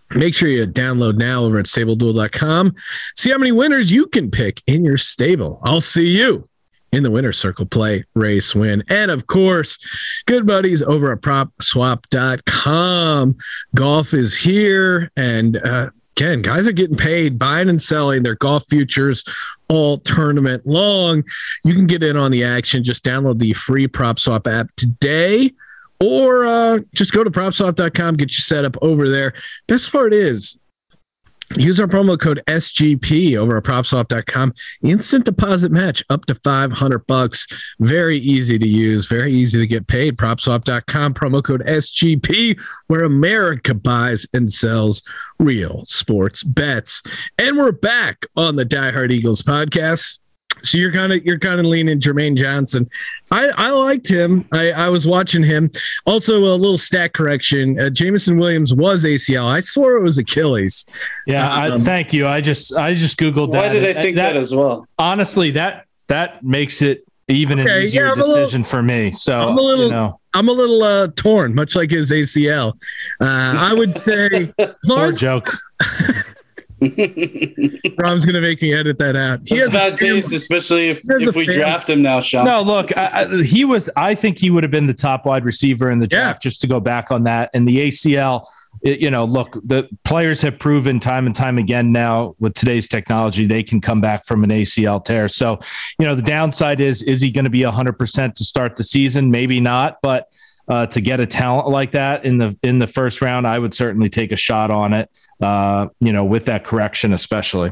Make 0.10 0.36
sure 0.36 0.50
you 0.50 0.68
download 0.68 1.16
now 1.16 1.46
over 1.46 1.58
at 1.58 1.68
stableduel.com. 1.68 2.76
See 3.16 3.32
how 3.32 3.38
many 3.38 3.54
winners 3.54 3.90
you 3.90 4.08
can 4.08 4.30
pick 4.30 4.62
in 4.68 4.84
your 4.84 4.98
stable. 4.98 5.62
I'll 5.64 5.80
see 5.80 6.10
you 6.10 6.50
in 6.92 7.04
the 7.04 7.12
winner's 7.12 7.40
circle 7.40 7.66
play, 7.66 8.04
race, 8.14 8.54
win. 8.54 8.84
And 8.90 9.10
of 9.10 9.28
course, 9.28 9.78
good 10.26 10.46
buddies 10.46 10.84
over 10.84 11.14
at 11.14 11.22
propswap.com. 11.22 13.38
Golf 13.74 14.14
is 14.14 14.36
here. 14.36 15.10
And 15.16 15.66
uh, 15.66 15.92
again, 16.18 16.42
guys 16.42 16.68
are 16.68 16.72
getting 16.72 16.98
paid 16.98 17.40
buying 17.40 17.70
and 17.70 17.82
selling 17.82 18.24
their 18.24 18.36
golf 18.36 18.64
futures 18.70 19.24
all 19.70 19.98
tournament 19.98 20.66
long. 20.66 21.24
You 21.64 21.74
can 21.74 21.88
get 21.88 22.04
in 22.04 22.18
on 22.18 22.32
the 22.32 22.44
action. 22.44 22.84
Just 22.84 23.04
download 23.04 23.40
the 23.40 23.54
free 23.54 23.88
PropSwap 23.88 24.52
app 24.52 24.70
today 24.76 25.54
or 26.02 26.46
uh, 26.46 26.80
just 26.94 27.14
go 27.14 27.24
to 27.24 27.30
propswap.com, 27.30 28.16
get 28.16 28.32
you 28.32 28.42
set 28.42 28.66
up 28.66 28.76
over 28.82 29.10
there. 29.10 29.34
Best 29.68 29.92
part 29.92 30.14
is 30.14 30.58
Use 31.58 31.80
our 31.80 31.88
promo 31.88 32.20
code 32.20 32.42
SGP 32.48 33.36
over 33.38 33.58
at 33.58 33.64
propswap.com. 33.64 34.54
Instant 34.84 35.26
deposit 35.26 35.72
match 35.72 36.04
up 36.10 36.26
to 36.26 36.36
500 36.36 37.06
bucks. 37.08 37.48
Very 37.80 38.18
easy 38.20 38.58
to 38.58 38.68
use, 38.68 39.06
very 39.06 39.32
easy 39.32 39.60
to 39.60 39.68
get 39.68 39.88
paid. 39.88 40.18
Propswap.com, 40.18 41.14
promo 41.14 41.44
code 41.44 41.62
SGP, 41.62 42.60
where 42.88 43.04
America 43.04 43.74
buys 43.74 44.26
and 44.34 44.52
sells 44.52 45.02
real 45.40 45.84
sports 45.86 46.44
bets. 46.44 47.02
And 47.38 47.58
we're 47.58 47.72
back 47.72 48.26
on 48.36 48.56
the 48.56 48.66
Die 48.66 48.92
Hard 48.92 49.12
Eagles 49.12 49.42
podcast. 49.42 50.21
So 50.64 50.78
you're 50.78 50.92
kind 50.92 51.14
of 51.14 51.24
you're 51.26 51.40
kind 51.40 51.60
of 51.60 51.66
leaning 51.66 52.00
Jermaine 52.00 52.36
Johnson. 52.36 52.90
I 53.32 53.50
I 53.58 53.70
liked 53.72 54.10
him. 54.10 54.46
I 54.52 54.72
I 54.72 54.90
was 54.90 55.08
watching 55.08 55.44
him. 55.44 55.72
Also 56.06 56.38
a 56.40 56.56
little 56.56 56.78
stat 56.78 57.14
correction. 57.14 57.80
Uh, 57.80 57.90
Jameson 57.90 58.38
Williams 58.38 58.74
was 58.74 59.06
ACL. 59.06 59.46
I 59.46 59.60
swore 59.60 59.98
it 59.98 60.04
was 60.04 60.18
Achilles. 60.18 60.86
Yeah, 61.28 61.52
um, 61.52 61.82
I, 61.82 61.84
thank 61.84 62.14
you. 62.14 62.28
I 62.28 62.42
just 62.42 62.76
I 62.76 62.94
just 62.94 63.18
googled 63.18 63.50
why 63.50 63.62
that. 63.62 63.68
Why 63.68 63.74
did 63.74 63.98
I 63.98 64.02
think 64.02 64.16
that, 64.16 64.34
that, 64.34 64.40
as 64.40 64.54
well? 64.54 64.88
Honestly, 64.98 65.52
that 65.52 65.86
that 66.08 66.44
makes 66.44 66.82
it 66.82 67.06
even 67.28 67.60
okay, 67.60 67.78
an 67.78 67.84
easier 67.84 68.08
yeah, 68.08 68.16
decision 68.16 68.62
little, 68.62 68.70
for 68.70 68.84
me. 68.84 69.12
So 69.12 69.40
I'm 69.40 69.58
a 69.58 69.62
little 69.62 69.86
you 69.86 69.92
know. 69.92 70.20
I'm 70.34 70.48
a 70.48 70.52
little 70.52 70.82
uh, 70.82 71.08
torn, 71.16 71.54
much 71.54 71.76
like 71.76 71.92
his 71.92 72.12
ACL. 72.12 72.74
Uh, 73.20 73.26
I 73.26 73.74
would 73.74 74.00
say 74.00 74.54
Poor 74.86 75.12
joke. 75.12 75.50
Rob's 78.00 78.26
gonna 78.26 78.42
make 78.42 78.60
me 78.60 78.74
edit 78.74 78.98
that 78.98 79.16
out. 79.16 79.42
He 79.46 79.58
has 79.58 79.70
bad 79.72 79.98
taste, 79.98 80.34
especially 80.34 80.90
if, 80.90 81.02
if 81.08 81.36
we 81.36 81.46
draft 81.46 81.88
him 81.88 82.02
now, 82.02 82.22
Sean. 82.22 82.46
No, 82.46 82.62
look, 82.64 82.96
I, 82.98 83.22
I, 83.22 83.44
he 83.44 83.66
was. 83.66 83.88
I 83.96 84.16
think 84.16 84.40
he 84.40 84.50
would 84.50 84.64
have 84.64 84.72
been 84.72 84.88
the 84.88 84.94
top 84.94 85.28
wide 85.28 85.46
receiver 85.46 85.92
in 85.92 86.00
the 86.00 86.08
draft. 86.08 86.44
Yeah. 86.44 86.50
Just 86.50 86.62
to 86.62 86.68
go 86.68 86.80
back 86.80 87.12
on 87.12 87.24
that, 87.26 87.52
and 87.54 87.68
the 87.68 87.88
ACL. 87.90 88.48
It, 88.82 89.00
you 89.00 89.12
know, 89.12 89.26
look, 89.26 89.60
the 89.64 89.88
players 90.06 90.42
have 90.42 90.58
proven 90.58 91.00
time 91.00 91.28
and 91.28 91.36
time 91.36 91.60
again 91.60 91.92
now 91.92 92.36
with 92.40 92.56
today's 92.56 92.88
technology 92.88 93.46
they 93.46 93.62
can 93.62 93.80
come 93.80 94.02
back 94.02 94.26
from 94.26 94.44
an 94.44 94.50
ACL 94.50 95.04
tear. 95.04 95.28
So, 95.28 95.60
you 96.00 96.08
know, 96.08 96.16
the 96.16 96.24
downside 96.24 96.80
is 96.80 97.04
is 97.04 97.22
he 97.22 97.30
going 97.30 97.44
to 97.44 97.52
be 97.52 97.62
hundred 97.62 98.00
percent 98.00 98.38
to 98.38 98.44
start 98.44 98.78
the 98.78 98.84
season? 98.84 99.30
Maybe 99.30 99.60
not, 99.60 100.00
but 100.02 100.30
uh, 100.68 100.86
to 100.88 101.02
get 101.02 101.20
a 101.20 101.26
talent 101.26 101.68
like 101.68 101.92
that 101.92 102.26
in 102.26 102.38
the 102.38 102.58
in 102.64 102.80
the 102.80 102.88
first 102.88 103.22
round, 103.22 103.48
I 103.48 103.60
would 103.60 103.74
certainly 103.74 104.10
take 104.10 104.32
a 104.32 104.36
shot 104.36 104.72
on 104.72 104.94
it. 104.94 105.10
Uh, 105.42 105.88
you 106.00 106.14
know, 106.14 106.24
with 106.24 106.46
that 106.46 106.64
correction, 106.64 107.14
especially. 107.14 107.72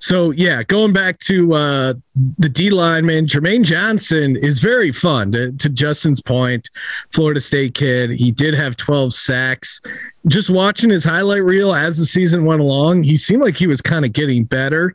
So 0.00 0.30
yeah, 0.30 0.62
going 0.62 0.92
back 0.92 1.18
to 1.20 1.52
uh, 1.52 1.94
the 2.38 2.48
D 2.48 2.70
line, 2.70 3.04
man, 3.04 3.26
Jermaine 3.26 3.64
Johnson 3.64 4.36
is 4.36 4.60
very 4.60 4.92
fun. 4.92 5.32
To, 5.32 5.52
to, 5.52 5.68
Justin's 5.68 6.22
point, 6.22 6.70
Florida 7.12 7.40
State 7.40 7.74
kid, 7.74 8.10
he 8.10 8.30
did 8.30 8.54
have 8.54 8.76
12 8.76 9.12
sacks. 9.12 9.80
Just 10.26 10.48
watching 10.48 10.90
his 10.90 11.04
highlight 11.04 11.42
reel 11.42 11.74
as 11.74 11.98
the 11.98 12.06
season 12.06 12.44
went 12.44 12.60
along, 12.60 13.02
he 13.02 13.16
seemed 13.16 13.42
like 13.42 13.56
he 13.56 13.66
was 13.66 13.82
kind 13.82 14.04
of 14.04 14.12
getting 14.12 14.44
better. 14.44 14.94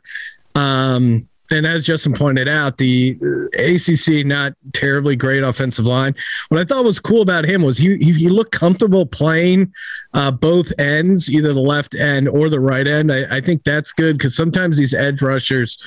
Um, 0.54 1.28
and 1.50 1.66
as 1.66 1.86
Justin 1.86 2.12
pointed 2.12 2.48
out, 2.48 2.76
the 2.76 3.16
ACC 3.54 4.26
not 4.26 4.52
terribly 4.72 5.16
great 5.16 5.42
offensive 5.42 5.86
line. 5.86 6.14
What 6.48 6.60
I 6.60 6.64
thought 6.64 6.84
was 6.84 7.00
cool 7.00 7.22
about 7.22 7.44
him 7.44 7.62
was 7.62 7.78
he 7.78 7.96
he, 7.96 8.28
looked 8.28 8.52
comfortable 8.52 9.06
playing 9.06 9.72
uh, 10.12 10.30
both 10.30 10.72
ends, 10.78 11.30
either 11.30 11.52
the 11.52 11.60
left 11.60 11.94
end 11.94 12.28
or 12.28 12.48
the 12.48 12.60
right 12.60 12.86
end. 12.86 13.10
I, 13.10 13.36
I 13.36 13.40
think 13.40 13.64
that's 13.64 13.92
good 13.92 14.18
because 14.18 14.36
sometimes 14.36 14.76
these 14.76 14.94
edge 14.94 15.22
rushers 15.22 15.78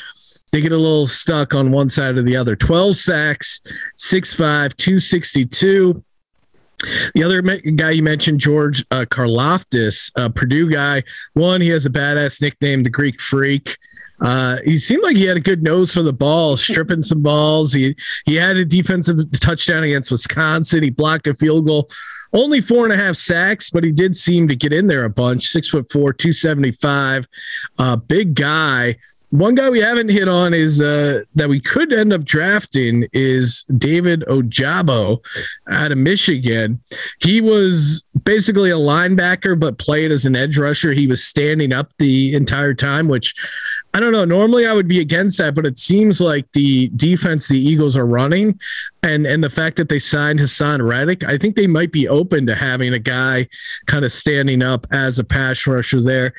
they 0.51 0.59
get 0.59 0.74
a 0.74 0.78
little 0.78 1.07
stuck 1.07 1.53
on 1.53 1.72
one 1.72 1.89
side 1.89 2.18
or 2.18 2.24
the 2.24 2.36
other. 2.36 2.55
Twelve 2.55 2.97
sacks, 2.97 3.62
6'5", 3.99 4.76
262. 4.76 6.03
The 7.14 7.24
other 7.24 7.42
guy 7.42 7.92
you 7.92 8.04
mentioned, 8.04 8.40
George 8.40 8.86
uh, 8.92 9.06
Karlaftis, 9.10 10.12
a 10.16 10.30
Purdue 10.30 10.70
guy. 10.70 11.04
One, 11.34 11.62
he 11.62 11.70
has 11.70 11.86
a 11.86 11.90
badass 11.90 12.42
nickname, 12.42 12.84
the 12.84 12.90
Greek 12.90 13.22
Freak. 13.22 13.78
Uh, 14.22 14.58
he 14.64 14.78
seemed 14.78 15.04
like 15.04 15.16
he 15.16 15.26
had 15.26 15.38
a 15.38 15.42
good 15.42 15.64
nose 15.64 15.94
for 15.94 16.04
the 16.04 16.14
ball, 16.14 16.56
stripping 16.58 17.04
some 17.04 17.22
balls. 17.22 17.74
He 17.74 17.96
he 18.26 18.36
had 18.36 18.58
a 18.58 18.66
defensive 18.66 19.18
touchdown 19.40 19.84
against 19.84 20.12
Wisconsin. 20.12 20.84
He 20.84 20.90
blocked 20.90 21.28
a 21.28 21.34
field 21.34 21.66
goal. 21.66 21.90
Only 22.34 22.62
four 22.62 22.86
and 22.86 22.94
a 22.94 22.98
half 22.98 23.16
sacks, 23.16 23.70
but 23.70 23.84
he 23.84 23.92
did 23.92 24.16
seem 24.16 24.48
to 24.48 24.56
get 24.56 24.72
in 24.72 24.88
there 24.88 25.04
a 25.04 25.10
bunch. 25.10 25.48
Six 25.48 25.68
foot 25.70 25.92
four, 25.92 26.14
275. 26.14 27.28
Uh, 27.78 27.96
big 27.98 28.36
guy. 28.36 28.96
One 29.32 29.56
guy 29.56 29.70
we 29.70 29.80
haven't 29.80 30.10
hit 30.10 30.28
on 30.28 30.54
is 30.54 30.82
uh, 30.82 31.24
that 31.36 31.48
we 31.48 31.62
could 31.62 31.94
end 31.94 32.12
up 32.12 32.26
drafting 32.26 33.08
is 33.14 33.64
David 33.78 34.24
Ojabo 34.28 35.26
out 35.70 35.94
of 35.94 35.98
Michigan. 35.98 36.82
He 37.22 37.40
was 37.40 38.04
basically 38.26 38.72
a 38.72 38.78
linebacker, 38.78 39.58
but 39.58 39.78
played 39.78 40.12
as 40.12 40.26
an 40.26 40.36
edge 40.36 40.58
rusher. 40.58 40.92
He 40.92 41.08
was 41.08 41.24
standing 41.24 41.72
up 41.72 41.94
the 41.98 42.36
entire 42.36 42.74
time, 42.74 43.08
which 43.08 43.34
I 43.94 44.02
don't 44.02 44.12
know. 44.12 44.26
Normally, 44.26 44.68
I 44.68 44.74
would 44.74 44.90
be 44.90 45.00
against 45.00 45.38
that, 45.38 45.56
but 45.56 45.66
it 45.66 45.80
seems 45.80 46.20
like 46.20 46.52
the 46.52 46.90
defense 46.90 47.48
the 47.48 47.58
Eagles 47.58 47.96
are 47.96 48.06
running, 48.06 48.60
and 49.02 49.26
and 49.26 49.42
the 49.42 49.50
fact 49.50 49.78
that 49.78 49.88
they 49.88 50.00
signed 50.00 50.40
Haason 50.40 50.86
Reddick, 50.86 51.24
I 51.24 51.38
think 51.38 51.56
they 51.56 51.68
might 51.68 51.94
be 51.94 52.08
open 52.10 52.46
to 52.48 52.56
having 52.56 52.94
a 52.94 53.00
guy 53.00 53.48
kind 53.86 54.04
of 54.04 54.12
standing 54.12 54.62
up 54.62 54.88
as 54.92 55.20
a 55.20 55.24
pass 55.24 55.66
rusher 55.66 56.02
there 56.02 56.34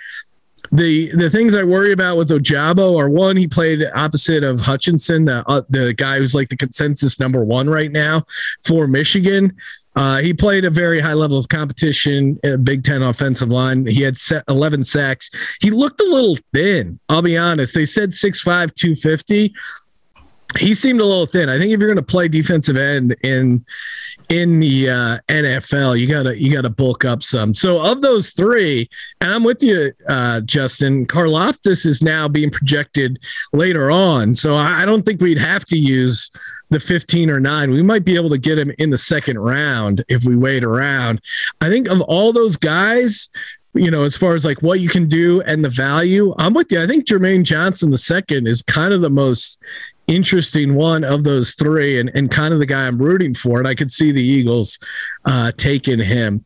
the 0.73 1.11
the 1.15 1.29
things 1.29 1.55
I 1.55 1.63
worry 1.63 1.93
about 1.93 2.17
with 2.17 2.31
Ojabo 2.31 2.99
are 2.99 3.11
one, 3.11 3.37
he 3.37 3.47
played 3.47 3.85
opposite 3.95 4.43
of 4.43 4.61
Hutchinson, 4.61 5.27
the 5.27 5.45
uh, 5.47 5.63
the 5.69 5.93
guy 5.93 6.19
who's 6.19 6.35
like 6.35 6.49
the 6.49 6.57
consensus 6.57 7.21
number 7.21 7.45
one 7.45 7.69
right 7.69 7.93
now 7.93 8.25
for 8.65 8.89
Michigan. 8.89 9.55
Uh, 9.95 10.19
he 10.19 10.33
played 10.33 10.65
a 10.65 10.71
very 10.71 11.01
high 11.01 11.13
level 11.13 11.37
of 11.37 11.49
competition, 11.49 12.41
Big 12.63 12.83
Ten 12.83 13.03
offensive 13.03 13.51
line. 13.51 13.85
He 13.85 14.01
had 14.01 14.17
11 14.49 14.85
sacks. 14.85 15.29
He 15.61 15.71
looked 15.71 16.01
a 16.01 16.05
little 16.05 16.39
thin. 16.55 16.99
I'll 17.11 17.21
be 17.21 17.37
honest. 17.37 17.75
They 17.75 17.85
said 17.85 18.13
6'5", 18.13 18.75
250 18.75 19.53
he 20.59 20.75
seemed 20.75 21.01
a 21.01 21.05
little 21.05 21.27
thin. 21.27 21.49
I 21.49 21.59
think 21.59 21.73
if 21.73 21.81
you're 21.81 21.89
going 21.89 21.97
to 21.97 22.03
play 22.03 22.29
defensive 22.29 22.77
end 22.77 23.17
in 23.23 23.65
in 24.29 24.61
the 24.61 24.89
uh, 24.89 25.19
NFL, 25.29 25.99
you 25.99 26.07
gotta 26.07 26.41
you 26.41 26.53
gotta 26.53 26.71
bulk 26.71 27.05
up 27.05 27.23
some. 27.23 27.55
So 27.55 27.85
of 27.85 28.03
those 28.03 28.31
three, 28.31 28.89
and 29.21 29.33
I'm 29.33 29.45
with 29.45 29.63
you, 29.63 29.93
uh, 30.09 30.41
Justin. 30.43 31.07
Karlaftis 31.07 31.85
is 31.85 32.03
now 32.03 32.29
being 32.29 32.51
projected 32.51 33.19
later 33.53 33.91
on, 33.91 34.35
so 34.35 34.55
I 34.55 34.87
don't 34.87 35.05
think 35.05 35.21
we'd 35.21 35.39
have 35.39 35.65
to 35.67 35.79
use 35.79 36.31
the 36.71 36.81
15 36.81 37.29
or 37.29 37.39
9 37.39 37.71
we 37.71 37.83
might 37.83 38.03
be 38.03 38.17
able 38.17 38.31
to 38.31 38.39
get 38.39 38.57
him 38.57 38.73
in 38.79 38.89
the 38.89 38.97
second 38.97 39.39
round 39.39 40.03
if 40.09 40.25
we 40.25 40.35
wait 40.35 40.65
around 40.65 41.21
i 41.61 41.69
think 41.69 41.87
of 41.87 42.01
all 42.01 42.33
those 42.33 42.57
guys 42.57 43.29
you 43.75 43.91
know, 43.91 44.03
as 44.03 44.17
far 44.17 44.35
as 44.35 44.45
like 44.45 44.61
what 44.61 44.81
you 44.81 44.89
can 44.89 45.09
do 45.09 45.41
and 45.43 45.65
the 45.65 45.71
value, 45.71 46.35
I'm 46.39 46.53
with 46.53 46.71
you. 46.71 46.83
I 46.83 46.87
think 46.87 47.07
Jermaine 47.07 47.43
Johnson 47.43 47.91
the 47.91 47.99
second 47.99 48.47
is 48.47 48.63
kind 48.63 48.93
of 48.93 49.01
the 49.01 49.11
most 49.11 49.59
interesting 50.07 50.75
one 50.75 51.05
of 51.05 51.25
those 51.25 51.53
three 51.53 51.99
and, 52.01 52.11
and 52.15 52.31
kind 52.31 52.53
of 52.53 52.61
the 52.61 52.67
guy 52.67 52.87
I'm 52.87 53.01
rooting 53.01 53.35
for. 53.35 53.59
And 53.59 53.69
I 53.69 53.75
could 53.75 53.91
see 53.91 54.13
the 54.13 54.23
Eagles 54.23 54.79
uh, 55.25 55.53
taking 55.57 55.99
him. 55.99 56.45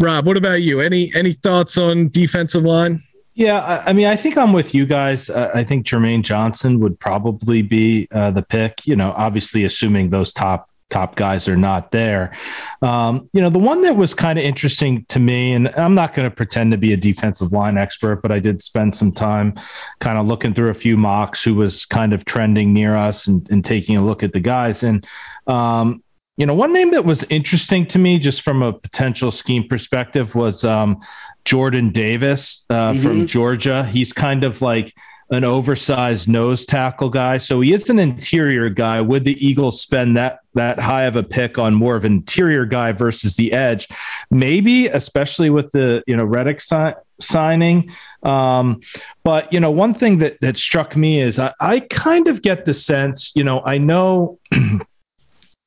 Rob, 0.00 0.26
what 0.26 0.36
about 0.36 0.62
you? 0.62 0.80
Any 0.80 1.12
any 1.14 1.32
thoughts 1.32 1.76
on 1.76 2.08
defensive 2.08 2.62
line? 2.62 3.02
Yeah, 3.34 3.60
I, 3.60 3.90
I 3.90 3.92
mean, 3.92 4.06
I 4.06 4.16
think 4.16 4.36
I'm 4.36 4.52
with 4.52 4.74
you 4.74 4.86
guys. 4.86 5.30
Uh, 5.30 5.50
I 5.54 5.64
think 5.64 5.86
Jermaine 5.86 6.22
Johnson 6.22 6.80
would 6.80 6.98
probably 6.98 7.62
be 7.62 8.08
uh, 8.12 8.30
the 8.30 8.42
pick. 8.42 8.86
You 8.86 8.96
know, 8.96 9.12
obviously 9.16 9.64
assuming 9.64 10.10
those 10.10 10.32
top 10.32 10.68
top 10.90 11.16
guys 11.16 11.48
are 11.48 11.56
not 11.56 11.90
there. 11.90 12.32
Um, 12.80 13.28
you 13.32 13.40
know, 13.40 13.50
the 13.50 13.58
one 13.58 13.82
that 13.82 13.96
was 13.96 14.14
kind 14.14 14.38
of 14.38 14.44
interesting 14.44 15.04
to 15.08 15.18
me, 15.18 15.52
and 15.52 15.68
I'm 15.76 15.94
not 15.94 16.14
going 16.14 16.28
to 16.28 16.34
pretend 16.34 16.72
to 16.72 16.78
be 16.78 16.92
a 16.92 16.96
defensive 16.96 17.52
line 17.52 17.76
expert, 17.76 18.22
but 18.22 18.32
I 18.32 18.38
did 18.38 18.62
spend 18.62 18.94
some 18.94 19.12
time 19.12 19.54
kind 20.00 20.18
of 20.18 20.26
looking 20.26 20.54
through 20.54 20.70
a 20.70 20.74
few 20.74 20.96
mocks 20.96 21.42
who 21.42 21.54
was 21.54 21.84
kind 21.84 22.12
of 22.12 22.24
trending 22.24 22.72
near 22.72 22.96
us 22.96 23.26
and, 23.26 23.46
and 23.50 23.64
taking 23.64 23.96
a 23.96 24.04
look 24.04 24.22
at 24.22 24.32
the 24.32 24.40
guys. 24.40 24.82
And, 24.82 25.06
um, 25.46 26.02
you 26.38 26.46
know, 26.46 26.54
one 26.54 26.72
name 26.72 26.92
that 26.92 27.04
was 27.04 27.24
interesting 27.24 27.84
to 27.86 27.98
me, 27.98 28.18
just 28.18 28.42
from 28.42 28.62
a 28.62 28.72
potential 28.72 29.30
scheme 29.30 29.66
perspective, 29.68 30.34
was 30.34 30.64
um, 30.64 31.00
Jordan 31.44 31.90
Davis 31.90 32.64
uh, 32.70 32.92
mm-hmm. 32.92 33.02
from 33.02 33.26
Georgia. 33.26 33.84
He's 33.84 34.12
kind 34.12 34.44
of 34.44 34.62
like 34.62 34.94
an 35.30 35.44
oversized 35.44 36.28
nose 36.28 36.64
tackle 36.64 37.10
guy. 37.10 37.38
So 37.38 37.60
he 37.60 37.72
is 37.72 37.90
an 37.90 37.98
interior 37.98 38.68
guy. 38.70 39.00
Would 39.00 39.24
the 39.24 39.46
Eagles 39.46 39.80
spend 39.80 40.16
that 40.16 40.40
that 40.54 40.78
high 40.78 41.04
of 41.04 41.16
a 41.16 41.22
pick 41.22 41.58
on 41.58 41.74
more 41.74 41.96
of 41.96 42.04
an 42.04 42.12
interior 42.12 42.64
guy 42.64 42.92
versus 42.92 43.36
the 43.36 43.52
edge? 43.52 43.88
Maybe, 44.30 44.86
especially 44.86 45.50
with 45.50 45.70
the 45.72 46.02
you 46.06 46.16
know 46.16 46.24
Reddick 46.24 46.60
si- 46.60 46.94
signing. 47.20 47.90
Um, 48.22 48.80
but 49.22 49.52
you 49.52 49.60
know, 49.60 49.70
one 49.70 49.94
thing 49.94 50.18
that 50.18 50.40
that 50.40 50.56
struck 50.56 50.96
me 50.96 51.20
is 51.20 51.38
I, 51.38 51.52
I 51.60 51.80
kind 51.80 52.28
of 52.28 52.42
get 52.42 52.64
the 52.64 52.74
sense, 52.74 53.32
you 53.34 53.44
know, 53.44 53.62
I 53.64 53.78
know 53.78 54.38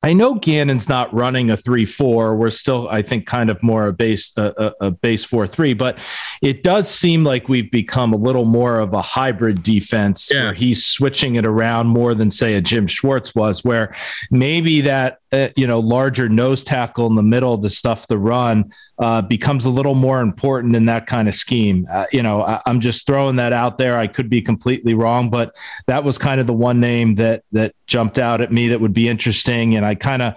I 0.04 0.12
know 0.12 0.34
Gannon's 0.34 0.88
not 0.88 1.12
running 1.14 1.50
a 1.50 1.56
three 1.56 1.86
four. 1.86 2.34
We're 2.34 2.50
still, 2.50 2.88
I 2.88 3.02
think, 3.02 3.26
kind 3.26 3.50
of 3.50 3.62
more 3.62 3.86
a 3.86 3.92
base 3.92 4.32
a, 4.36 4.72
a 4.80 4.90
base 4.90 5.24
four 5.24 5.46
three. 5.46 5.74
But 5.74 5.98
it 6.42 6.62
does 6.62 6.90
seem 6.90 7.22
like 7.22 7.48
we've 7.48 7.70
become 7.70 8.12
a 8.12 8.16
little 8.16 8.44
more 8.44 8.80
of 8.80 8.94
a 8.94 9.02
hybrid 9.02 9.62
defense 9.62 10.30
yeah. 10.32 10.42
where 10.42 10.54
he's 10.54 10.84
switching 10.84 11.36
it 11.36 11.46
around 11.46 11.86
more 11.86 12.14
than 12.14 12.30
say 12.30 12.54
a 12.54 12.60
Jim 12.60 12.88
Schwartz 12.88 13.34
was, 13.34 13.64
where 13.64 13.94
maybe 14.30 14.80
that 14.82 15.18
uh, 15.32 15.48
you 15.56 15.66
know 15.66 15.80
larger 15.80 16.28
nose 16.28 16.62
tackle 16.64 17.06
in 17.06 17.14
the 17.14 17.22
middle 17.22 17.60
to 17.60 17.70
stuff 17.70 18.06
the 18.06 18.18
run 18.18 18.70
uh, 18.98 19.22
becomes 19.22 19.64
a 19.64 19.70
little 19.70 19.94
more 19.94 20.20
important 20.20 20.76
in 20.76 20.86
that 20.86 21.06
kind 21.06 21.28
of 21.28 21.34
scheme. 21.34 21.86
Uh, 21.90 22.06
you 22.12 22.22
know, 22.22 22.42
I, 22.42 22.60
am 22.66 22.80
just 22.80 23.06
throwing 23.06 23.36
that 23.36 23.52
out 23.52 23.78
there. 23.78 23.98
I 23.98 24.06
could 24.06 24.28
be 24.28 24.40
completely 24.40 24.94
wrong, 24.94 25.30
but 25.30 25.56
that 25.86 26.04
was 26.04 26.18
kind 26.18 26.40
of 26.40 26.46
the 26.46 26.52
one 26.52 26.80
name 26.80 27.16
that 27.16 27.44
that 27.52 27.74
jumped 27.86 28.18
out 28.18 28.40
at 28.40 28.52
me 28.52 28.68
that 28.68 28.80
would 28.80 28.94
be 28.94 29.08
interesting. 29.08 29.74
And 29.74 29.84
I 29.84 29.94
kind 29.94 30.22
of, 30.22 30.34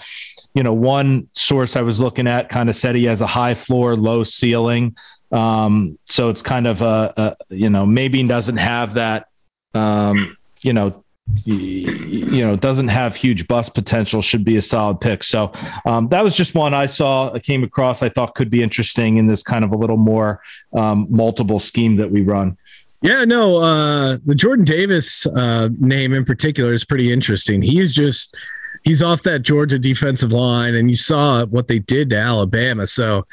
you 0.53 0.63
know, 0.63 0.73
one 0.73 1.29
source 1.33 1.75
I 1.75 1.81
was 1.81 1.99
looking 1.99 2.27
at 2.27 2.49
kind 2.49 2.69
of 2.69 2.75
said 2.75 2.95
he 2.95 3.05
has 3.05 3.21
a 3.21 3.27
high 3.27 3.53
floor, 3.53 3.95
low 3.95 4.23
ceiling. 4.23 4.95
Um, 5.31 5.99
so 6.05 6.29
it's 6.29 6.41
kind 6.41 6.67
of 6.67 6.81
a, 6.81 7.13
a 7.17 7.53
you 7.53 7.69
know 7.69 7.85
maybe 7.85 8.23
doesn't 8.23 8.57
have 8.57 8.95
that 8.95 9.27
um, 9.73 10.37
you 10.61 10.73
know 10.73 11.04
you 11.43 12.45
know 12.45 12.55
doesn't 12.55 12.87
have 12.87 13.15
huge 13.15 13.47
bust 13.47 13.73
potential 13.73 14.21
should 14.21 14.43
be 14.43 14.57
a 14.57 14.61
solid 14.61 15.01
pick. 15.01 15.23
So 15.23 15.51
um, 15.85 16.07
that 16.09 16.23
was 16.23 16.35
just 16.35 16.53
one 16.53 16.73
i 16.73 16.85
saw 16.85 17.37
came 17.39 17.63
across 17.63 18.03
i 18.03 18.09
thought 18.09 18.35
could 18.35 18.49
be 18.49 18.61
interesting 18.61 19.17
in 19.17 19.27
this 19.27 19.43
kind 19.43 19.65
of 19.65 19.71
a 19.71 19.75
little 19.75 19.97
more 19.97 20.41
um, 20.73 21.07
multiple 21.09 21.59
scheme 21.59 21.95
that 21.97 22.11
we 22.11 22.21
run. 22.21 22.57
Yeah 23.01 23.25
no 23.25 23.57
uh, 23.57 24.17
the 24.25 24.35
jordan 24.35 24.65
davis 24.65 25.25
uh, 25.25 25.69
name 25.79 26.13
in 26.13 26.25
particular 26.25 26.73
is 26.73 26.85
pretty 26.85 27.11
interesting. 27.11 27.61
He's 27.61 27.93
just 27.93 28.35
he's 28.83 29.01
off 29.01 29.23
that 29.23 29.41
georgia 29.41 29.79
defensive 29.79 30.31
line 30.31 30.75
and 30.75 30.89
you 30.89 30.97
saw 30.97 31.45
what 31.45 31.67
they 31.67 31.79
did 31.79 32.11
to 32.11 32.17
alabama. 32.17 32.85
So 32.85 33.25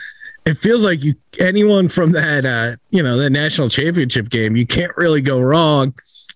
it 0.45 0.55
feels 0.55 0.83
like 0.83 1.05
you 1.05 1.15
anyone 1.39 1.89
from 1.89 2.13
that 2.13 2.45
uh, 2.47 2.77
you 2.91 3.03
know 3.03 3.19
that 3.19 3.31
national 3.31 3.69
championship 3.69 4.31
game 4.31 4.57
you 4.57 4.67
can't 4.67 4.97
really 4.97 5.21
go 5.21 5.41
wrong 5.41 5.95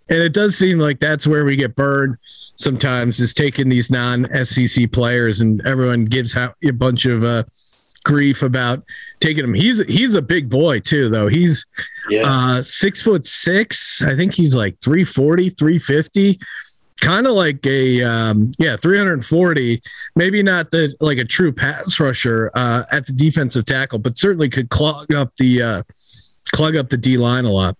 and 0.08 0.20
it 0.20 0.32
does 0.32 0.56
seem 0.56 0.78
like 0.78 1.00
that's 1.00 1.26
where 1.26 1.44
we 1.44 1.56
get 1.56 1.74
burned 1.74 2.16
sometimes 2.56 3.20
is 3.20 3.34
taking 3.34 3.68
these 3.68 3.90
non 3.90 4.28
SEC 4.44 4.90
players 4.92 5.40
and 5.40 5.64
everyone 5.66 6.04
gives 6.04 6.34
a 6.36 6.54
bunch 6.72 7.04
of 7.04 7.22
uh, 7.24 7.44
grief 8.04 8.42
about 8.42 8.82
taking 9.20 9.44
him. 9.44 9.54
He's 9.54 9.84
he's 9.86 10.14
a 10.14 10.22
big 10.22 10.48
boy 10.48 10.80
too, 10.80 11.08
though. 11.08 11.28
He's 11.28 11.66
yeah. 12.08 12.22
uh, 12.22 12.62
six 12.62 13.02
foot 13.02 13.26
six. 13.26 14.02
I 14.02 14.16
think 14.16 14.34
he's 14.34 14.54
like 14.54 14.80
340, 14.80 15.50
350. 15.50 16.40
Kind 17.00 17.26
of 17.26 17.34
like 17.34 17.64
a 17.66 18.02
um, 18.02 18.52
yeah, 18.58 18.76
340. 18.76 19.82
Maybe 20.14 20.42
not 20.42 20.70
the 20.70 20.94
like 21.00 21.18
a 21.18 21.24
true 21.24 21.52
pass 21.52 22.00
rusher 22.00 22.50
uh, 22.54 22.84
at 22.90 23.06
the 23.06 23.12
defensive 23.12 23.66
tackle, 23.66 23.98
but 23.98 24.16
certainly 24.16 24.48
could 24.48 24.70
clog 24.70 25.12
up 25.12 25.36
the 25.36 25.62
uh, 25.62 25.82
clog 26.52 26.74
up 26.76 26.88
the 26.88 26.96
D 26.96 27.18
line 27.18 27.44
a 27.44 27.52
lot. 27.52 27.76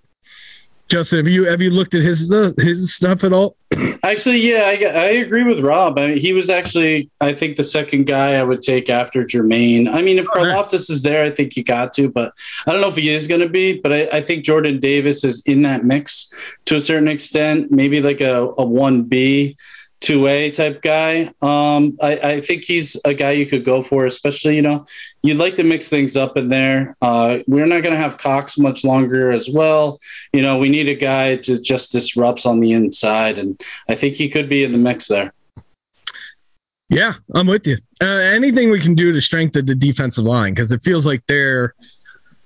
Justin, 0.89 1.19
have 1.19 1.29
you 1.29 1.45
have 1.47 1.61
you 1.61 1.71
looked 1.71 1.95
at 1.95 2.03
his 2.03 2.33
uh, 2.33 2.53
his 2.59 2.95
stuff 2.95 3.25
at 3.25 3.33
all? 3.33 3.57
Actually, 4.05 4.39
yeah, 4.39 4.63
I, 4.67 4.85
I 4.85 5.09
agree 5.19 5.43
with 5.43 5.59
Rob. 5.59 5.99
I 5.99 6.09
mean, 6.09 6.19
he 6.19 6.33
was 6.33 6.49
actually, 6.49 7.11
I 7.21 7.35
think, 7.35 7.57
the 7.57 7.65
second 7.65 8.07
guy 8.07 8.35
I 8.35 8.45
would 8.45 8.63
take 8.63 8.89
after 8.89 9.25
Jermaine. 9.25 9.89
I 9.89 10.01
mean, 10.03 10.19
if 10.19 10.27
Karlaftis 10.27 10.89
is 10.89 11.03
there, 11.03 11.25
I 11.25 11.31
think 11.31 11.57
you 11.57 11.65
got 11.65 11.93
to, 11.95 12.09
but 12.09 12.33
I 12.67 12.73
don't 12.73 12.81
know 12.81 12.89
if 12.89 12.95
he 12.95 13.13
is 13.13 13.27
going 13.27 13.41
to 13.41 13.49
be. 13.49 13.81
But 13.81 13.93
I, 13.93 14.09
I, 14.19 14.21
think 14.21 14.45
Jordan 14.45 14.79
Davis 14.79 15.25
is 15.25 15.43
in 15.47 15.63
that 15.63 15.85
mix 15.85 16.33
to 16.67 16.77
a 16.77 16.81
certain 16.81 17.09
extent, 17.09 17.73
maybe 17.73 18.01
like 18.01 18.21
a, 18.21 18.45
a 18.45 18.65
1B 18.65 19.57
two 20.01 20.27
A 20.27 20.51
type 20.51 20.83
guy. 20.83 21.33
Um, 21.43 21.97
I, 22.03 22.19
I, 22.23 22.41
think 22.41 22.65
he's 22.65 22.97
a 23.05 23.15
guy 23.15 23.33
you 23.33 23.47
could 23.47 23.65
go 23.65 23.83
for, 23.83 24.07
especially 24.07 24.57
you 24.57 24.63
know 24.63 24.87
you'd 25.23 25.39
like 25.39 25.57
to 25.57 25.63
mix 25.63 25.89
things 25.89 26.17
up 26.17 26.37
in 26.37 26.49
there. 26.49 26.97
Uh, 27.01 27.39
we're 27.47 27.67
not 27.67 27.83
going 27.83 27.95
to 27.95 28.01
have 28.01 28.19
Cox 28.19 28.59
much 28.59 28.85
longer 28.85 29.33
as 29.33 29.49
well. 29.49 29.99
You 30.33 30.43
know, 30.43 30.59
we 30.59 30.69
need 30.69 30.89
a 30.89 30.95
guy 30.95 31.37
to 31.37 31.61
just 31.61 31.93
disrupts 31.93 32.47
on 32.47 32.61
the 32.61 32.73
inside, 32.73 33.39
and 33.39 33.61
I 33.89 33.95
think 33.95 34.15
he 34.15 34.29
could 34.29 34.49
be 34.49 34.65
in 34.65 34.73
the 34.73 34.79
mix 34.79 35.09
there. 35.09 35.33
Yeah, 36.89 37.15
I'm 37.35 37.49
with 37.49 37.67
you. 37.67 37.79
Uh, 38.01 38.05
anything 38.05 38.71
we 38.71 38.81
can 38.81 38.95
do 38.95 39.11
to 39.11 39.21
strengthen 39.21 39.67
the 39.67 39.75
defensive 39.75 40.25
line 40.25 40.55
because 40.55 40.73
it 40.73 40.83
feels 40.83 41.07
like 41.07 41.23
they're. 41.27 41.75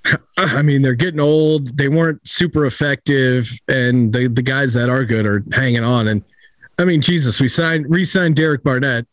I 0.38 0.62
mean, 0.62 0.80
they're 0.80 0.94
getting 0.94 1.20
old. 1.20 1.76
They 1.76 1.88
weren't 1.88 2.26
super 2.26 2.64
effective, 2.64 3.50
and 3.68 4.12
the 4.12 4.28
the 4.28 4.40
guys 4.40 4.72
that 4.74 4.88
are 4.88 5.04
good 5.04 5.26
are 5.26 5.44
hanging 5.52 5.84
on. 5.84 6.08
And 6.08 6.24
I 6.80 6.84
mean, 6.86 7.02
Jesus, 7.02 7.40
we 7.40 7.48
signed 7.48 7.86
re-signed 7.88 8.36
Derek 8.36 8.62
Barnett. 8.62 9.06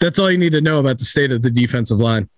That's 0.00 0.18
all 0.18 0.30
you 0.30 0.38
need 0.38 0.52
to 0.52 0.60
know 0.60 0.80
about 0.80 0.98
the 0.98 1.04
state 1.04 1.30
of 1.30 1.42
the 1.42 1.50
defensive 1.50 1.98
line. 1.98 2.28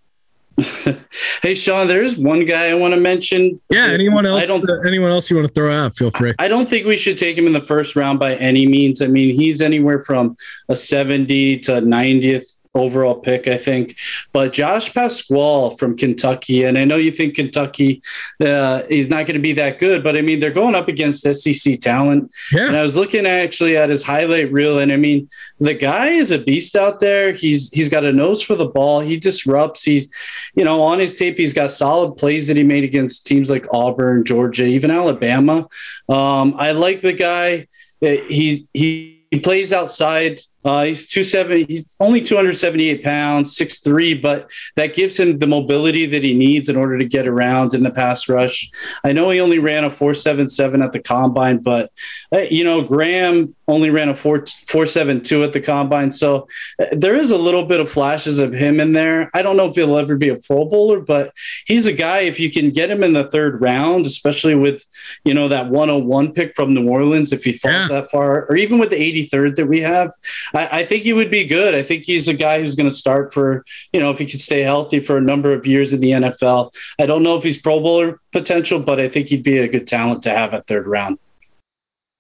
hey 1.43 1.55
Sean, 1.55 1.89
there 1.89 2.03
is 2.03 2.17
one 2.17 2.45
guy 2.45 2.69
I 2.69 2.75
want 2.75 2.95
to 2.95 3.01
mention. 3.01 3.61
Yeah, 3.71 3.87
anyone 3.87 4.25
else? 4.25 4.43
I 4.43 4.47
don't, 4.47 4.65
anyone 4.87 5.11
else 5.11 5.31
you 5.31 5.37
want 5.37 5.49
to 5.49 5.55
throw 5.55 5.73
out? 5.73 5.97
Feel 5.97 6.11
free. 6.13 6.35
I 6.39 6.47
don't 6.49 6.69
think 6.69 6.87
we 6.87 6.97
should 6.97 7.19
take 7.19 7.37
him 7.37 7.47
in 7.47 7.53
the 7.53 7.61
first 7.61 7.97
round 7.97 8.21
by 8.21 8.37
any 8.37 8.67
means. 8.67 9.03
I 9.03 9.07
mean, 9.09 9.35
he's 9.35 9.61
anywhere 9.61 10.01
from 10.01 10.37
a 10.69 10.77
70 10.77 11.59
to 11.61 11.73
90th 11.73 12.57
overall 12.75 13.15
pick, 13.15 13.47
I 13.47 13.57
think. 13.57 13.97
But 14.33 14.53
Josh 14.53 14.93
Paschal 14.93 15.77
from 15.77 15.97
Kentucky, 15.97 16.65
and 16.65 16.77
I 16.77 16.85
know 16.85 16.97
you 16.97 17.11
think 17.11 17.37
Kentucky 17.37 18.03
uh, 18.41 18.83
is 18.89 19.09
not 19.09 19.27
going 19.27 19.35
to 19.35 19.41
be 19.41 19.53
that 19.55 19.79
good, 19.79 20.03
but 20.03 20.17
I 20.17 20.23
mean 20.23 20.41
they're 20.41 20.51
going 20.51 20.75
up 20.75 20.89
against 20.89 21.23
SEC 21.23 21.81
talent. 21.81 22.33
Yeah. 22.53 22.67
And 22.67 22.77
I 22.77 22.83
was 22.83 22.97
looking 22.97 23.27
actually 23.27 23.77
at 23.77 23.91
his 23.91 24.03
highlight 24.03 24.51
reel, 24.53 24.79
and 24.79 24.93
I 24.93 24.97
mean 24.97 25.29
the 25.61 25.75
guy 25.75 26.09
is 26.09 26.33
a 26.33 26.39
beast 26.39 26.75
out 26.77 27.01
there. 27.01 27.33
He's 27.33 27.71
he's 27.71 27.89
got 27.89 28.05
a 28.05 28.13
nose 28.13 28.43
for 28.43 28.57
the 28.57 28.67
ball. 28.67 29.01
He 29.01 29.17
disrupts. 29.17 29.85
He's 29.85 30.09
you 30.55 30.65
know 30.65 30.83
on 30.83 30.99
his 30.99 31.17
tape 31.17 31.39
he's 31.39 31.53
got 31.53 31.73
solid 31.73 32.17
plays 32.17 32.49
that 32.49 32.57
he 32.57 32.65
made 32.65 32.85
against 32.85 33.27
teams 33.27 33.51
like 33.51 33.67
Auburn, 33.73 34.25
Georgia, 34.25 34.65
even 34.65 34.91
Alabama. 34.91 35.69
Um, 36.09 36.55
I 36.59 36.73
like 36.73 37.01
the 37.01 37.13
guy. 37.13 37.69
He 38.01 38.69
he 38.75 39.25
he 39.31 39.41
plays 39.41 39.73
outside 39.73 40.41
uh, 40.65 40.85
he's 40.85 41.07
270. 41.07 41.67
He's 41.67 41.97
only 42.01 42.23
278 42.23 43.05
pounds, 43.05 43.57
6'3, 43.57 44.21
but 44.21 44.51
that 44.77 44.95
gives 44.95 45.19
him 45.19 45.39
the 45.39 45.47
mobility 45.47 46.07
that 46.07 46.23
he 46.23 46.33
needs 46.33 46.69
in 46.69 46.77
order 46.77 46.99
to 46.99 47.05
get 47.05 47.27
around 47.27 47.75
in 47.75 47.83
the 47.83 47.91
pass 47.91 48.29
rush. 48.29 48.71
I 49.05 49.13
know 49.13 49.29
he 49.31 49.41
only 49.41 49.59
ran 49.59 49.85
a 49.85 49.91
477 49.91 50.81
at 50.81 50.93
the 50.93 51.01
combine, 51.01 51.59
but, 51.59 51.91
uh, 52.33 52.41
you 52.51 52.65
know, 52.65 52.81
Graham 52.83 53.55
only 53.69 53.91
ran 53.91 54.09
a 54.09 54.15
4, 54.15 54.45
472 54.67 55.45
at 55.45 55.53
the 55.53 55.61
combine. 55.61 56.13
So 56.13 56.49
uh, 56.79 56.87
there 56.93 57.15
is 57.15 57.31
a 57.31 57.37
little 57.37 57.65
bit 57.65 57.81
of 57.81 57.91
flashes 57.91 58.39
of 58.39 58.53
him 58.53 58.81
in 58.81 58.93
there. 58.93 59.31
I 59.35 59.43
don't 59.43 59.57
know 59.57 59.69
if 59.69 59.75
he'll 59.75 59.99
ever 59.99 60.17
be 60.17 60.31
a 60.31 60.37
Pro 60.37 60.65
Bowler, 60.65 61.01
but 61.01 61.33
he's 61.67 61.87
a 61.87 61.93
guy, 61.93 62.21
if 62.21 62.41
you 62.41 62.51
can 62.51 62.71
get 62.71 62.91
him 62.91 63.03
in 63.03 63.13
the 63.13 63.31
third 63.31 63.61
round, 63.61 64.07
especially 64.07 64.55
with, 64.55 64.85
you 65.25 65.35
know, 65.35 65.49
that 65.49 65.69
101 65.69 66.33
pick 66.33 66.55
from 66.57 66.73
New 66.73 66.89
Orleans, 66.89 67.33
if 67.33 67.45
he 67.45 67.53
falls 67.53 67.75
yeah. 67.75 67.89
that 67.89 68.11
far, 68.11 68.47
or 68.47 68.57
even 68.57 68.79
with 68.79 68.91
the 68.91 68.97
83rd 68.97 69.57
that 69.57 69.67
we 69.67 69.81
have, 69.81 70.11
I, 70.55 70.81
I, 70.81 70.85
think 70.85 71.03
he 71.03 71.13
would 71.13 71.31
be 71.31 71.45
good. 71.45 71.75
I 71.75 71.83
think 71.83 72.05
he's 72.05 72.29
a 72.29 72.35
guy 72.35 72.61
who's 72.61 72.75
going 72.75 72.89
to 72.89 72.95
start 72.95 73.33
for, 73.33 73.65
you 73.93 74.01
know, 74.01 74.11
if 74.11 74.19
he 74.19 74.27
can 74.27 74.39
stay 74.39 74.63
healthy 74.63 75.01
for 75.01 75.17
a 75.17 75.21
number 75.21 75.53
of 75.53 75.67
years 75.67 75.93
in 75.93 76.01
the 76.01 76.11
NFL. 76.11 76.75
I 76.99 77.07
don't 77.07 77.23
know 77.23 77.37
if 77.37 77.43
he's 77.43 77.61
Pro 77.61 77.81
Bowler 77.81 78.21
potential, 78.33 78.79
but 78.81 79.01
I 79.01 79.09
think 79.09 79.29
he'd 79.29 79.43
be 79.43 79.59
a 79.59 79.69
good 79.69 79.87
talent 79.87 80.23
to 80.23 80.31
have 80.31 80.55
at 80.55 80.67
third 80.67 80.87
round. 80.87 81.19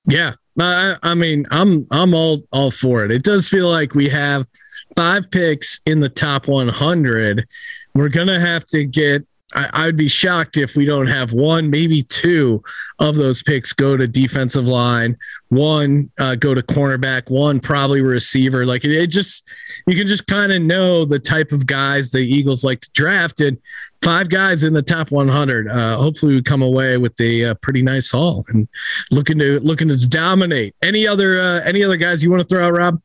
Yeah, 0.06 0.34
I, 0.58 0.96
I 1.02 1.14
mean, 1.14 1.46
I'm 1.50 1.86
I'm 1.90 2.12
all 2.14 2.42
all 2.52 2.70
for 2.70 3.04
it. 3.04 3.10
It 3.10 3.22
does 3.22 3.48
feel 3.48 3.70
like 3.70 3.94
we 3.94 4.08
have 4.10 4.46
five 4.96 5.30
picks 5.30 5.80
in 5.86 6.00
the 6.00 6.08
top 6.08 6.46
100. 6.46 7.46
We're 7.94 8.08
gonna 8.08 8.38
have 8.38 8.66
to 8.66 8.84
get 8.84 9.26
I, 9.54 9.86
would 9.86 9.96
be 9.96 10.08
shocked 10.08 10.56
if 10.56 10.74
we 10.74 10.84
don't 10.84 11.06
have 11.06 11.32
one, 11.32 11.70
maybe 11.70 12.02
two 12.02 12.62
of 12.98 13.14
those 13.14 13.42
picks 13.42 13.72
go 13.72 13.96
to 13.96 14.06
defensive 14.06 14.66
line, 14.66 15.16
one 15.48 16.10
uh, 16.18 16.34
go 16.34 16.54
to 16.54 16.62
cornerback, 16.62 17.30
one 17.30 17.60
probably 17.60 18.00
receiver. 18.00 18.66
Like 18.66 18.84
it, 18.84 18.90
it 18.90 19.06
just, 19.08 19.48
you 19.86 19.96
can 19.96 20.06
just 20.06 20.26
kind 20.26 20.52
of 20.52 20.60
know 20.60 21.04
the 21.04 21.18
type 21.18 21.52
of 21.52 21.66
guys 21.66 22.10
the 22.10 22.18
Eagles 22.18 22.64
like 22.64 22.80
to 22.80 22.90
draft. 22.92 23.40
And 23.40 23.58
five 24.02 24.28
guys 24.28 24.64
in 24.64 24.72
the 24.72 24.82
top 24.82 25.10
100. 25.10 25.68
Uh, 25.68 25.96
hopefully, 25.96 26.34
we 26.34 26.42
come 26.42 26.62
away 26.62 26.98
with 26.98 27.18
a 27.20 27.46
uh, 27.46 27.54
pretty 27.54 27.82
nice 27.82 28.10
haul 28.10 28.44
and 28.48 28.68
looking 29.10 29.38
to 29.38 29.60
looking 29.60 29.88
to 29.88 30.08
dominate. 30.08 30.74
Any 30.82 31.06
other 31.06 31.38
uh, 31.38 31.60
any 31.64 31.82
other 31.82 31.96
guys 31.96 32.22
you 32.22 32.30
want 32.30 32.42
to 32.42 32.48
throw 32.48 32.66
out, 32.66 32.76
Rob? 32.76 33.00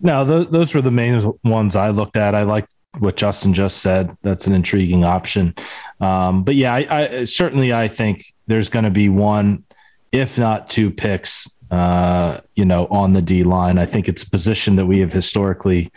No, 0.00 0.24
those, 0.24 0.50
those 0.50 0.74
were 0.74 0.82
the 0.82 0.90
main 0.90 1.32
ones 1.42 1.74
I 1.74 1.90
looked 1.90 2.16
at. 2.16 2.34
I 2.34 2.42
like 2.42 2.68
what 2.98 3.16
Justin 3.16 3.54
just 3.54 3.78
said. 3.78 4.16
That's 4.22 4.46
an 4.46 4.54
intriguing 4.54 5.04
option. 5.04 5.54
Um, 6.00 6.42
but 6.42 6.54
yeah, 6.54 6.74
I, 6.74 6.86
I, 6.90 7.24
certainly 7.24 7.72
I 7.72 7.88
think 7.88 8.24
there's 8.46 8.68
going 8.68 8.84
to 8.84 8.90
be 8.90 9.08
one, 9.08 9.64
if 10.12 10.38
not 10.38 10.70
two 10.70 10.90
picks, 10.90 11.48
uh, 11.70 12.40
you 12.54 12.64
know, 12.64 12.86
on 12.86 13.12
the 13.12 13.22
D 13.22 13.44
line. 13.44 13.78
I 13.78 13.86
think 13.86 14.08
it's 14.08 14.22
a 14.22 14.30
position 14.30 14.76
that 14.76 14.86
we 14.86 15.00
have 15.00 15.12
historically, 15.12 15.90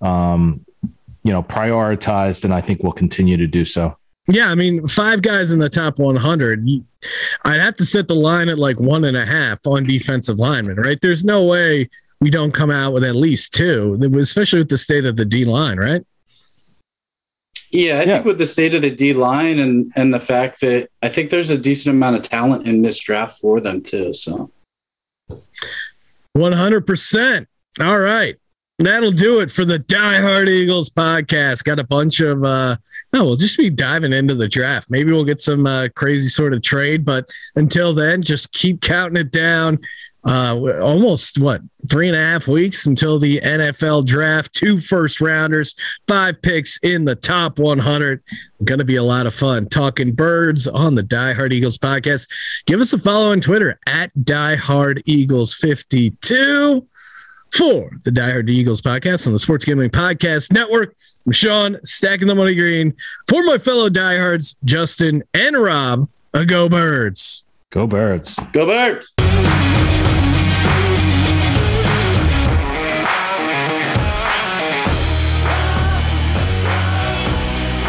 um, 0.00 0.64
you 1.22 1.32
know, 1.32 1.42
prioritized, 1.42 2.44
and 2.44 2.54
I 2.54 2.60
think 2.60 2.82
we'll 2.82 2.92
continue 2.92 3.36
to 3.36 3.46
do 3.46 3.64
so. 3.64 3.96
Yeah, 4.28 4.48
I 4.48 4.56
mean, 4.56 4.86
five 4.86 5.22
guys 5.22 5.52
in 5.52 5.60
the 5.60 5.68
top 5.68 5.98
100. 5.98 6.68
I'd 7.44 7.60
have 7.60 7.76
to 7.76 7.84
set 7.84 8.08
the 8.08 8.14
line 8.14 8.48
at 8.48 8.58
like 8.58 8.80
one 8.80 9.04
and 9.04 9.16
a 9.16 9.24
half 9.24 9.64
on 9.66 9.84
defensive 9.84 10.40
linemen, 10.40 10.76
right? 10.76 10.98
There's 11.00 11.24
no 11.24 11.44
way 11.44 11.88
we 12.20 12.30
don't 12.30 12.52
come 12.52 12.70
out 12.70 12.92
with 12.92 13.04
at 13.04 13.14
least 13.14 13.54
two, 13.54 13.98
especially 14.18 14.60
with 14.60 14.68
the 14.68 14.78
state 14.78 15.04
of 15.04 15.16
the 15.16 15.24
D 15.24 15.44
line, 15.44 15.78
right? 15.78 16.04
Yeah, 17.76 17.98
I 17.98 18.04
yeah. 18.04 18.04
think 18.04 18.24
with 18.24 18.38
the 18.38 18.46
state 18.46 18.74
of 18.74 18.80
the 18.80 18.90
D 18.90 19.12
line 19.12 19.58
and 19.58 19.92
and 19.96 20.12
the 20.12 20.18
fact 20.18 20.60
that 20.60 20.88
I 21.02 21.10
think 21.10 21.28
there's 21.28 21.50
a 21.50 21.58
decent 21.58 21.94
amount 21.94 22.16
of 22.16 22.22
talent 22.22 22.66
in 22.66 22.80
this 22.80 22.98
draft 22.98 23.38
for 23.38 23.60
them 23.60 23.82
too. 23.82 24.14
So, 24.14 24.50
one 26.32 26.52
hundred 26.52 26.86
percent. 26.86 27.48
All 27.78 27.98
right, 27.98 28.36
that'll 28.78 29.10
do 29.12 29.40
it 29.40 29.50
for 29.50 29.66
the 29.66 29.78
Die 29.78 30.20
Hard 30.20 30.48
Eagles 30.48 30.88
podcast. 30.88 31.64
Got 31.64 31.78
a 31.78 31.84
bunch 31.84 32.20
of. 32.20 32.42
uh 32.44 32.76
no, 33.12 33.24
we'll 33.24 33.36
just 33.36 33.56
be 33.56 33.70
diving 33.70 34.12
into 34.12 34.34
the 34.34 34.48
draft. 34.48 34.90
Maybe 34.90 35.12
we'll 35.12 35.24
get 35.24 35.40
some 35.40 35.64
uh, 35.64 35.88
crazy 35.94 36.28
sort 36.28 36.52
of 36.52 36.60
trade, 36.62 37.04
but 37.04 37.30
until 37.54 37.94
then, 37.94 38.20
just 38.20 38.52
keep 38.52 38.82
counting 38.82 39.16
it 39.16 39.30
down 39.30 39.78
uh, 40.26 40.80
almost 40.80 41.38
what 41.38 41.60
three 41.88 42.08
and 42.08 42.16
a 42.16 42.20
half 42.20 42.48
weeks 42.48 42.86
until 42.86 43.18
the 43.18 43.40
NFL 43.40 44.06
draft. 44.06 44.52
Two 44.52 44.80
first 44.80 45.20
rounders, 45.20 45.76
five 46.08 46.42
picks 46.42 46.78
in 46.78 47.04
the 47.04 47.14
top 47.14 47.58
100. 47.58 48.22
Going 48.64 48.80
to 48.80 48.84
be 48.84 48.96
a 48.96 49.02
lot 49.02 49.26
of 49.26 49.34
fun 49.34 49.68
talking 49.68 50.12
birds 50.12 50.66
on 50.66 50.96
the 50.96 51.02
Die 51.02 51.32
Hard 51.32 51.52
Eagles 51.52 51.78
podcast. 51.78 52.28
Give 52.66 52.80
us 52.80 52.92
a 52.92 52.98
follow 52.98 53.30
on 53.30 53.40
Twitter 53.40 53.78
at 53.86 54.10
Die 54.24 54.56
Hard 54.56 55.00
Eagles 55.06 55.54
52 55.54 56.86
for 57.52 57.90
the 58.02 58.10
Die 58.10 58.30
Hard 58.30 58.50
Eagles 58.50 58.82
podcast 58.82 59.28
on 59.28 59.32
the 59.32 59.38
Sports 59.38 59.64
Gambling 59.64 59.90
Podcast 59.90 60.52
Network. 60.52 60.96
I'm 61.24 61.32
Sean, 61.32 61.78
stacking 61.84 62.26
the 62.26 62.34
money 62.34 62.54
green 62.56 62.94
for 63.28 63.44
my 63.44 63.58
fellow 63.58 63.88
diehards, 63.88 64.56
Justin 64.64 65.22
and 65.34 65.56
Rob. 65.56 66.08
A 66.34 66.44
go 66.44 66.68
birds. 66.68 67.44
Go 67.70 67.86
birds. 67.86 68.38
Go 68.52 68.66
birds. 68.66 69.14